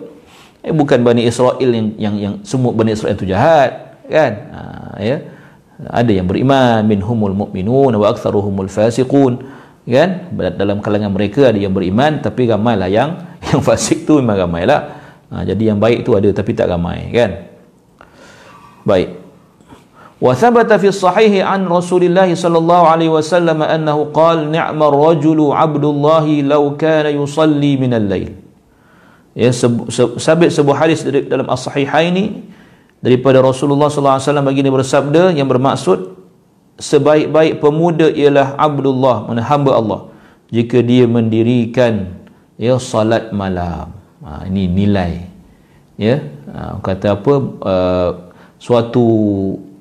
Eh, 0.64 0.76
bukan 0.76 1.04
Bani 1.04 1.24
Israel 1.24 1.60
yang 1.60 1.88
yang 1.95 2.16
yang 2.16 2.34
semua 2.43 2.72
Bani 2.72 2.95
Israel 2.95 3.16
itu 3.16 3.28
jahat 3.28 4.00
kan? 4.08 4.32
Ha, 4.52 4.62
ya. 5.00 5.18
Ada 5.80 6.12
yang 6.12 6.28
beriman 6.28 6.84
minhumul 6.84 7.32
mu'minun 7.32 7.95
wa 7.95 8.06
aktsaruhumul 8.12 8.68
fasiqun 8.68 9.39
kan? 9.88 10.30
Dalam 10.36 10.84
kalangan 10.84 11.12
mereka 11.12 11.52
ada 11.52 11.60
yang 11.60 11.72
beriman 11.72 12.20
tapi 12.20 12.47
ramailah 12.47 12.91
yang 12.91 13.10
yang 13.50 13.60
fasik 13.64 14.04
tu 14.08 14.20
memang 14.20 14.47
ramailah. 14.47 14.82
Ha, 15.30 15.45
jadi 15.45 15.76
yang 15.76 15.80
baik 15.80 16.04
tu 16.08 16.16
ada 16.16 16.28
tapi 16.32 16.58
tak 16.58 16.72
ramai 16.72 17.12
kan 17.14 17.49
Baik. 18.89 19.09
Wa 20.19 20.35
thabata 20.35 20.75
fi 20.81 20.91
sahih 20.91 21.39
an 21.45 21.63
Rasulillah 21.69 22.27
sallallahu 22.27 22.85
alaihi 22.91 23.13
wasallam 23.13 23.63
annahu 23.63 24.11
qala 24.11 24.43
ni'mar 24.43 24.91
rajulu 24.91 25.55
'abdullah 25.55 26.25
law 26.43 26.63
kana 26.75 27.13
yusalli 27.13 27.79
min 27.79 27.95
al-lail. 27.95 28.35
Ya 29.37 29.53
sabit 30.19 30.51
sebuah 30.51 30.83
hadis 30.83 31.07
dalam 31.07 31.47
as-sahihaini 31.47 32.43
daripada 32.99 33.39
Rasulullah 33.39 33.87
sallallahu 33.87 34.19
alaihi 34.19 34.27
wasallam 34.27 34.47
begini 34.51 34.69
bersabda 34.73 35.23
yang 35.39 35.47
bermaksud 35.47 36.19
sebaik-baik 36.75 37.63
pemuda 37.63 38.11
ialah 38.11 38.59
Abdullah 38.59 39.31
mana 39.31 39.39
hamba 39.47 39.79
Allah 39.79 40.11
jika 40.51 40.83
dia 40.83 41.07
mendirikan 41.07 42.19
ya 42.59 42.75
salat 42.75 43.31
malam. 43.31 43.95
Ha, 44.19 44.43
ini 44.51 44.67
nilai 44.67 45.23
ya 45.95 46.19
ha, 46.51 46.75
kata 46.83 47.15
apa 47.15 47.33
uh, 47.63 48.09
suatu 48.60 49.07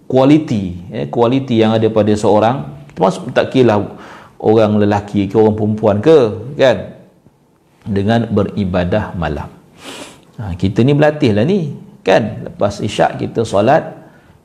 kualiti 0.09 0.79
eh, 0.89 1.07
kualiti 1.11 1.61
yang 1.61 1.77
ada 1.77 1.91
pada 1.93 2.15
seorang 2.15 2.79
termasuk 2.95 3.31
tak 3.35 3.53
kira 3.53 3.77
orang 4.39 4.79
lelaki 4.79 5.27
ke 5.27 5.35
orang 5.39 5.55
perempuan 5.59 5.97
ke 6.03 6.19
kan? 6.57 6.99
Dengan 7.89 8.29
beribadah 8.29 9.17
malam. 9.17 9.49
Ha, 10.39 10.53
kita 10.55 10.85
ni 10.85 10.93
berlatih 10.95 11.31
lah 11.35 11.45
ni 11.47 11.79
kan? 12.07 12.47
Lepas 12.47 12.79
isyak 12.83 13.23
kita 13.23 13.43
solat 13.43 13.87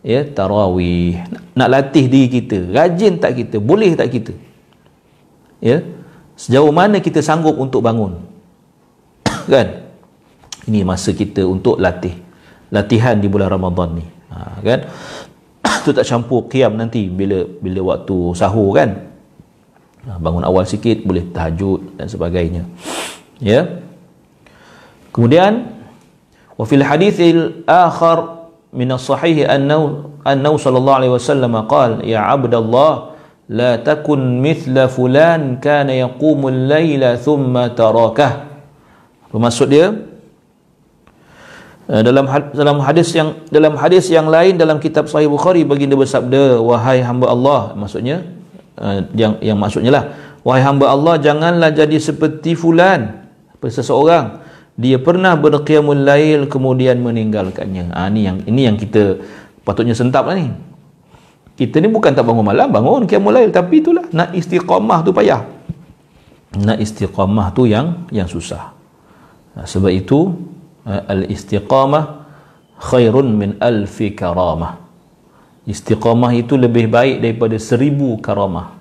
ya 0.01 0.25
tarawih. 0.25 1.21
Nak, 1.29 1.43
nak 1.57 1.69
latih 1.69 2.05
diri 2.09 2.29
kita 2.29 2.71
rajin 2.73 3.17
tak 3.17 3.37
kita 3.41 3.57
boleh 3.57 3.93
tak 3.97 4.09
kita? 4.13 4.33
Ya? 5.63 5.81
Sejauh 6.33 6.73
mana 6.73 7.01
kita 7.01 7.21
sanggup 7.21 7.55
untuk 7.55 7.85
bangun? 7.85 8.19
Kan? 9.53 9.85
Ini 10.65 10.81
masa 10.81 11.13
kita 11.13 11.45
untuk 11.45 11.77
latih. 11.77 12.15
Latihan 12.73 13.19
di 13.19 13.29
bulan 13.29 13.53
Ramadan 13.53 14.01
ni 14.01 14.12
ha, 14.33 14.59
kan? 14.65 14.89
Tu 15.83 15.91
tak 15.95 16.07
campur 16.07 16.47
qiyam 16.51 16.75
nanti 16.75 17.07
bila 17.07 17.45
bila 17.61 17.95
waktu 17.95 18.17
sahur 18.33 18.73
kan? 18.75 19.13
Ha, 20.03 20.19
bangun 20.19 20.43
awal 20.43 20.67
sikit 20.67 21.05
boleh 21.07 21.29
tahajud 21.31 21.95
dan 21.95 22.07
sebagainya. 22.11 22.67
Ya? 23.39 23.83
Kemudian 25.13 25.69
wa 26.57 26.65
fil 26.65 26.83
hadits 26.83 27.21
al 27.21 27.63
akhar 27.69 28.49
min 28.73 28.89
as 28.91 29.05
sahih 29.05 29.45
annahu 29.45 30.17
annahu 30.25 30.57
sallallahu 30.57 30.97
alaihi 30.99 31.13
wasallam 31.13 31.53
qala 31.69 32.01
ya 32.01 32.25
abdallah 32.33 33.13
la 33.51 33.77
takun 33.77 34.39
mithla 34.41 34.89
fulan 34.89 35.61
kana 35.61 35.93
al-laila 36.07 37.19
thumma 37.19 37.71
tarakah. 37.71 38.49
Maksud 39.33 39.67
dia 39.69 40.12
dalam 41.83 42.25
dalam 42.55 42.79
hadis 42.79 43.11
yang 43.11 43.35
dalam 43.51 43.75
hadis 43.75 44.07
yang 44.07 44.31
lain 44.31 44.55
dalam 44.55 44.79
kitab 44.79 45.11
Sahih 45.11 45.27
Bukhari 45.27 45.67
baginda 45.67 45.99
bersabda 45.99 46.63
wahai 46.63 47.03
hamba 47.03 47.27
Allah 47.27 47.75
maksudnya 47.75 48.23
uh, 48.79 49.03
yang 49.11 49.35
yang 49.43 49.59
maksudnya 49.59 49.91
lah 49.91 50.03
wahai 50.47 50.63
hamba 50.63 50.87
Allah 50.87 51.19
janganlah 51.19 51.75
jadi 51.75 51.99
seperti 51.99 52.55
fulan 52.55 53.23
seseorang. 53.63 54.43
Dia 54.73 54.97
pernah 54.97 55.37
berqiyamul 55.37 56.01
lail 56.01 56.49
kemudian 56.49 56.97
meninggalkannya. 56.99 57.93
Ah 57.93 58.09
ni 58.09 58.25
yang 58.25 58.41
ini 58.43 58.65
yang 58.65 58.75
kita 58.75 59.21
patutnya 59.61 59.93
sentap 59.93 60.25
lah 60.25 60.35
ni. 60.35 60.49
Kita 61.53 61.77
ni 61.77 61.87
bukan 61.87 62.11
tak 62.11 62.25
bangun 62.25 62.41
malam 62.41 62.73
bangun 62.73 63.05
qiyamul 63.05 63.31
lail 63.31 63.53
tapi 63.53 63.85
itulah 63.85 64.03
nak 64.09 64.33
istiqamah 64.33 65.05
tu 65.05 65.13
payah. 65.13 65.45
Nak 66.57 66.81
istiqamah 66.81 67.53
tu 67.53 67.69
yang 67.69 68.09
yang 68.09 68.25
susah. 68.25 68.73
Sebab 69.53 69.93
itu 69.93 70.33
Eh, 70.33 70.52
al-istiqamah 70.85 72.27
khairun 72.79 73.27
min 73.35 73.49
alfi 73.59 74.11
karamah. 74.11 74.83
Istiqamah 75.63 76.35
itu 76.35 76.59
lebih 76.59 76.91
baik 76.91 77.23
daripada 77.23 77.55
seribu 77.55 78.19
karamah. 78.19 78.75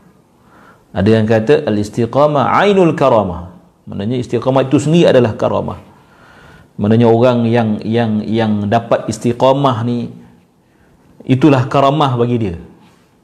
Ada 0.90 1.08
yang 1.08 1.26
kata 1.30 1.62
al-istiqamah 1.70 2.58
ainul 2.58 2.92
karamah. 2.98 3.54
Maknanya 3.86 4.18
istiqamah 4.18 4.66
itu 4.66 4.82
sendiri 4.82 5.14
adalah 5.14 5.38
karamah. 5.38 5.78
Maknanya 6.74 7.06
orang 7.06 7.46
yang 7.46 7.68
yang 7.86 8.24
yang 8.26 8.52
dapat 8.66 9.06
istiqamah 9.06 9.86
ni 9.86 10.10
itulah 11.22 11.62
karamah 11.70 12.18
bagi 12.18 12.36
dia. 12.38 12.56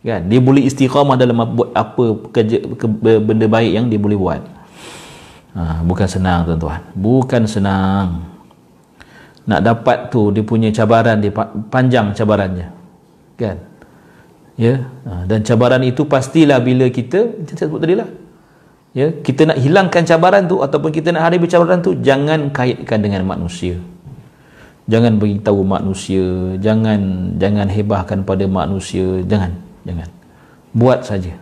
Kan? 0.06 0.30
Dia 0.30 0.38
boleh 0.38 0.62
istiqamah 0.62 1.18
dalam 1.18 1.42
buat 1.58 1.74
apa 1.74 2.30
kerja 2.30 2.62
ke, 2.78 2.86
benda 3.18 3.46
baik 3.50 3.72
yang 3.74 3.86
dia 3.90 3.98
boleh 3.98 4.14
buat. 4.14 4.42
Ha, 5.58 5.82
bukan 5.82 6.06
senang 6.06 6.46
tuan-tuan. 6.46 6.80
Bukan 6.94 7.42
senang 7.50 8.37
nak 9.48 9.60
dapat 9.64 10.12
tu 10.12 10.28
dia 10.28 10.44
punya 10.44 10.68
cabaran 10.68 11.24
dia 11.24 11.32
panjang 11.72 12.12
cabarannya. 12.12 12.68
Kan? 13.40 13.56
Ya? 14.60 14.84
Ha, 15.08 15.24
dan 15.24 15.40
cabaran 15.40 15.80
itu 15.80 16.04
pastilah 16.04 16.60
bila 16.60 16.92
kita 16.92 17.32
macam 17.32 17.54
saya 17.56 17.66
sebut 17.66 17.80
tadi 17.80 17.96
lah. 17.96 18.08
Ya? 18.92 19.08
Kita 19.24 19.48
nak 19.48 19.56
hilangkan 19.56 20.04
cabaran 20.04 20.44
tu 20.44 20.60
ataupun 20.60 20.92
kita 20.92 21.16
nak 21.16 21.32
hadapi 21.32 21.48
cabaran 21.48 21.80
tu 21.80 21.96
jangan 21.96 22.52
kaitkan 22.52 23.00
dengan 23.00 23.24
manusia. 23.24 23.80
Jangan 24.84 25.16
beritahu 25.16 25.64
manusia. 25.64 26.56
Jangan 26.60 27.32
jangan 27.40 27.72
hebahkan 27.72 28.28
pada 28.28 28.44
manusia. 28.44 29.24
Jangan 29.24 29.56
jangan. 29.88 30.08
Buat 30.76 31.08
saja. 31.08 31.32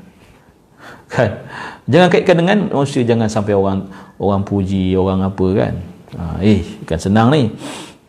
Kan? 1.10 1.42
Jangan 1.90 2.08
kaitkan 2.12 2.36
dengan 2.38 2.58
manusia. 2.70 3.02
Jangan 3.02 3.26
sampai 3.26 3.54
orang 3.56 3.90
orang 4.22 4.46
puji 4.46 4.94
orang 4.94 5.26
apa 5.26 5.46
kan? 5.56 5.74
Ha, 6.16 6.22
eh 6.40 6.62
kan 6.88 6.96
senang 6.96 7.28
ni 7.28 7.52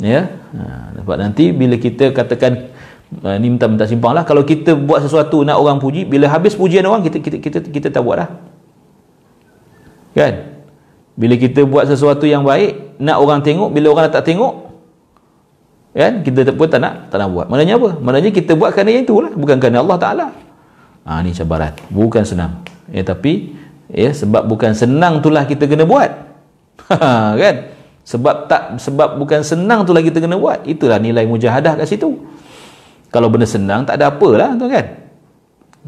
ya? 0.02 0.30
Ha, 0.54 0.94
sebab 1.02 1.16
nanti 1.18 1.50
bila 1.54 1.76
kita 1.78 2.14
katakan 2.14 2.70
uh, 3.26 3.36
ni 3.42 3.50
minta 3.50 3.66
minta 3.66 3.86
simpang 3.90 4.14
lah 4.14 4.24
kalau 4.24 4.46
kita 4.46 4.78
buat 4.78 5.02
sesuatu 5.02 5.42
nak 5.42 5.58
orang 5.58 5.82
puji 5.82 6.06
bila 6.06 6.30
habis 6.30 6.54
pujian 6.54 6.86
orang 6.86 7.06
kita 7.06 7.18
kita 7.22 7.38
kita 7.42 7.58
kita 7.66 7.88
tak 7.90 8.02
buat 8.06 8.18
lah. 8.22 8.30
Kan? 10.18 10.58
Bila 11.18 11.34
kita 11.38 11.66
buat 11.66 11.90
sesuatu 11.90 12.26
yang 12.30 12.46
baik 12.46 12.98
nak 13.02 13.18
orang 13.22 13.42
tengok 13.42 13.70
bila 13.74 13.94
orang 13.94 14.10
tak 14.14 14.26
tengok 14.26 14.70
kan? 15.98 16.22
Kita 16.22 16.54
pun 16.54 16.70
tak 16.70 16.82
nak 16.82 17.10
tak 17.10 17.18
nak 17.18 17.30
buat. 17.34 17.46
Maknanya 17.50 17.82
apa? 17.82 17.90
Maknanya 17.98 18.30
kita 18.34 18.54
buat 18.54 18.70
kerana 18.74 18.94
yang 18.94 19.06
itulah 19.06 19.34
bukan 19.34 19.58
kerana 19.58 19.82
Allah 19.82 19.98
Ta'ala. 19.98 20.28
Ha, 21.08 21.24
ni 21.26 21.34
cabaran. 21.34 21.74
Bukan 21.90 22.22
senang. 22.22 22.62
Ya 22.94 23.02
tapi 23.02 23.56
ya 23.90 24.14
sebab 24.14 24.46
bukan 24.46 24.78
senang 24.78 25.24
itulah 25.24 25.48
kita 25.50 25.66
kena 25.66 25.90
buat. 25.90 26.12
Kan 27.42 27.77
sebab 28.08 28.48
tak 28.48 28.80
sebab 28.80 29.20
bukan 29.20 29.44
senang 29.44 29.84
tu 29.84 29.92
lagi 29.92 30.08
kita 30.08 30.24
kena 30.24 30.40
buat. 30.40 30.64
Itulah 30.64 30.96
nilai 30.96 31.28
mujahadah 31.28 31.76
kat 31.76 31.88
situ. 31.92 32.16
Kalau 33.12 33.28
benda 33.28 33.44
senang 33.44 33.84
tak 33.84 34.00
ada 34.00 34.16
apalah 34.16 34.56
tu 34.56 34.72
kan? 34.72 34.86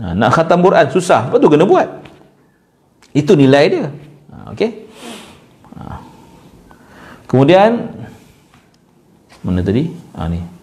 Ha, 0.03 0.11
nak 0.19 0.35
khatam 0.35 0.59
Quran 0.59 0.83
susah. 0.91 1.31
Lepas 1.31 1.39
tu 1.39 1.47
kena 1.47 1.63
buat. 1.63 1.87
Itu 3.15 3.39
nilai 3.39 3.63
dia. 3.71 3.87
Ha, 4.35 4.51
ok 4.51 4.61
ha. 5.79 6.03
kemudian 7.23 7.87
mana 9.39 9.63
tadi? 9.63 9.87
Ha, 10.19 10.27
ni 10.27 10.58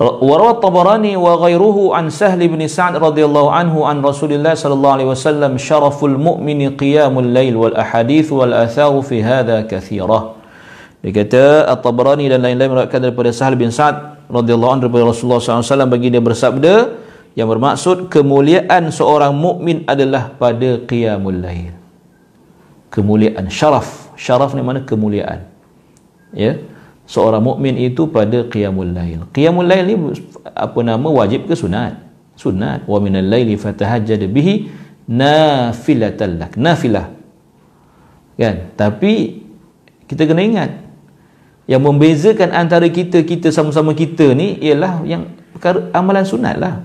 وروى 0.00 0.50
الطبراني 0.50 1.16
وغيره 1.16 1.78
عن 1.94 2.08
سهل 2.10 2.40
بن 2.48 2.64
سعد 2.64 2.96
رضي 2.96 3.24
الله 3.24 3.46
عنه 3.52 3.74
عن 3.86 3.96
رسول 4.00 4.32
الله 4.32 4.54
صلى 4.54 4.74
الله 4.74 4.92
عليه 4.92 5.08
وسلم 5.12 5.52
شرف 5.60 5.98
المؤمن 6.04 6.80
قيام 6.80 7.14
الليل 7.18 7.54
والأحاديث 7.56 8.32
والآثار 8.32 8.92
في 9.04 9.22
هذا 9.22 9.68
كثيرة 9.68 10.42
Dikata 11.02 11.66
At-Tabarani 11.66 12.30
dan 12.30 12.46
lain-lain 12.46 12.70
meriwayatkan 12.70 13.02
daripada 13.02 13.34
Sahal 13.34 13.58
bin 13.58 13.74
Sa'ad 13.74 14.22
radhiyallahu 14.30 14.70
anhu 14.70 14.82
daripada 14.86 15.10
Rasulullah 15.10 15.42
SAW 15.42 15.58
alaihi 15.58 15.90
bagi 15.90 16.08
dia 16.14 16.22
bersabda 16.22 16.74
yang 17.34 17.50
bermaksud 17.50 18.06
kemuliaan 18.06 18.86
seorang 18.94 19.34
mukmin 19.34 19.82
adalah 19.90 20.30
pada 20.30 20.78
qiyamul 20.86 21.42
lail. 21.42 21.74
Kemuliaan 22.94 23.50
syaraf, 23.50 24.14
syaraf 24.14 24.54
ni 24.54 24.62
mana 24.62 24.86
kemuliaan. 24.86 25.42
Ya. 26.30 26.38
Yeah? 26.38 26.71
Seorang 27.06 27.42
mukmin 27.42 27.74
itu 27.78 28.08
pada 28.08 28.46
qiyamul 28.46 28.92
lail. 28.94 29.26
Qiyamul 29.34 29.66
lail 29.66 29.84
ni 29.86 29.96
apa 30.54 30.78
nama? 30.82 31.08
Wajib 31.10 31.50
ke 31.50 31.54
sunat? 31.58 31.98
Sunat. 32.38 32.86
Wa 32.86 32.98
minal 33.02 33.26
laili 33.26 33.58
fatahajjad 33.58 34.22
bihi 34.30 34.70
nafilatan 35.10 36.30
lak. 36.38 36.52
Nafilah. 36.56 37.10
Kan? 38.38 38.74
Tapi 38.74 39.44
kita 40.08 40.26
kena 40.26 40.42
ingat 40.42 40.70
yang 41.70 41.80
membezakan 41.84 42.50
antara 42.50 42.90
kita 42.90 43.22
kita 43.22 43.54
sama-sama 43.54 43.94
kita 43.94 44.34
ni 44.34 44.58
ialah 44.58 45.06
yang 45.06 45.30
perkara 45.54 45.88
amalan 45.94 46.26
sunat 46.26 46.56
lah. 46.58 46.82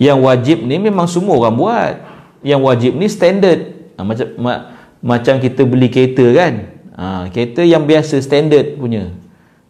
Yang 0.00 0.18
wajib 0.26 0.58
ni 0.66 0.76
memang 0.80 1.06
semua 1.06 1.38
orang 1.38 1.54
buat. 1.54 1.94
Yang 2.42 2.60
wajib 2.66 2.92
ni 2.98 3.06
standard. 3.06 3.60
Ha, 3.94 4.02
macam 4.02 4.26
ma, 4.42 4.52
macam 4.98 5.38
kita 5.38 5.62
beli 5.62 5.86
kereta 5.86 6.26
kan 6.34 6.73
ha, 6.94 7.26
kereta 7.28 7.60
yang 7.60 7.84
biasa 7.84 8.18
standard 8.22 8.78
punya. 8.78 9.10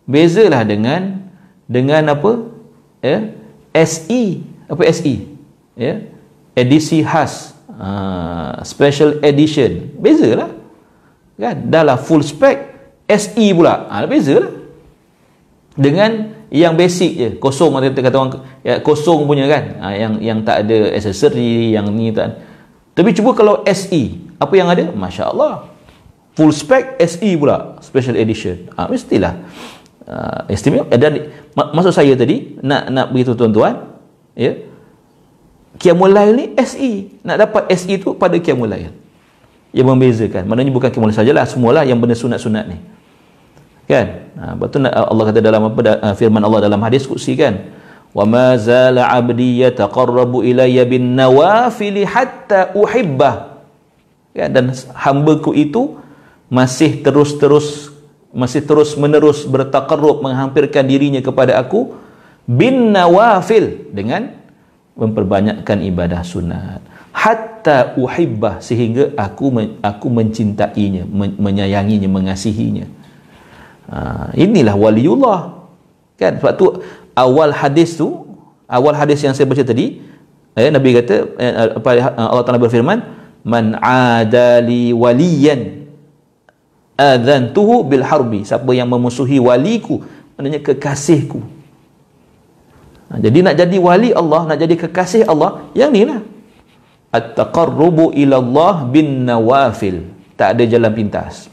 Bezalah 0.05 0.63
dengan 0.63 1.25
dengan 1.65 2.13
apa? 2.13 2.49
Ya? 3.01 3.33
SE 3.75 4.45
apa 4.69 4.83
SE 4.93 5.15
ya? 5.75 6.05
Edisi 6.55 7.03
khas. 7.03 7.57
Uh, 7.75 8.63
special 8.63 9.19
edition. 9.27 9.91
Bezalah. 9.99 10.53
Kan? 11.35 11.67
Dah 11.67 11.83
lah 11.83 11.99
full 11.99 12.23
spec 12.23 12.71
SE 13.11 13.45
pula. 13.57 13.91
Ha, 13.91 14.07
beza 14.07 14.39
lah 14.39 14.53
dengan 15.75 16.31
yang 16.55 16.79
basic 16.79 17.13
je. 17.19 17.29
Kosong 17.43 17.75
kata, 17.75 17.99
kata 17.99 18.17
orang 18.17 18.33
ya, 18.63 18.79
kosong 18.79 19.27
punya 19.27 19.51
kan? 19.51 19.65
Ha, 19.83 19.87
yang 19.99 20.15
yang 20.23 20.39
tak 20.47 20.69
ada 20.69 20.95
aksesori 20.95 21.75
yang 21.75 21.91
ni 21.91 22.15
tak 22.15 22.55
tapi 22.95 23.11
cuba 23.11 23.35
kalau 23.35 23.67
SE 23.67 24.03
apa 24.39 24.55
yang 24.55 24.71
ada? 24.71 24.87
Masya 24.95 25.35
Allah 25.35 25.74
full 26.35 26.51
spec 26.51 26.99
SE 27.03 27.31
pula 27.39 27.79
special 27.81 28.19
edition. 28.19 28.69
Ha, 28.75 28.91
mestilah. 28.91 29.39
Uh, 30.05 30.45
istimewa. 30.53 30.85
Dan 30.93 31.33
maksud 31.57 31.95
saya 31.95 32.13
tadi 32.13 32.61
nak 32.61 32.93
nak 32.93 33.07
beritahu 33.09 33.33
tuan-tuan 33.41 33.97
ya 34.37 34.53
Qiyamul 35.81 36.13
Lail 36.13 36.37
ni 36.37 36.45
SE 36.61 37.09
nak 37.25 37.41
dapat 37.41 37.73
SE 37.73 37.95
tu 37.97 38.13
pada 38.13 38.37
Qiyamul 38.37 38.69
Lail 38.69 38.93
yang 39.73 39.89
membezakan. 39.89 40.45
Maknanya 40.45 40.71
bukan 40.71 40.93
Qiyamul 40.93 41.09
Lail 41.09 41.19
sajalah 41.25 41.49
semualah 41.49 41.83
yang 41.89 41.97
benda 41.99 42.13
sunat-sunat 42.13 42.65
ni. 42.69 42.79
Kan? 43.89 44.29
Ha, 44.37 44.53
betul 44.57 44.85
Allah 44.85 45.25
kata 45.29 45.41
dalam 45.41 45.73
apa 45.73 45.81
uh, 45.81 46.15
firman 46.17 46.45
Allah 46.45 46.69
dalam 46.69 46.81
hadis 46.85 47.09
kursi 47.09 47.33
kan? 47.33 47.73
Wa 48.15 48.29
ma 48.29 48.55
zala 48.61 49.09
abdi 49.11 49.65
yataqarrabu 49.65 50.45
ilayya 50.47 50.85
bin 50.85 51.17
nawafil 51.17 51.97
hatta 52.07 52.77
uhibbah 52.77 53.57
kan? 54.37 54.49
Dan 54.53 54.65
hamba-ku 54.95 55.57
itu 55.57 56.04
masih 56.53 57.01
terus-terus 57.01 57.95
masih 58.35 58.67
terus 58.67 58.99
menerus 58.99 59.47
bertakarrub 59.47 60.19
menghampirkan 60.19 60.83
dirinya 60.83 61.23
kepada 61.23 61.55
aku 61.55 61.95
bin 62.45 62.91
nawafil 62.91 63.95
dengan 63.95 64.35
memperbanyakkan 64.99 65.79
ibadah 65.87 66.27
sunat. 66.27 66.83
Hatta 67.15 67.95
uhibbah 67.95 68.59
sehingga 68.59 69.15
aku 69.15 69.55
aku 69.79 70.07
mencintainya 70.11 71.07
menyayanginya 71.15 72.11
mengasihinya. 72.11 72.91
Ha, 73.87 74.35
inilah 74.35 74.75
waliullah. 74.75 75.41
Kan? 76.19 76.43
Sebab 76.43 76.55
tu 76.59 76.83
awal 77.15 77.55
hadis 77.55 77.95
tu 77.95 78.27
awal 78.67 78.99
hadis 78.99 79.23
yang 79.23 79.31
saya 79.31 79.47
baca 79.47 79.63
tadi 79.63 80.03
eh, 80.59 80.71
Nabi 80.75 80.91
kata 80.99 81.15
eh, 81.39 81.53
Allah 82.19 82.43
Taala 82.43 82.59
berfirman 82.59 82.99
man 83.47 83.79
adali 83.79 84.91
waliyan 84.91 85.84
adzantuhu 86.95 87.87
bil 87.87 88.07
harbi 88.07 88.47
siapa 88.47 88.71
yang 88.75 88.87
memusuhi 88.87 89.43
waliku 89.43 90.03
maknanya 90.39 90.63
kekasihku 90.63 91.55
Ha, 93.15 93.21
jadi 93.23 93.47
nak 93.47 93.55
jadi 93.55 93.77
wali 93.79 94.11
Allah, 94.11 94.43
nak 94.49 94.59
jadi 94.59 94.75
kekasih 94.75 95.29
Allah, 95.29 95.71
yang 95.77 95.95
ni 95.95 96.03
lah. 96.03 96.19
At-taqarrubu 97.15 98.11
ila 98.11 98.43
Allah 98.43 98.75
bin 98.91 99.23
nawafil. 99.23 100.11
Tak 100.35 100.59
ada 100.59 100.67
jalan 100.67 100.91
pintas. 100.91 101.47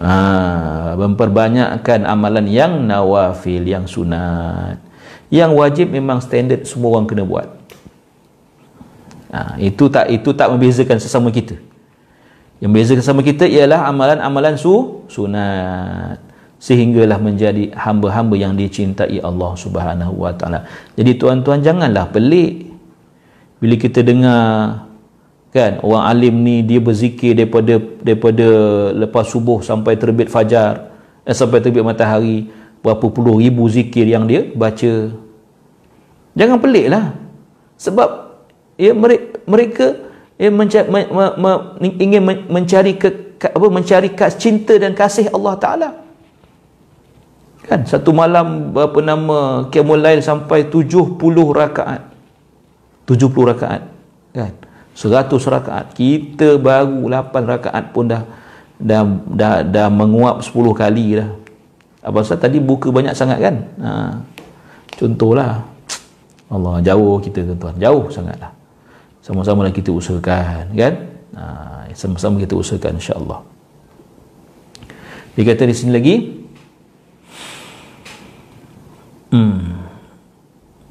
Ha, 0.00 0.96
memperbanyakkan 0.96 2.08
amalan 2.08 2.48
yang 2.48 2.80
nawafil, 2.80 3.60
yang 3.60 3.84
sunat. 3.84 4.80
Yang 5.28 5.50
wajib 5.52 5.86
memang 5.92 6.24
standard 6.24 6.64
semua 6.64 6.96
orang 6.96 7.04
kena 7.04 7.28
buat. 7.28 7.52
Ha, 9.36 9.60
itu 9.60 9.84
tak 9.92 10.08
itu 10.08 10.32
tak 10.32 10.48
membezakan 10.48 10.96
sesama 10.96 11.28
kita. 11.28 11.60
Yang 12.62 12.70
membezakan 12.70 13.02
sesama 13.02 13.22
kita 13.26 13.42
ialah 13.42 13.90
amalan-amalan 13.90 14.54
su 14.54 15.02
sunat 15.10 16.22
sehinggalah 16.62 17.18
menjadi 17.18 17.74
hamba-hamba 17.74 18.38
yang 18.38 18.54
dicintai 18.54 19.18
Allah 19.18 19.58
Subhanahu 19.58 20.14
wa 20.14 20.30
taala. 20.30 20.70
Jadi 20.94 21.18
tuan-tuan 21.18 21.58
janganlah 21.58 22.06
pelik 22.14 22.70
bila 23.58 23.74
kita 23.74 24.06
dengar 24.06 24.86
kan 25.50 25.82
orang 25.82 26.06
alim 26.06 26.34
ni 26.46 26.62
dia 26.62 26.78
berzikir 26.78 27.34
daripada 27.34 27.82
daripada 27.98 28.46
lepas 28.94 29.26
subuh 29.26 29.58
sampai 29.58 29.98
terbit 29.98 30.30
fajar 30.30 30.94
eh, 31.26 31.34
sampai 31.34 31.58
terbit 31.58 31.82
matahari 31.82 32.46
berapa 32.78 33.10
puluh 33.10 33.42
ribu 33.42 33.66
zikir 33.66 34.06
yang 34.06 34.30
dia 34.30 34.46
baca. 34.54 35.10
Jangan 36.38 36.62
peliklah. 36.62 37.18
Sebab 37.74 38.38
ya 38.78 38.94
mereka 38.94 39.26
mereka 39.50 39.86
ya, 40.42 40.50
mencari, 40.50 40.86
me, 40.90 41.00
me, 41.06 41.24
me, 41.38 41.50
ingin 42.02 42.22
mencari 42.50 42.98
ke, 42.98 43.38
apa 43.38 43.66
mencari 43.70 44.10
cinta 44.34 44.74
dan 44.74 44.98
kasih 44.98 45.30
Allah 45.30 45.54
taala. 45.62 45.88
Kan 47.62 47.86
satu 47.86 48.10
malam 48.10 48.74
apa 48.74 48.98
nama 48.98 49.70
qiyamul 49.70 50.02
lail 50.02 50.18
sampai 50.18 50.66
70 50.66 51.14
rakaat. 51.54 52.02
70 53.06 53.50
rakaat 53.54 53.82
kan? 54.34 54.52
100 54.98 55.30
rakaat. 55.30 55.86
Kita 55.94 56.58
baru 56.58 57.06
8 57.06 57.30
rakaat 57.46 57.84
pun 57.94 58.10
dah 58.10 58.26
dah 58.82 59.06
dah, 59.30 59.54
dah 59.62 59.86
menguap 59.86 60.42
10 60.42 60.74
kali 60.74 61.22
dah. 61.22 61.30
Apa 62.02 62.26
sebab 62.26 62.42
tadi 62.42 62.58
buka 62.58 62.90
banyak 62.90 63.14
sangat 63.14 63.38
kan? 63.38 63.56
Ha. 63.78 63.90
contohlah 65.02 65.64
Allah 66.52 66.74
jauh 66.84 67.16
kita 67.18 67.42
tuan 67.56 67.74
jauh 67.80 68.06
sangatlah 68.12 68.52
sama-sama 69.21 69.67
lah 69.67 69.73
kita 69.75 69.91
usahakan 69.91 70.71
kan 70.73 70.93
ha. 71.35 71.43
sama-sama 71.91 72.39
kita 72.39 72.55
usahakan 72.55 72.97
insya-Allah 72.99 73.43
dia 75.35 75.43
kata 75.43 75.63
di 75.69 75.75
sini 75.75 75.91
lagi 75.93 76.15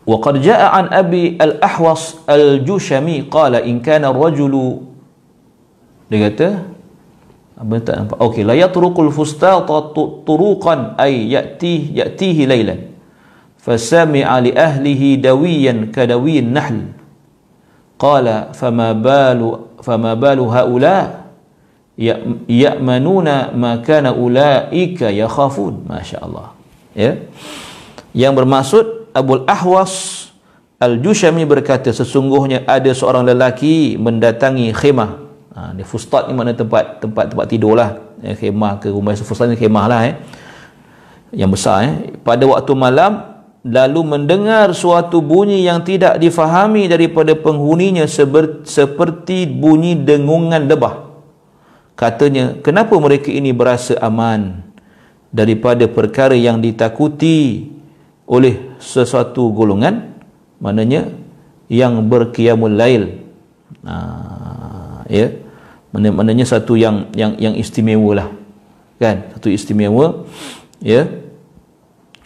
وقد 0.06 0.34
جاء 0.38 0.62
عن 0.62 0.86
أبي 0.94 1.42
الأحوص 1.42 2.30
الجشمي 2.30 3.26
قال 3.26 3.58
إن 3.58 3.82
كان 3.82 4.06
الرجل 4.06 4.54
dia 6.06 6.30
kata 6.30 6.48
apa 7.58 7.82
tak 7.82 7.94
nampak 7.98 8.18
okey 8.22 8.46
la 8.46 8.54
yatruqul 8.54 9.10
fustata 9.10 9.90
turuqan 10.22 10.94
ay 11.02 11.34
yati 11.34 11.98
yatihi 11.98 12.46
laylan 12.46 12.94
fasami'a 13.58 14.38
li 14.38 14.54
ahlihi 14.54 15.18
dawiyan 15.18 15.90
kadawiyin 15.90 16.54
nahl 16.54 16.94
qala 18.01 18.49
fama 18.57 18.97
balu 18.97 19.77
fama 19.85 20.17
balu 20.17 20.49
haula? 20.49 21.21
Ya'manuna 22.49 23.53
ma 23.53 23.77
kana 23.77 24.09
ulaika 24.17 25.13
yakhafun. 25.13 25.85
masya-Allah. 25.85 26.57
Ya. 26.97 27.21
Yang 28.17 28.33
bermaksud 28.41 28.85
Abul 29.13 29.45
Ahwas 29.45 30.25
Al-Jushami 30.81 31.45
berkata 31.45 31.93
sesungguhnya 31.93 32.65
ada 32.65 32.89
seorang 32.89 33.21
lelaki 33.21 34.01
mendatangi 34.01 34.73
khemah. 34.73 35.29
Ha, 35.51 35.77
ni 35.77 35.85
fustat 35.85 36.25
ni 36.25 36.33
mana 36.33 36.55
tempat 36.55 37.03
tempat 37.03 37.35
tempat 37.35 37.45
tidur 37.51 37.75
lah 37.75 37.99
eh, 38.23 38.39
khemah 38.39 38.79
ke 38.79 38.87
rumah 38.87 39.11
fustat 39.19 39.51
ni 39.51 39.59
khemah 39.59 39.83
lah 39.83 40.07
eh. 40.07 40.15
yang 41.35 41.51
besar 41.51 41.83
eh. 41.83 42.15
pada 42.23 42.47
waktu 42.47 42.71
malam 42.71 43.30
lalu 43.61 44.01
mendengar 44.01 44.73
suatu 44.73 45.21
bunyi 45.21 45.69
yang 45.69 45.85
tidak 45.85 46.17
difahami 46.17 46.89
daripada 46.89 47.37
penghuninya 47.37 48.09
seperti 48.65 49.45
bunyi 49.45 49.93
dengungan 49.93 50.65
lebah. 50.65 51.13
Katanya 51.93 52.57
kenapa 52.65 52.97
mereka 52.97 53.29
ini 53.29 53.53
berasa 53.53 53.93
aman 54.01 54.65
daripada 55.29 55.85
perkara 55.85 56.33
yang 56.33 56.57
ditakuti 56.57 57.69
oleh 58.25 58.73
sesuatu 58.81 59.53
golongan? 59.53 60.09
Maknanya 60.57 61.13
yang 61.69 62.01
berqiyamul 62.09 62.73
lail. 62.73 63.21
Ha, 63.85 65.05
ya. 65.05 65.37
Maknanya 65.93 66.47
satu 66.47 66.73
yang 66.79 67.13
yang 67.13 67.37
yang 67.37 67.53
istimewa 67.53 68.25
lah 68.25 68.29
kan? 68.97 69.29
Satu 69.37 69.53
istimewa 69.53 70.25
ya. 70.81 71.05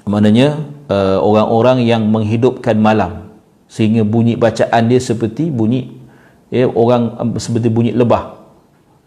Maknanya 0.08 0.75
uh, 0.90 1.20
orang-orang 1.22 1.86
yang 1.86 2.06
menghidupkan 2.10 2.76
malam. 2.78 3.32
Sehingga 3.66 4.06
bunyi 4.06 4.38
bacaan 4.38 4.88
dia 4.88 5.02
seperti 5.02 5.50
bunyi 5.50 5.98
ya 6.54 6.70
orang 6.70 7.18
um, 7.20 7.30
seperti 7.36 7.68
bunyi 7.68 7.92
lebah. 7.92 8.40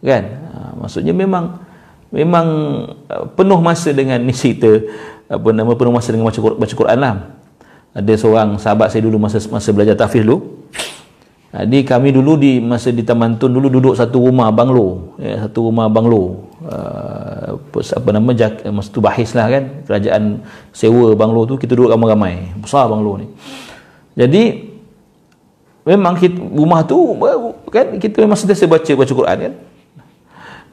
Kan? 0.03 0.25
Uh, 0.53 0.73
maksudnya 0.85 1.15
memang 1.15 1.63
memang 2.11 2.47
uh, 3.09 3.25
penuh 3.33 3.61
masa 3.63 3.91
dengan 3.95 4.21
ni 4.23 4.35
cerita 4.35 4.69
apa 5.29 5.49
nama 5.53 5.73
penuh 5.77 5.93
masa 5.93 6.13
dengan 6.13 6.29
baca 6.29 6.41
baca 6.41 6.75
Quran 6.75 6.99
lah. 6.99 7.15
Ada 7.97 8.15
seorang 8.15 8.49
sahabat 8.61 8.95
saya 8.95 9.03
dulu 9.03 9.19
masa 9.19 9.43
masa 9.51 9.73
belajar 9.75 9.99
tahfiz 9.99 10.23
dulu. 10.23 10.61
Jadi 11.49 11.81
kami 11.81 12.13
dulu 12.13 12.37
di 12.37 12.61
masa 12.61 12.93
di 12.93 13.01
Taman 13.01 13.41
Tun 13.41 13.57
dulu 13.57 13.73
duduk 13.73 13.97
satu 13.97 14.21
rumah 14.21 14.53
banglo 14.53 15.17
ya, 15.17 15.49
satu 15.49 15.73
rumah 15.73 15.89
banglo. 15.89 16.45
Uh, 16.61 17.18
apa 17.73 18.09
nama 18.11 18.31
jak, 18.33 18.65
masa 18.73 18.89
tu 18.89 19.05
bahis 19.05 19.31
lah 19.37 19.47
kan 19.47 19.65
kerajaan 19.85 20.43
sewa 20.73 21.13
banglo 21.13 21.45
tu 21.45 21.55
kita 21.61 21.77
duduk 21.77 21.93
ramai-ramai 21.93 22.57
besar 22.57 22.89
banglo 22.89 23.21
ni. 23.21 23.27
Jadi 24.17 24.73
memang 25.85 26.17
kita, 26.17 26.41
rumah 26.41 26.81
tu 26.87 26.97
kan 27.69 28.01
kita 28.01 28.25
memang 28.25 28.39
sentiasa 28.41 28.65
baca 28.65 28.93
baca 28.97 29.13
Quran 29.13 29.37
kan. 29.51 29.55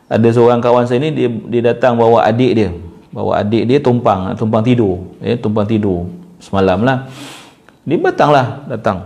Ada 0.05 0.27
seorang 0.37 0.61
kawan 0.61 0.85
saya 0.85 1.01
ni 1.01 1.11
dia 1.11 1.27
dia 1.27 1.61
datang 1.73 1.97
bawa 1.97 2.23
adik 2.23 2.51
dia 2.53 2.69
bawa 3.09 3.41
adik 3.41 3.65
dia 3.65 3.81
tumpang 3.81 4.37
tumpang 4.37 4.61
tidur 4.61 5.01
ya 5.17 5.33
tumpang 5.35 5.65
tidur 5.65 6.05
semalam 6.37 6.85
lah. 6.85 7.09
Dia 7.83 7.97
datang 7.99 8.29
lah 8.29 8.47
datang. 8.69 8.97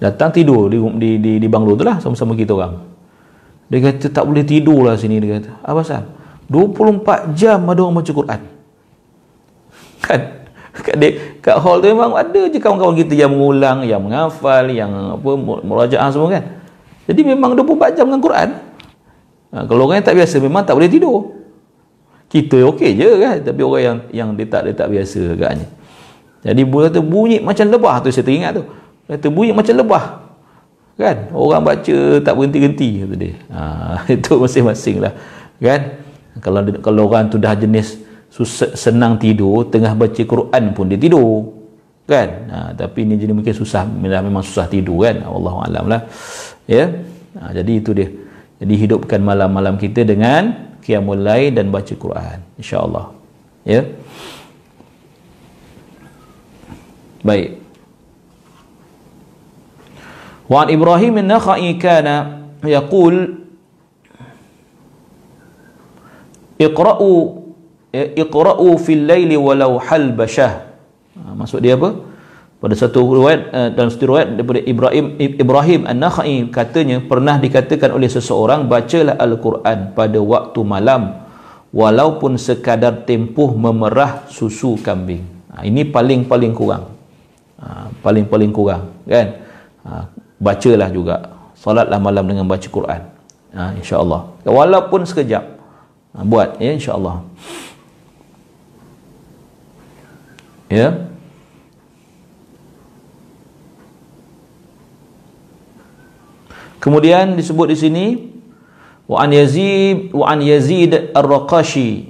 Datang 0.00 0.28
tidur 0.34 0.66
di 0.66 0.78
di 0.98 1.10
di, 1.20 1.32
di 1.40 1.48
banglo 1.48 1.78
tu 1.78 1.86
lah 1.86 2.02
sama-sama 2.02 2.34
kita 2.34 2.52
orang 2.56 2.89
dia 3.70 3.78
kata 3.78 4.10
tak 4.10 4.26
boleh 4.26 4.42
tidur 4.42 4.82
lah 4.82 4.98
sini 4.98 5.22
dia 5.22 5.38
kata. 5.38 5.50
Apa 5.62 5.86
pasal 5.86 6.02
24 6.50 7.38
jam 7.38 7.62
ada 7.70 7.80
orang 7.86 8.02
baca 8.02 8.10
Quran. 8.10 8.40
Kan? 10.04 10.20
Kat, 10.70 10.96
dia, 10.96 11.10
kat 11.42 11.56
hall 11.58 11.82
tu 11.82 11.90
memang 11.90 12.14
ada 12.14 12.46
je 12.46 12.58
kawan-kawan 12.62 12.94
kita 12.94 13.14
yang 13.18 13.34
mengulang 13.34 13.82
yang 13.82 14.00
menghafal 14.00 14.64
yang 14.70 15.18
apa 15.18 15.30
merajaah 15.66 16.08
semua 16.14 16.30
kan. 16.30 16.44
Jadi 17.10 17.26
memang 17.26 17.58
24 17.58 17.98
jam 17.98 18.06
dengan 18.06 18.22
Quran. 18.22 18.48
Ha, 19.50 19.66
kalau 19.66 19.90
orang 19.90 19.98
yang 19.98 20.06
tak 20.06 20.14
biasa 20.14 20.38
memang 20.38 20.62
tak 20.62 20.78
boleh 20.78 20.86
tidur. 20.86 21.36
Kita 22.30 22.70
okey 22.70 22.94
je 22.94 23.10
kan 23.18 23.36
tapi 23.42 23.60
orang 23.66 23.82
yang 23.82 23.98
yang 24.14 24.28
dia 24.38 24.46
tak 24.46 24.70
dia 24.70 24.74
tak 24.78 24.88
biasa 24.94 25.34
agaknya. 25.34 25.66
Jadi 26.46 26.62
bunyi 26.62 27.00
bunyi 27.02 27.36
macam 27.42 27.66
lebah 27.66 27.94
tu 28.00 28.08
saya 28.14 28.22
teringat 28.22 28.62
tu. 28.62 28.62
Kata 29.10 29.26
bunyi 29.26 29.50
macam 29.50 29.74
lebah 29.74 30.04
kan? 31.00 31.16
Orang 31.32 31.64
baca 31.64 31.96
tak 32.20 32.34
berhenti-henti 32.36 32.88
kata 33.00 33.14
dia. 33.16 33.34
Ha, 33.48 33.60
itu 34.20 34.36
masing-masing 34.36 35.00
lah. 35.00 35.16
Kan? 35.56 35.80
Kalau 36.44 36.60
kalau 36.84 37.02
orang 37.08 37.32
tu 37.32 37.40
dah 37.40 37.56
jenis 37.56 37.96
susah, 38.28 38.76
senang 38.76 39.16
tidur 39.16 39.64
tengah 39.72 39.96
baca 39.96 40.20
Quran 40.20 40.76
pun 40.76 40.92
dia 40.92 41.00
tidur. 41.00 41.56
Kan? 42.04 42.28
Ha, 42.52 42.56
tapi 42.76 43.08
ni 43.08 43.16
jenis 43.16 43.32
mungkin 43.32 43.56
susah 43.56 43.88
memang 43.88 44.44
susah 44.44 44.68
tidur 44.68 45.08
kan? 45.08 45.24
Allah 45.24 45.54
alam 45.64 45.84
lah. 45.88 46.00
Ya? 46.68 46.84
Ha, 47.40 47.56
jadi 47.56 47.72
itu 47.80 47.96
dia. 47.96 48.08
Jadi 48.60 48.74
hidupkan 48.76 49.24
malam-malam 49.24 49.80
kita 49.80 50.04
dengan 50.04 50.76
qiyamul 50.84 51.24
lail 51.24 51.56
dan 51.56 51.72
baca 51.72 51.96
Quran. 51.96 52.44
insya-Allah. 52.60 53.16
Ya? 53.64 53.88
Baik 57.24 57.59
وعن 60.49 60.67
إبراهيم 60.69 61.15
النخعي 61.17 61.69
كان 61.81 62.07
يقول 62.61 63.15
اقرأوا 66.61 67.19
اقرأوا 67.95 68.73
في 68.77 68.91
الليل 68.93 69.31
ولو 69.37 69.79
حلبشة 69.79 70.49
maksud 71.15 71.63
dia 71.63 71.79
apa 71.79 71.95
pada 72.59 72.75
satu 72.75 73.07
riwayat 73.07 73.41
eh, 73.55 73.69
dalam 73.71 73.87
satu 73.87 74.09
riwayat 74.09 74.35
daripada 74.35 74.59
Ibrahim 74.63 75.05
Ibrahim 75.19 75.81
An-Nakhai 75.87 76.49
katanya 76.51 76.97
pernah 77.03 77.39
dikatakan 77.39 77.93
oleh 77.93 78.11
seseorang 78.11 78.67
bacalah 78.67 79.15
al-Quran 79.15 79.95
pada 79.95 80.19
waktu 80.19 80.59
malam 80.65 81.23
walaupun 81.75 82.39
sekadar 82.39 83.03
tempuh 83.03 83.51
memerah 83.55 84.27
susu 84.31 84.79
kambing 84.79 85.23
ha, 85.51 85.67
ini 85.67 85.83
paling-paling 85.87 86.51
kurang 86.55 86.89
ha, 87.59 87.91
paling-paling 87.99 88.51
kurang 88.55 88.91
kan 89.03 89.27
ha, 89.83 90.07
bacalah 90.40 90.88
juga. 90.88 91.16
Solatlah 91.60 92.00
malam 92.00 92.24
dengan 92.24 92.48
baca 92.48 92.64
Quran. 92.64 93.12
Ha, 93.52 93.76
insyaAllah. 93.76 94.40
Walaupun 94.48 95.04
sekejap. 95.04 95.44
Ha, 96.16 96.24
buat 96.24 96.56
ya 96.56 96.72
insyaAllah. 96.72 97.20
Ya? 100.72 100.88
Kemudian 106.80 107.36
disebut 107.36 107.68
di 107.68 107.76
sini 107.76 108.06
wa 109.04 109.20
an 109.20 109.36
yazid 109.36 110.16
wa 110.16 110.32
an 110.32 110.40
yazid 110.40 111.12
ar-raqashi. 111.12 112.08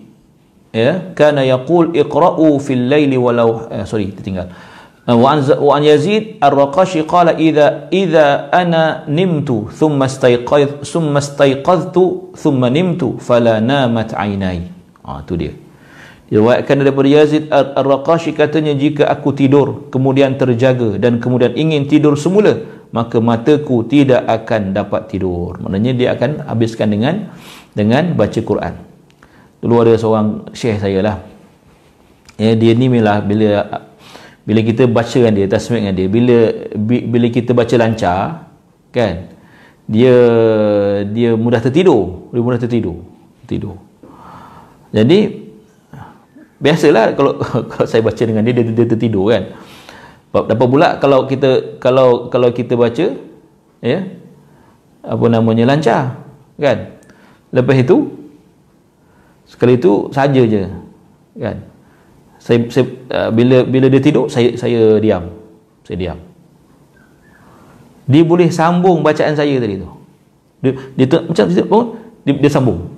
Ya? 0.71 1.11
Kana 1.19 1.43
yaqul 1.43 1.91
iqra'u 1.99 2.63
fil 2.63 2.87
laili 2.87 3.19
walau 3.19 3.67
eh, 3.75 3.83
sorry 3.83 4.15
tertinggal 4.15 4.55
وعن 5.10 5.84
يزيد 5.86 6.42
الرقاشي 6.42 7.06
قال 7.06 7.38
إذا 7.38 7.94
إذا 7.94 8.50
أنا 8.50 9.06
نمت 9.06 9.70
ثم 9.78 10.02
استيقظ 10.02 10.82
ثم 10.82 11.14
استيقظت 11.14 11.98
ثم 12.34 12.62
نمت 12.66 13.22
فلا 13.22 13.62
نامت 13.62 14.18
عيناي 14.18 14.74
ah 15.06 15.22
tu 15.22 15.38
dia 15.38 15.54
diriwayatkan 16.26 16.82
daripada 16.82 17.06
Yazid 17.06 17.54
Ar-Raqashi 17.54 18.34
katanya 18.34 18.74
jika 18.74 19.06
aku 19.06 19.38
tidur 19.38 19.94
kemudian 19.94 20.34
terjaga 20.42 20.98
dan 20.98 21.22
kemudian 21.22 21.54
ingin 21.54 21.86
tidur 21.86 22.18
semula 22.18 22.66
maka 22.90 23.22
mataku 23.22 23.86
tidak 23.86 24.26
akan 24.26 24.74
dapat 24.74 25.06
tidur 25.14 25.62
maknanya 25.62 25.94
dia 25.94 26.08
akan 26.18 26.50
habiskan 26.50 26.90
dengan 26.90 27.30
dengan 27.78 28.18
baca 28.18 28.42
Quran 28.42 28.74
dulu 29.62 29.86
ada 29.86 29.94
seorang 30.02 30.50
syekh 30.58 30.82
saya 30.82 31.00
lah 31.06 31.18
ya, 32.42 32.58
dia 32.58 32.74
ni 32.74 32.90
bila 32.90 33.22
bila 33.22 33.50
bila 34.51 34.67
kita 34.67 34.91
baca 34.91 35.15
dengan 35.15 35.35
dia 35.39 35.47
tasmid 35.47 35.79
dengan 35.79 35.95
dia 35.95 36.09
bila 36.11 36.39
bila 37.07 37.27
kita 37.31 37.55
baca 37.55 37.75
lancar 37.79 38.51
kan 38.91 39.31
dia 39.87 40.17
dia 41.07 41.39
mudah 41.39 41.63
tertidur. 41.63 42.35
Dia 42.35 42.43
mudah 42.43 42.59
tertidur. 42.59 42.99
Tidur. 43.47 43.79
Jadi 44.91 45.47
biasalah 46.59 47.15
kalau 47.15 47.39
kalau 47.71 47.87
saya 47.87 48.03
baca 48.03 48.19
dengan 48.19 48.43
dia 48.43 48.59
dia, 48.59 48.67
dia 48.67 48.87
tertidur 48.91 49.31
kan. 49.31 49.55
Dapat 50.35 50.67
pula 50.67 50.99
kalau 50.99 51.31
kita 51.31 51.79
kalau 51.79 52.27
kalau 52.27 52.51
kita 52.51 52.75
baca 52.75 53.07
ya 53.79 53.99
apa 55.07 55.27
namanya 55.31 55.71
lancar 55.71 56.27
kan. 56.59 56.99
Lepas 57.55 57.87
itu 57.87 58.19
sekali 59.47 59.79
itu 59.79 60.11
saja 60.11 60.43
je 60.43 60.67
kan 61.39 61.70
saya, 62.41 62.59
saya 62.73 62.85
uh, 63.13 63.29
bila 63.29 63.69
bila 63.69 63.87
dia 63.93 64.01
tidur 64.01 64.33
saya 64.33 64.57
saya 64.57 64.97
diam. 64.97 65.29
Saya 65.85 65.97
diam. 66.01 66.19
Dia 68.09 68.23
boleh 68.25 68.49
sambung 68.49 69.05
bacaan 69.05 69.37
saya 69.37 69.61
tadi 69.61 69.77
tu. 69.77 69.89
Dia, 70.65 70.71
dia 70.97 71.05
tu, 71.07 71.21
macam 71.21 71.45
dia, 71.47 71.65
oh, 71.69 71.85
dia, 72.25 72.33
dia 72.41 72.51
sambung. 72.51 72.89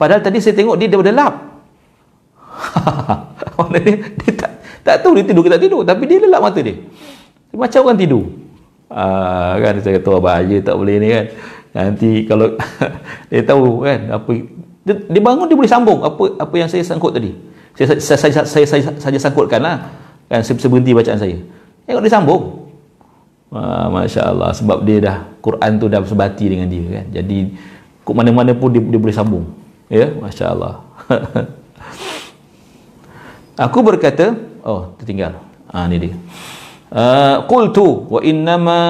Padahal 0.00 0.24
tadi 0.24 0.40
saya 0.40 0.56
tengok 0.56 0.80
dia 0.80 0.88
daripada 0.88 1.12
lap. 1.12 1.34
Dia, 3.72 3.94
dia 3.94 4.32
tak, 4.36 4.50
tak 4.82 4.96
tahu 5.00 5.16
dia 5.16 5.24
tidur 5.24 5.46
ke 5.46 5.50
tak 5.54 5.62
tidur 5.62 5.80
tapi 5.86 6.04
dia 6.04 6.18
lelap 6.18 6.42
mata 6.42 6.60
dia. 6.60 6.76
Macam 7.54 7.88
orang 7.88 8.00
tidur. 8.00 8.24
Uh, 8.90 9.52
kan 9.62 9.74
saya 9.80 9.96
kata 9.96 10.18
bahaya 10.18 10.56
tak 10.60 10.74
boleh 10.76 10.96
ni 10.98 11.08
kan. 11.08 11.24
Nanti 11.72 12.26
kalau 12.26 12.58
dia 13.30 13.40
tahu 13.46 13.86
kan 13.86 14.12
apa 14.12 14.30
dia, 14.82 14.94
dia 14.98 15.22
bangun 15.22 15.46
dia 15.46 15.56
boleh 15.56 15.70
sambung 15.70 16.02
apa 16.02 16.42
apa 16.42 16.54
yang 16.58 16.68
saya 16.68 16.82
sangkut 16.82 17.14
tadi 17.14 17.32
saya 17.76 17.96
saya 17.98 18.18
saya, 18.30 18.44
saya, 18.44 18.66
saya 18.68 18.82
saja 19.00 19.18
sangkutkan 19.18 19.60
lah 19.64 19.76
kan 20.28 20.40
saya 20.40 20.56
berhenti 20.68 20.92
bacaan 20.96 21.18
saya. 21.20 21.36
Tengok 21.84 22.02
dia 22.04 22.12
sambung. 22.12 22.42
Wah, 23.52 23.92
Masya 23.92 24.32
Allah 24.32 24.56
sebab 24.56 24.80
dia 24.88 24.96
dah 25.04 25.16
Quran 25.44 25.76
tu 25.76 25.86
dah 25.92 26.00
sebati 26.00 26.46
dengan 26.48 26.68
dia 26.72 26.84
kan. 27.00 27.06
Jadi 27.20 27.52
kok 28.00 28.14
mana-mana 28.16 28.56
pun 28.56 28.72
dia, 28.72 28.80
dia 28.80 29.00
boleh 29.00 29.12
sambung. 29.12 29.44
Ya 29.92 30.08
Masya 30.08 30.56
Allah 30.56 30.80
aku 33.68 33.78
berkata 33.84 34.32
oh 34.64 34.96
tertinggal. 34.96 35.36
Ah 35.68 35.84
ni 35.88 36.00
dia. 36.00 36.16
Uh, 36.92 37.44
qultu 37.48 38.08
wa 38.08 38.20
innama 38.20 38.80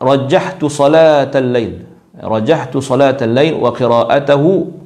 rajahtu 0.00 0.72
salatal 0.72 1.44
lail 1.44 1.84
rajahtu 2.16 2.80
salatal 2.80 3.28
lail 3.28 3.60
wa 3.60 3.72
qira'atahu 3.74 4.77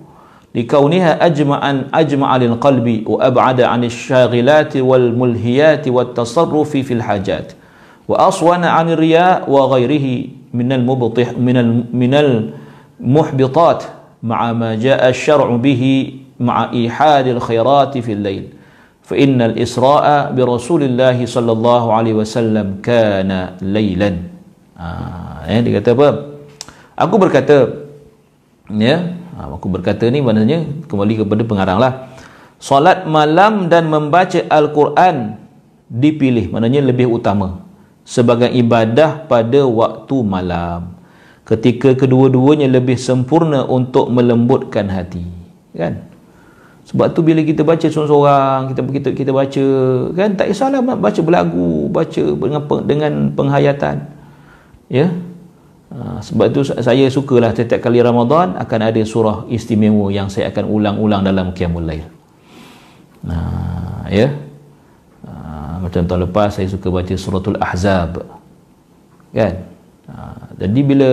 لكونها 0.54 1.26
أجمع 1.26 1.74
أجمع 1.94 2.36
للقلب 2.36 3.02
وأبعد 3.06 3.60
عن 3.60 3.84
الشاغلات 3.84 4.76
والملهيات 4.76 5.88
والتصرف 5.88 6.70
في 6.76 6.92
الحاجات. 6.94 7.52
وأصون 8.08 8.64
عن 8.64 8.90
الرياء 8.90 9.50
وغيره 9.50 10.24
من 10.54 10.72
المبطح 10.72 11.32
من 11.38 11.56
من 11.96 12.12
المحبطات 13.00 13.82
مع 14.22 14.52
ما 14.52 14.74
جاء 14.74 15.08
الشرع 15.08 15.56
به 15.56 16.12
ma'a 16.42 16.74
ihadil 16.74 17.38
khairati 17.38 18.02
fil 18.02 18.18
lail 18.18 18.44
fa 19.06 19.14
innal 19.14 19.54
isra'a 19.54 20.34
bi 20.34 20.42
rasulillah 20.42 21.14
sallallahu 21.14 21.94
alaihi 21.94 22.18
wasallam 22.18 22.82
kana 22.82 23.54
lailan 23.62 24.26
ha, 24.74 25.46
eh, 25.46 25.62
dia 25.62 25.78
kata 25.78 25.94
apa 26.98 27.14
berkata 27.14 27.58
ya 28.74 29.21
ha, 29.36 29.48
aku 29.48 29.68
berkata 29.68 30.08
ni 30.08 30.20
maknanya 30.20 30.64
kembali 30.88 31.24
kepada 31.24 31.42
pengarang 31.44 31.78
lah. 31.80 32.12
Solat 32.62 33.10
malam 33.10 33.66
dan 33.66 33.90
membaca 33.90 34.38
Al-Quran 34.46 35.34
dipilih 35.90 36.54
maknanya 36.54 36.80
lebih 36.80 37.10
utama 37.10 37.66
sebagai 38.06 38.48
ibadah 38.54 39.26
pada 39.26 39.66
waktu 39.66 40.16
malam. 40.22 40.94
Ketika 41.42 41.98
kedua-duanya 41.98 42.70
lebih 42.70 42.94
sempurna 42.94 43.66
untuk 43.66 44.06
melembutkan 44.14 44.86
hati 44.86 45.26
kan? 45.74 46.06
Sebab 46.86 47.14
tu 47.14 47.22
bila 47.22 47.42
kita 47.42 47.66
baca 47.66 47.82
seorang-seorang 47.82 48.74
kita 48.74 48.80
kita 48.86 49.08
kita 49.10 49.30
baca 49.34 49.66
kan? 50.14 50.30
Tak 50.38 50.46
kisahlah 50.54 50.82
baca 50.82 51.20
berlagu 51.22 51.90
baca 51.90 52.22
dengan 52.22 52.62
dengan 52.86 53.12
penghayatan 53.34 54.06
ya 54.92 55.08
ha, 55.92 56.18
sebab 56.24 56.46
tu 56.50 56.64
saya 56.64 57.06
sukalah 57.12 57.52
setiap 57.52 57.84
kali 57.84 58.00
Ramadan 58.00 58.56
akan 58.56 58.80
ada 58.88 59.02
surah 59.04 59.44
istimewa 59.52 60.08
yang 60.08 60.32
saya 60.32 60.48
akan 60.48 60.64
ulang-ulang 60.66 61.22
dalam 61.22 61.52
qiyamul 61.52 61.84
lail. 61.84 62.08
Nah 63.22 64.08
ya? 64.08 64.32
Ha, 65.28 65.32
macam 65.84 66.02
tahun 66.08 66.20
lepas 66.26 66.58
saya 66.58 66.66
suka 66.66 66.88
baca 66.88 67.14
suratul 67.14 67.60
ahzab 67.60 68.24
kan? 69.36 69.54
Ha, 70.08 70.14
jadi 70.64 70.80
bila 70.82 71.08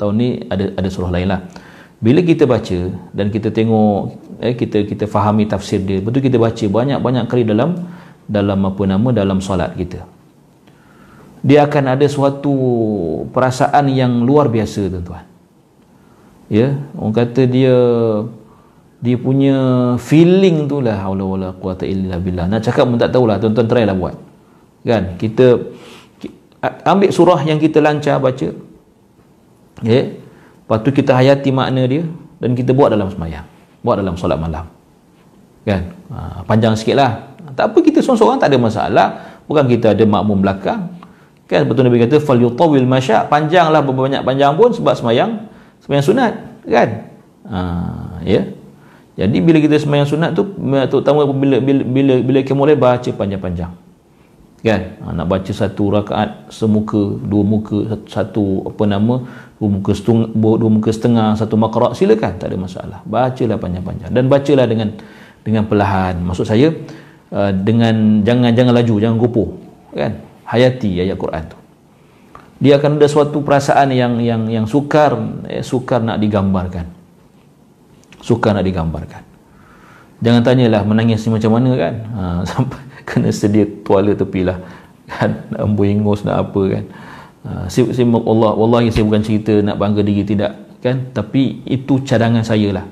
tahun 0.00 0.14
ni 0.16 0.28
ada 0.48 0.72
ada 0.80 0.88
surah 0.88 1.12
lain 1.12 1.28
lah. 1.28 1.40
Bila 2.00 2.24
kita 2.24 2.48
baca 2.48 2.78
dan 3.12 3.28
kita 3.28 3.52
tengok 3.52 4.16
eh, 4.40 4.56
kita 4.56 4.88
kita 4.88 5.04
fahami 5.04 5.44
tafsir 5.44 5.84
dia 5.84 6.00
betul 6.00 6.24
kita 6.24 6.40
baca 6.40 6.64
banyak-banyak 6.64 7.24
kali 7.28 7.44
dalam 7.44 7.76
dalam 8.24 8.58
apa 8.64 8.82
nama 8.88 9.08
dalam 9.12 9.38
solat 9.44 9.76
kita 9.76 10.00
dia 11.40 11.64
akan 11.64 11.96
ada 11.96 12.04
suatu 12.04 12.52
perasaan 13.32 13.88
yang 13.88 14.24
luar 14.28 14.52
biasa 14.52 14.92
tuan-tuan. 14.92 15.24
Ya 16.50 16.76
orang 16.98 17.14
kata 17.14 17.46
dia 17.46 17.76
dia 19.00 19.16
punya 19.16 19.56
feeling 19.96 20.68
tu 20.68 20.84
lah 20.84 21.00
haula 21.00 21.24
wala 21.24 21.48
quwata 21.56 21.88
illa 21.88 22.20
billah. 22.20 22.44
Nak 22.44 22.60
cakap 22.60 22.84
pun 22.84 23.00
tak 23.00 23.16
tahulah 23.16 23.40
tuan-tuan 23.40 23.64
try 23.64 23.84
lah 23.88 23.96
buat. 23.96 24.12
Kan? 24.84 25.16
Kita 25.16 25.56
ambil 26.84 27.08
surah 27.08 27.40
yang 27.48 27.56
kita 27.56 27.80
lancar 27.80 28.20
baca. 28.20 28.52
Ya? 29.80 30.00
Lepas 30.12 30.78
tu 30.84 30.92
kita 30.92 31.16
hayati 31.16 31.48
makna 31.48 31.88
dia 31.88 32.04
dan 32.36 32.52
kita 32.52 32.76
buat 32.76 32.92
dalam 32.92 33.08
semayang. 33.08 33.48
Buat 33.80 34.04
dalam 34.04 34.20
solat 34.20 34.36
malam. 34.36 34.68
Kan? 35.64 35.88
Ha, 36.12 36.44
panjang 36.44 36.76
sikit 36.76 37.00
lah. 37.00 37.32
Tak 37.56 37.72
apa 37.72 37.78
kita 37.80 38.04
seorang-seorang 38.04 38.36
tak 38.36 38.52
ada 38.52 38.58
masalah. 38.60 39.08
Bukan 39.48 39.64
kita 39.64 39.96
ada 39.96 40.04
makmum 40.04 40.44
belakang 40.44 40.99
kan? 41.50 41.66
Betul 41.66 41.90
Nabi 41.90 41.98
kata 42.06 42.22
fal 42.22 42.38
yutawil 42.38 42.86
masya. 42.86 43.26
Panjanglah 43.26 43.82
berapa 43.82 44.06
banyak 44.06 44.22
panjang 44.22 44.54
pun 44.54 44.70
sebab 44.70 44.94
semayang 44.94 45.50
semayang 45.82 46.06
sunat 46.06 46.32
kan? 46.62 46.88
Ha, 47.50 47.58
ya. 48.22 48.46
Jadi 49.18 49.36
bila 49.42 49.58
kita 49.58 49.74
semayang 49.82 50.06
sunat 50.06 50.38
tu 50.38 50.46
terutama 50.86 51.26
bila 51.34 51.58
bila 51.58 51.82
bila, 51.82 52.14
bila 52.22 52.38
kita 52.46 52.54
mulai 52.54 52.78
baca 52.78 53.10
panjang-panjang. 53.10 53.74
Kan? 54.62 54.80
Ha, 55.02 55.10
nak 55.10 55.26
baca 55.26 55.50
satu 55.50 55.90
rakaat 55.90 56.54
semuka 56.54 57.18
dua 57.18 57.42
muka 57.42 57.98
satu, 58.06 58.70
apa 58.70 58.86
nama 58.86 59.26
dua 59.58 59.68
muka 59.68 59.90
setengah, 59.90 60.30
dua 60.36 60.70
muka 60.70 60.94
setengah 60.94 61.34
satu 61.34 61.58
makrak 61.58 61.98
silakan 61.98 62.38
tak 62.38 62.54
ada 62.54 62.56
masalah. 62.56 62.98
Bacalah 63.02 63.58
panjang-panjang 63.58 64.14
dan 64.14 64.30
bacalah 64.30 64.70
dengan 64.70 64.94
dengan 65.42 65.66
perlahan. 65.66 66.22
Maksud 66.22 66.46
saya 66.46 66.70
uh, 67.34 67.50
dengan 67.50 68.22
jangan 68.22 68.54
jangan 68.54 68.72
laju 68.78 68.94
jangan 69.02 69.16
gopoh 69.18 69.48
kan 69.90 70.29
hayati 70.50 70.98
ayat 71.06 71.14
Quran 71.14 71.44
tu. 71.46 71.58
Dia 72.60 72.76
akan 72.76 73.00
ada 73.00 73.08
suatu 73.08 73.40
perasaan 73.40 73.88
yang 73.94 74.20
yang 74.20 74.42
yang 74.50 74.66
sukar 74.68 75.16
eh, 75.48 75.64
sukar 75.64 76.04
nak 76.04 76.20
digambarkan. 76.20 76.84
Sukar 78.20 78.52
nak 78.52 78.66
digambarkan. 78.68 79.22
Jangan 80.20 80.44
tanyalah 80.44 80.84
menangis 80.84 81.24
macam 81.32 81.56
mana 81.56 81.72
kan? 81.72 81.94
Ha, 82.12 82.22
sampai 82.50 82.80
kena 83.08 83.32
sedia 83.32 83.64
tuala 83.80 84.12
tepilah 84.12 84.60
kan? 85.08 85.48
Nak 85.56 85.60
embu 85.64 85.88
nak 86.28 86.36
apa 86.36 86.62
kan? 86.68 86.84
Uh, 87.40 87.64
saya, 87.72 88.04
Allah 88.04 88.52
wallahi 88.52 88.92
saya 88.92 89.08
bukan 89.08 89.24
cerita 89.24 89.64
nak 89.64 89.80
bangga 89.80 90.04
diri 90.04 90.28
tidak 90.28 90.52
kan? 90.84 91.08
Tapi 91.16 91.64
itu 91.64 92.04
cadangan 92.04 92.44
saya 92.44 92.76
lah. 92.76 92.86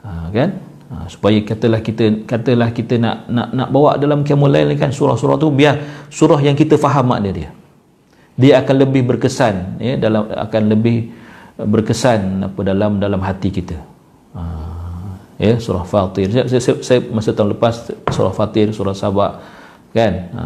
Uh, 0.00 0.32
kan 0.32 0.56
uh, 0.94 1.06
supaya 1.10 1.42
katalah 1.42 1.82
kita 1.82 2.22
katalah 2.22 2.70
kita 2.70 2.94
nak 3.02 3.26
nak 3.26 3.48
nak 3.50 3.68
bawa 3.74 3.98
dalam 3.98 4.22
kiamul 4.22 4.46
lain 4.46 4.78
kan 4.78 4.94
surah-surah 4.94 5.36
tu 5.36 5.50
biar 5.50 6.06
surah 6.06 6.38
yang 6.38 6.54
kita 6.54 6.78
faham 6.78 7.10
makna 7.10 7.34
dia. 7.34 7.50
Dia 8.34 8.62
akan 8.62 8.86
lebih 8.86 9.02
berkesan 9.06 9.78
ya 9.82 9.94
dalam 9.98 10.30
akan 10.30 10.62
lebih 10.70 11.10
berkesan 11.58 12.46
apa 12.46 12.60
dalam 12.62 13.02
dalam 13.02 13.18
hati 13.22 13.50
kita. 13.50 13.78
Uh, 14.34 15.18
ya 15.38 15.58
surah 15.58 15.82
fatir. 15.86 16.30
Saya, 16.30 16.46
saya, 16.46 16.78
saya 16.82 16.98
masa 17.10 17.34
tahun 17.34 17.58
lepas 17.58 17.90
surah 18.14 18.34
fatir 18.34 18.70
surah 18.70 18.94
sabak 18.94 19.42
kan? 19.94 20.12
Ha. 20.34 20.42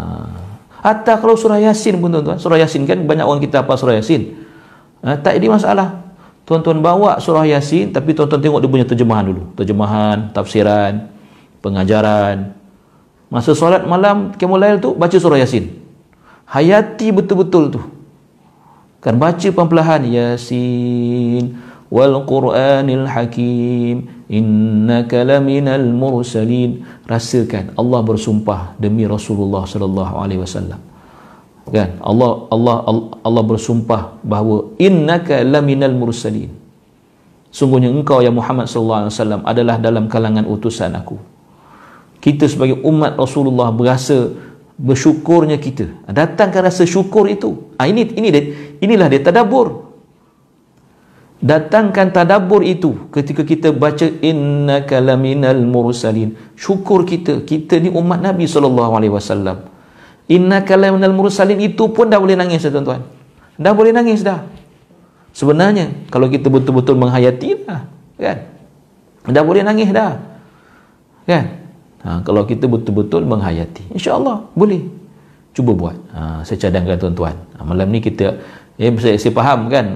atau 0.78 1.16
kalau 1.18 1.34
surah 1.34 1.59
yasin 1.59 1.99
pun 1.99 2.12
tuan-tuan 2.12 2.38
surah 2.38 2.61
yasin 2.61 2.86
kan 2.86 3.01
banyak 3.03 3.24
orang 3.24 3.40
kita 3.44 3.64
apa 3.64 3.76
surah 3.76 3.96
yasin. 3.96 4.36
Ha, 5.05 5.16
tak 5.20 5.36
ada 5.40 5.46
masalah 5.49 6.08
tuan-tuan 6.49 6.80
bawa 6.80 7.20
surah 7.20 7.44
yasin 7.44 7.92
tapi 7.92 8.16
tuan-tuan 8.16 8.40
tengok 8.40 8.64
dia 8.64 8.72
punya 8.72 8.86
terjemahan 8.88 9.28
dulu. 9.28 9.53
Terjemahan 9.53 10.32
tafsiran 10.32 11.12
pengajaran. 11.61 12.57
Masa 13.28 13.53
solat 13.53 13.84
malam 13.84 14.32
kemulail 14.32 14.80
tu 14.80 14.96
baca 14.96 15.12
surah 15.12 15.36
yasin. 15.36 15.76
Hayati 16.49 17.12
betul-betul 17.12 17.76
tu. 17.76 17.80
Kan 19.05 19.20
baca 19.20 19.44
pelan-pelan 19.44 20.09
yasin 20.09 21.61
wal 21.92 22.24
qur'anil 22.24 23.05
hakim 23.05 24.09
innaka 24.32 25.28
laminal 25.28 25.84
mursalin. 25.84 26.80
Rasakan 27.05 27.76
Allah 27.76 28.01
bersumpah 28.01 28.72
demi 28.80 29.05
Rasulullah 29.05 29.68
sallallahu 29.68 30.16
alaihi 30.16 30.40
wasallam 30.40 30.88
kan? 31.73 31.99
Allah 32.03 32.49
Allah 32.51 32.77
Allah 33.23 33.43
bersumpah 33.45 34.21
bahawa 34.25 34.75
innaka 34.81 35.41
laminal 35.45 35.95
mursalin. 35.95 36.51
Sungguhnya 37.49 37.89
engkau 37.89 38.21
ya 38.21 38.29
Muhammad 38.29 38.69
sallallahu 38.69 39.01
alaihi 39.09 39.14
wasallam 39.16 39.43
adalah 39.49 39.77
dalam 39.81 40.05
kalangan 40.07 40.45
utusan 40.45 40.93
aku. 40.93 41.16
Kita 42.21 42.45
sebagai 42.45 42.83
umat 42.85 43.16
Rasulullah 43.16 43.73
berasa 43.73 44.29
bersyukurnya 44.77 45.57
kita. 45.57 45.89
Datangkan 46.11 46.69
rasa 46.69 46.85
syukur 46.85 47.25
itu. 47.31 47.73
Ha, 47.81 47.89
ini 47.89 48.05
ini 48.14 48.29
inilah 48.85 49.09
dia 49.09 49.23
tadabbur. 49.25 49.89
Datangkan 51.39 52.11
tadabbur 52.11 52.66
itu 52.66 53.09
ketika 53.14 53.47
kita 53.47 53.71
baca 53.71 54.05
innaka 54.21 54.99
laminal 54.99 55.62
mursalin. 55.62 56.35
Syukur 56.59 57.07
kita 57.07 57.47
kita 57.47 57.79
ni 57.81 57.89
umat 57.95 58.21
Nabi 58.21 58.45
sallallahu 58.45 58.93
alaihi 58.93 59.14
wasallam 59.14 59.78
innaka 60.29 60.79
laminal 60.79 61.16
mursalin. 61.16 61.59
Itu 61.59 61.91
pun 61.91 62.12
dah 62.12 62.20
boleh 62.20 62.39
nangis 62.39 62.62
dah 62.62 62.70
tuan-tuan. 62.70 63.03
Dah 63.59 63.72
boleh 63.74 63.91
nangis 63.91 64.22
dah. 64.22 64.45
Sebenarnya 65.35 66.09
kalau 66.12 66.31
kita 66.31 66.47
betul-betul 66.53 66.95
menghayati 66.95 67.66
dah 67.66 67.83
kan? 68.20 68.39
Dah 69.29 69.43
boleh 69.43 69.66
nangis 69.66 69.91
dah. 69.91 70.20
Kan? 71.29 71.45
Ha, 71.99 72.22
kalau 72.22 72.47
kita 72.47 72.70
betul-betul 72.70 73.26
menghayati 73.26 73.91
insya-Allah 73.91 74.47
boleh. 74.55 74.87
Cuba 75.57 75.74
buat. 75.74 75.99
Ha, 76.14 76.47
saya 76.47 76.68
cadangkan 76.68 76.97
tuan-tuan. 77.01 77.35
Ha, 77.59 77.66
malam 77.66 77.91
ni 77.91 77.99
kita 77.99 78.39
Ya, 78.79 78.95
saya, 78.95 79.18
saya 79.18 79.35
faham 79.35 79.66
kan. 79.66 79.87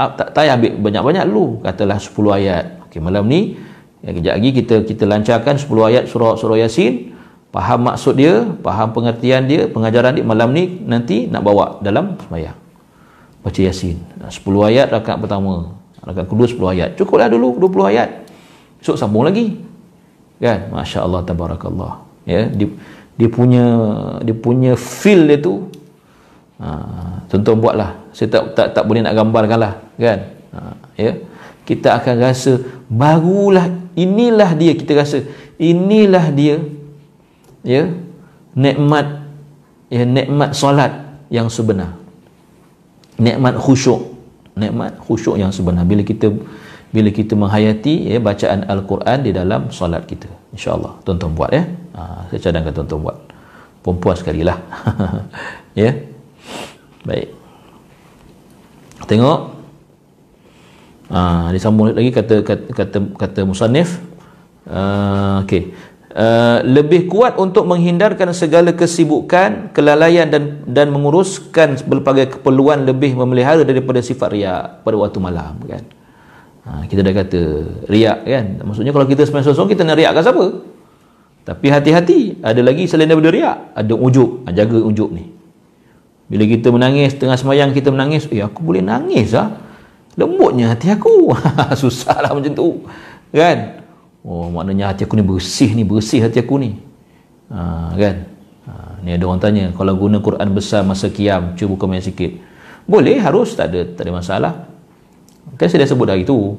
Ah, 0.00 0.08
tak 0.16 0.32
payah 0.32 0.56
ambil 0.56 0.80
banyak-banyak 0.80 1.24
dulu. 1.28 1.60
Katalah 1.60 2.00
10 2.00 2.40
ayat. 2.40 2.64
Okey, 2.88 3.04
malam 3.04 3.28
ni 3.28 3.60
ya, 4.00 4.16
kejap 4.16 4.34
lagi 4.40 4.50
kita 4.56 4.74
kita 4.88 5.04
lancarkan 5.04 5.60
10 5.60 5.68
ayat 5.84 6.04
surah 6.08 6.32
surah 6.40 6.56
Yasin. 6.56 7.12
Faham 7.54 7.86
maksud 7.86 8.18
dia, 8.18 8.42
faham 8.66 8.90
pengertian 8.90 9.46
dia, 9.46 9.70
pengajaran 9.70 10.18
dia 10.18 10.26
malam 10.26 10.50
ni 10.50 10.82
nanti 10.90 11.30
nak 11.30 11.46
bawa 11.46 11.78
dalam 11.78 12.18
sembahyang. 12.18 12.58
Baca 13.46 13.60
Yasin. 13.62 14.02
10 14.26 14.34
ayat 14.42 14.90
rakaat 14.90 15.22
pertama. 15.22 15.70
Rakaat 16.02 16.26
kedua 16.26 16.50
10 16.50 16.74
ayat. 16.74 16.88
Cukuplah 16.98 17.30
dulu 17.30 17.54
20 17.62 17.94
ayat. 17.94 18.26
Esok 18.82 18.98
sambung 18.98 19.22
lagi. 19.22 19.54
Kan? 20.42 20.66
Masya-Allah 20.74 21.22
tabarakallah. 21.22 22.02
Ya, 22.26 22.50
dia, 22.50 22.66
dia 23.14 23.28
punya 23.30 23.64
dia 24.26 24.34
punya 24.34 24.74
feel 24.74 25.30
dia 25.30 25.38
tu 25.38 25.70
ha, 26.58 27.22
tuan 27.30 27.58
buatlah 27.62 28.10
saya 28.10 28.26
tak 28.30 28.42
tak 28.58 28.66
tak 28.74 28.84
boleh 28.86 29.06
nak 29.06 29.14
gambarkan 29.14 29.58
lah 29.58 29.72
kan 29.94 30.18
ha, 30.50 30.74
ya 30.98 31.22
kita 31.62 31.94
akan 32.02 32.14
rasa 32.20 32.58
barulah 32.90 33.70
inilah 33.94 34.50
dia 34.58 34.74
kita 34.74 34.92
rasa 34.98 35.22
inilah 35.56 36.26
dia 36.34 36.58
ya 37.66 37.90
nikmat 38.54 39.26
ya 39.90 40.04
nikmat 40.06 40.54
solat 40.54 40.92
yang 41.32 41.50
sebenar 41.50 41.96
nikmat 43.18 43.58
khusyuk 43.58 44.14
nikmat 44.54 44.94
khusyuk 45.02 45.40
yang 45.40 45.50
sebenar 45.50 45.82
bila 45.82 46.06
kita 46.06 46.30
bila 46.94 47.10
kita 47.10 47.34
menghayati 47.34 48.14
ya, 48.14 48.22
bacaan 48.22 48.70
Al-Quran 48.70 49.26
di 49.26 49.34
dalam 49.34 49.66
solat 49.74 50.06
kita. 50.06 50.30
InsyaAllah. 50.54 51.02
Tuan-tuan 51.02 51.34
buat 51.34 51.50
ya. 51.50 51.66
Ha, 51.98 52.30
saya 52.30 52.38
cadangkan 52.38 52.70
tuan-tuan 52.70 53.00
buat. 53.10 53.18
Perempuan 53.82 54.14
sekali 54.14 54.46
lah. 54.46 54.62
ya. 55.82 55.90
Baik. 57.02 57.34
Tengok. 59.10 59.40
Ha, 61.10 61.50
disambung 61.50 61.90
lagi 61.90 62.14
kata 62.14 62.46
kata 62.46 62.70
kata, 62.70 62.98
kata 63.18 63.40
Musanif. 63.42 63.98
Uh, 64.64 65.42
Okey. 65.42 65.74
Uh, 66.14 66.62
lebih 66.62 67.10
kuat 67.10 67.34
untuk 67.42 67.66
menghindarkan 67.66 68.30
segala 68.30 68.70
kesibukan, 68.70 69.74
kelalaian 69.74 70.30
dan 70.30 70.62
dan 70.62 70.94
menguruskan 70.94 71.74
berbagai 71.90 72.38
keperluan 72.38 72.86
lebih 72.86 73.18
memelihara 73.18 73.66
daripada 73.66 73.98
sifat 73.98 74.30
riak 74.30 74.86
pada 74.86 74.94
waktu 74.94 75.18
malam 75.18 75.58
kan. 75.66 75.82
Ha, 76.64 76.86
kita 76.86 77.02
dah 77.02 77.12
kata 77.18 77.40
riak 77.90 78.30
kan. 78.30 78.46
Maksudnya 78.62 78.94
kalau 78.94 79.10
kita 79.10 79.26
sembahyang 79.26 79.48
sosong 79.50 79.66
kita 79.66 79.82
nak 79.82 79.98
riakkan 79.98 80.22
siapa? 80.22 80.46
Tapi 81.44 81.66
hati-hati, 81.68 82.20
ada 82.40 82.62
lagi 82.64 82.86
selain 82.86 83.10
daripada 83.10 83.34
riak, 83.34 83.56
ada 83.76 83.94
ujub. 83.98 84.46
Ha, 84.46 84.54
jaga 84.54 84.78
ujub 84.80 85.10
ni. 85.10 85.34
Bila 86.24 86.48
kita 86.48 86.72
menangis 86.72 87.18
tengah 87.20 87.36
semayang 87.36 87.76
kita 87.76 87.92
menangis, 87.92 88.30
eh 88.32 88.40
aku 88.40 88.64
boleh 88.64 88.80
nangis 88.80 89.36
ah. 89.36 89.52
Lembutnya 90.16 90.72
hati 90.72 90.88
aku. 90.94 91.34
Susahlah 91.82 92.32
macam 92.32 92.54
tu. 92.54 92.86
Kan? 93.34 93.83
Oh, 94.24 94.48
maknanya 94.48 94.88
hati 94.88 95.04
aku 95.04 95.20
ni 95.20 95.24
bersih 95.24 95.76
ni, 95.76 95.84
bersih 95.84 96.24
hati 96.24 96.40
aku 96.40 96.56
ni. 96.56 96.80
Ha, 97.52 97.92
kan? 97.92 98.16
Ha, 98.64 98.72
ni 99.04 99.12
ada 99.12 99.28
orang 99.28 99.36
tanya, 99.36 99.68
kalau 99.76 99.92
guna 100.00 100.24
Quran 100.24 100.48
besar 100.56 100.80
masa 100.80 101.12
kiam, 101.12 101.52
cuba 101.60 101.76
komen 101.76 102.00
sikit. 102.00 102.32
Boleh, 102.88 103.20
harus, 103.20 103.52
tak 103.52 103.68
ada 103.68 103.84
tak 103.84 104.08
ada 104.08 104.12
masalah. 104.16 104.52
Kan 105.60 105.68
saya 105.68 105.84
dah 105.84 105.92
sebut 105.92 106.08
hari 106.08 106.24
tu. 106.24 106.56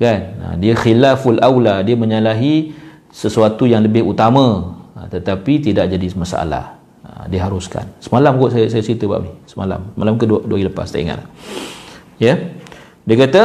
Kan? 0.00 0.20
Ha, 0.40 0.46
dia 0.56 0.72
khilaful 0.72 1.36
aula, 1.44 1.84
dia 1.84 1.92
menyalahi 1.92 2.72
sesuatu 3.12 3.68
yang 3.68 3.84
lebih 3.84 4.00
utama. 4.00 4.72
Ha, 4.96 5.04
tetapi 5.12 5.60
tidak 5.60 5.92
jadi 5.92 6.08
masalah. 6.16 6.80
Ha, 7.04 7.28
diharuskan. 7.28 8.00
Semalam 8.00 8.40
kot 8.40 8.56
saya, 8.56 8.64
saya 8.72 8.80
cerita 8.80 9.04
bab 9.04 9.28
ni. 9.28 9.32
Semalam. 9.44 9.92
Malam 9.92 10.16
ke 10.16 10.24
dua, 10.24 10.40
dua 10.40 10.56
hari 10.56 10.72
lepas, 10.72 10.88
tak 10.88 11.04
ingat. 11.04 11.20
Ya? 12.16 12.40
Dia 13.04 13.16
kata, 13.28 13.40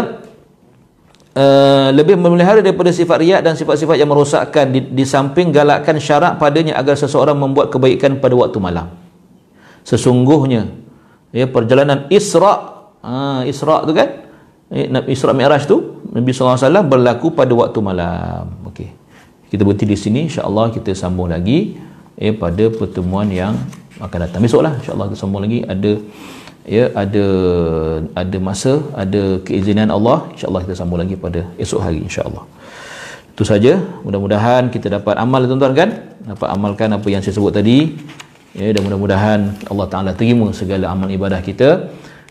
Uh, 1.30 1.94
lebih 1.94 2.18
memelihara 2.18 2.58
daripada 2.60 2.90
sifat 2.90 3.22
riak 3.22 3.42
dan 3.46 3.54
sifat-sifat 3.54 4.02
yang 4.02 4.10
merosakkan. 4.10 4.74
Di, 4.74 4.82
di 4.82 5.06
samping 5.06 5.54
galakkan 5.54 6.02
syarat 6.02 6.42
padanya 6.42 6.76
agar 6.76 6.98
seseorang 6.98 7.38
membuat 7.38 7.70
kebaikan 7.70 8.18
pada 8.18 8.34
waktu 8.34 8.58
malam. 8.58 8.90
Sesungguhnya 9.86 10.74
ya 11.30 11.46
perjalanan 11.46 12.10
Isra 12.10 12.82
uh, 13.06 13.42
Isra 13.46 13.86
tu 13.86 13.94
kan? 13.94 14.10
Eh, 14.70 14.90
Isra 15.10 15.34
Mi'raj 15.34 15.66
tu 15.66 16.02
Nabi 16.10 16.30
SAW 16.34 16.86
berlaku 16.86 17.34
pada 17.34 17.54
waktu 17.54 17.80
malam. 17.82 18.50
Okey. 18.70 18.90
Kita 19.50 19.66
berhenti 19.66 19.86
di 19.86 19.98
sini. 19.98 20.20
insya-Allah 20.30 20.70
kita 20.74 20.94
sambung 20.94 21.30
lagi 21.30 21.78
eh, 22.18 22.34
pada 22.34 22.70
pertemuan 22.70 23.30
yang 23.30 23.58
akan 23.98 24.18
datang. 24.30 24.42
Besoklah 24.42 24.78
insya-Allah 24.78 25.10
kita 25.14 25.18
sambung 25.18 25.42
lagi. 25.42 25.66
Ada 25.66 25.92
ya 26.70 26.86
ada 27.02 27.26
ada 28.22 28.38
masa 28.48 28.74
ada 29.04 29.42
keizinan 29.48 29.90
Allah 29.98 30.30
insyaallah 30.34 30.62
kita 30.66 30.76
sambung 30.80 31.02
lagi 31.02 31.18
pada 31.26 31.42
esok 31.58 31.82
hari 31.86 32.00
insyaallah. 32.06 32.46
Itu 33.34 33.44
saja. 33.48 33.74
Mudah-mudahan 34.06 34.70
kita 34.74 34.88
dapat 34.98 35.16
amal 35.24 35.48
tuan-tuan 35.50 35.74
kan? 35.82 35.90
Dapat 36.32 36.48
amalkan 36.56 36.90
apa 36.98 37.08
yang 37.10 37.22
saya 37.26 37.34
sebut 37.38 37.54
tadi. 37.60 37.78
Ya 38.54 38.70
dan 38.76 38.82
mudah-mudahan 38.86 39.40
Allah 39.72 39.88
taala 39.92 40.12
terima 40.20 40.48
segala 40.54 40.86
amal 40.94 41.10
ibadah 41.18 41.42
kita 41.50 41.90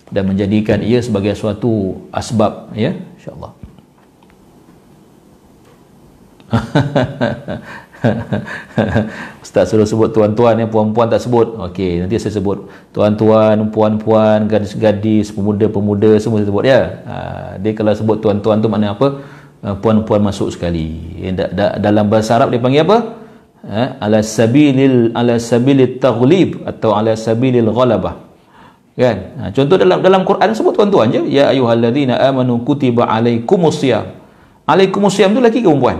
dan 0.08 0.24
menjadikan 0.24 0.80
ia 0.80 1.00
sebagai 1.04 1.36
suatu 1.36 2.00
asbab 2.10 2.72
ya 2.72 2.96
insyaallah 3.20 3.52
Ustaz 9.44 9.70
suruh 9.70 9.86
sebut 9.86 10.14
tuan-tuan 10.14 10.54
yang 10.58 10.70
puan-puan 10.70 11.10
tak 11.10 11.22
sebut. 11.22 11.58
Okey, 11.70 12.04
nanti 12.04 12.18
saya 12.18 12.38
sebut 12.38 12.70
tuan-tuan, 12.94 13.68
puan-puan, 13.74 14.46
gadis-gadis, 14.46 15.34
pemuda-pemuda 15.34 16.18
semua 16.22 16.40
saya 16.42 16.48
sebut 16.48 16.64
ya. 16.64 16.80
Ha, 17.04 17.14
dia 17.58 17.72
kalau 17.74 17.92
sebut 17.94 18.22
tuan-tuan 18.22 18.62
tu 18.62 18.70
makna 18.70 18.94
apa? 18.94 19.22
Ha, 19.64 19.74
puan-puan 19.78 20.22
masuk 20.22 20.54
sekali. 20.54 21.18
Da, 21.34 21.78
dalam 21.78 22.06
bahasa 22.06 22.38
Arab 22.38 22.54
dia 22.54 22.62
panggil 22.62 22.86
apa? 22.86 22.98
Ha, 23.66 23.98
ala 23.98 24.22
sabilil 24.22 25.10
ala 25.12 25.42
sabilit 25.42 25.98
taghlib 25.98 26.62
atau 26.62 26.94
ala 26.94 27.18
sabilil 27.18 27.66
ghalabah. 27.74 28.14
Kan? 28.98 29.16
Ha, 29.38 29.42
contoh 29.54 29.78
dalam 29.78 29.98
dalam 30.02 30.22
Quran 30.22 30.54
sebut 30.54 30.74
tuan-tuan 30.74 31.10
je. 31.10 31.22
Ya 31.26 31.50
ayyuhallazina 31.50 32.18
amanu 32.18 32.62
kutiba 32.62 33.10
alaikumusiyam. 33.10 34.14
Alaikumusiyam 34.68 35.34
tu 35.34 35.40
lelaki 35.42 35.64
ke 35.64 35.68
perempuan? 35.70 35.98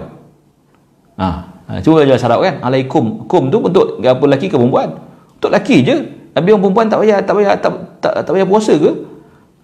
Ha, 1.18 1.58
Ha, 1.69 1.85
cuba 1.85 2.01
baca 2.01 2.16
Arab 2.16 2.41
kan. 2.41 2.55
Alaikum. 2.64 3.29
Kum 3.29 3.53
tu 3.53 3.61
untuk 3.61 4.01
apa 4.01 4.25
lelaki 4.25 4.49
ke 4.49 4.57
perempuan? 4.57 4.97
Untuk 5.37 5.53
lelaki 5.53 5.85
je. 5.85 5.97
Tapi 6.33 6.49
orang 6.49 6.62
perempuan 6.64 6.87
tak 6.89 6.99
payah 7.05 7.19
tak 7.21 7.35
payah 7.37 7.55
tak 7.61 7.73
tak, 8.01 8.12
tak 8.25 8.33
payah 8.33 8.49
puasa 8.49 8.73
ke? 8.73 8.91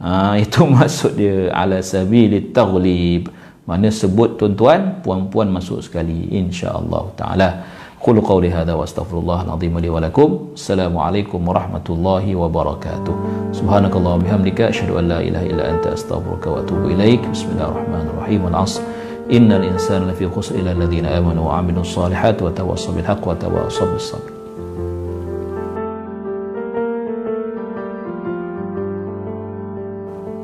Ha, 0.04 0.10
itu 0.44 0.60
maksud 0.68 1.16
dia 1.16 1.48
ala 1.48 1.80
sabili 1.80 2.52
taghlib. 2.52 3.32
Mana 3.64 3.88
sebut 3.88 4.36
tuan-tuan, 4.36 5.00
puan-puan 5.00 5.48
masuk 5.48 5.80
sekali 5.80 6.28
insya-Allah 6.36 7.08
taala. 7.16 7.48
Qul 7.96 8.20
qawli 8.20 8.52
hadha 8.52 8.76
wa 8.76 8.84
astaghfirullah 8.84 9.48
al-azim 9.48 9.72
li 9.80 9.88
wa 9.88 9.96
lakum. 10.04 10.52
Assalamualaikum 10.52 11.40
warahmatullahi 11.40 12.36
wabarakatuh. 12.36 13.16
Subhanakallah 13.56 14.20
bihamdika 14.20 14.68
asyhadu 14.68 15.00
an 15.00 15.08
la 15.08 15.24
ilaha 15.24 15.48
illa 15.48 15.64
anta 15.72 15.96
astaghfiruka 15.96 16.52
wa 16.52 16.60
atubu 16.60 16.92
ilaik. 16.92 17.24
Bismillahirrahmanirrahim. 17.32 18.44
Al-'asr. 18.52 18.84
إن 19.32 19.52
الإنسان 19.52 20.08
لفي 20.08 20.28
خسر 20.28 20.54
إلا 20.54 20.72
الذين 20.72 21.06
آمنوا 21.06 21.46
وعملوا 21.46 21.80
الصالحات 21.80 22.42
وتواصوا 22.42 22.94
بالحق 22.94 23.28
وتواصوا 23.28 23.92
بالصبر. 23.92 24.30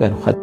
كانوا 0.01 0.17
خد 0.27 0.41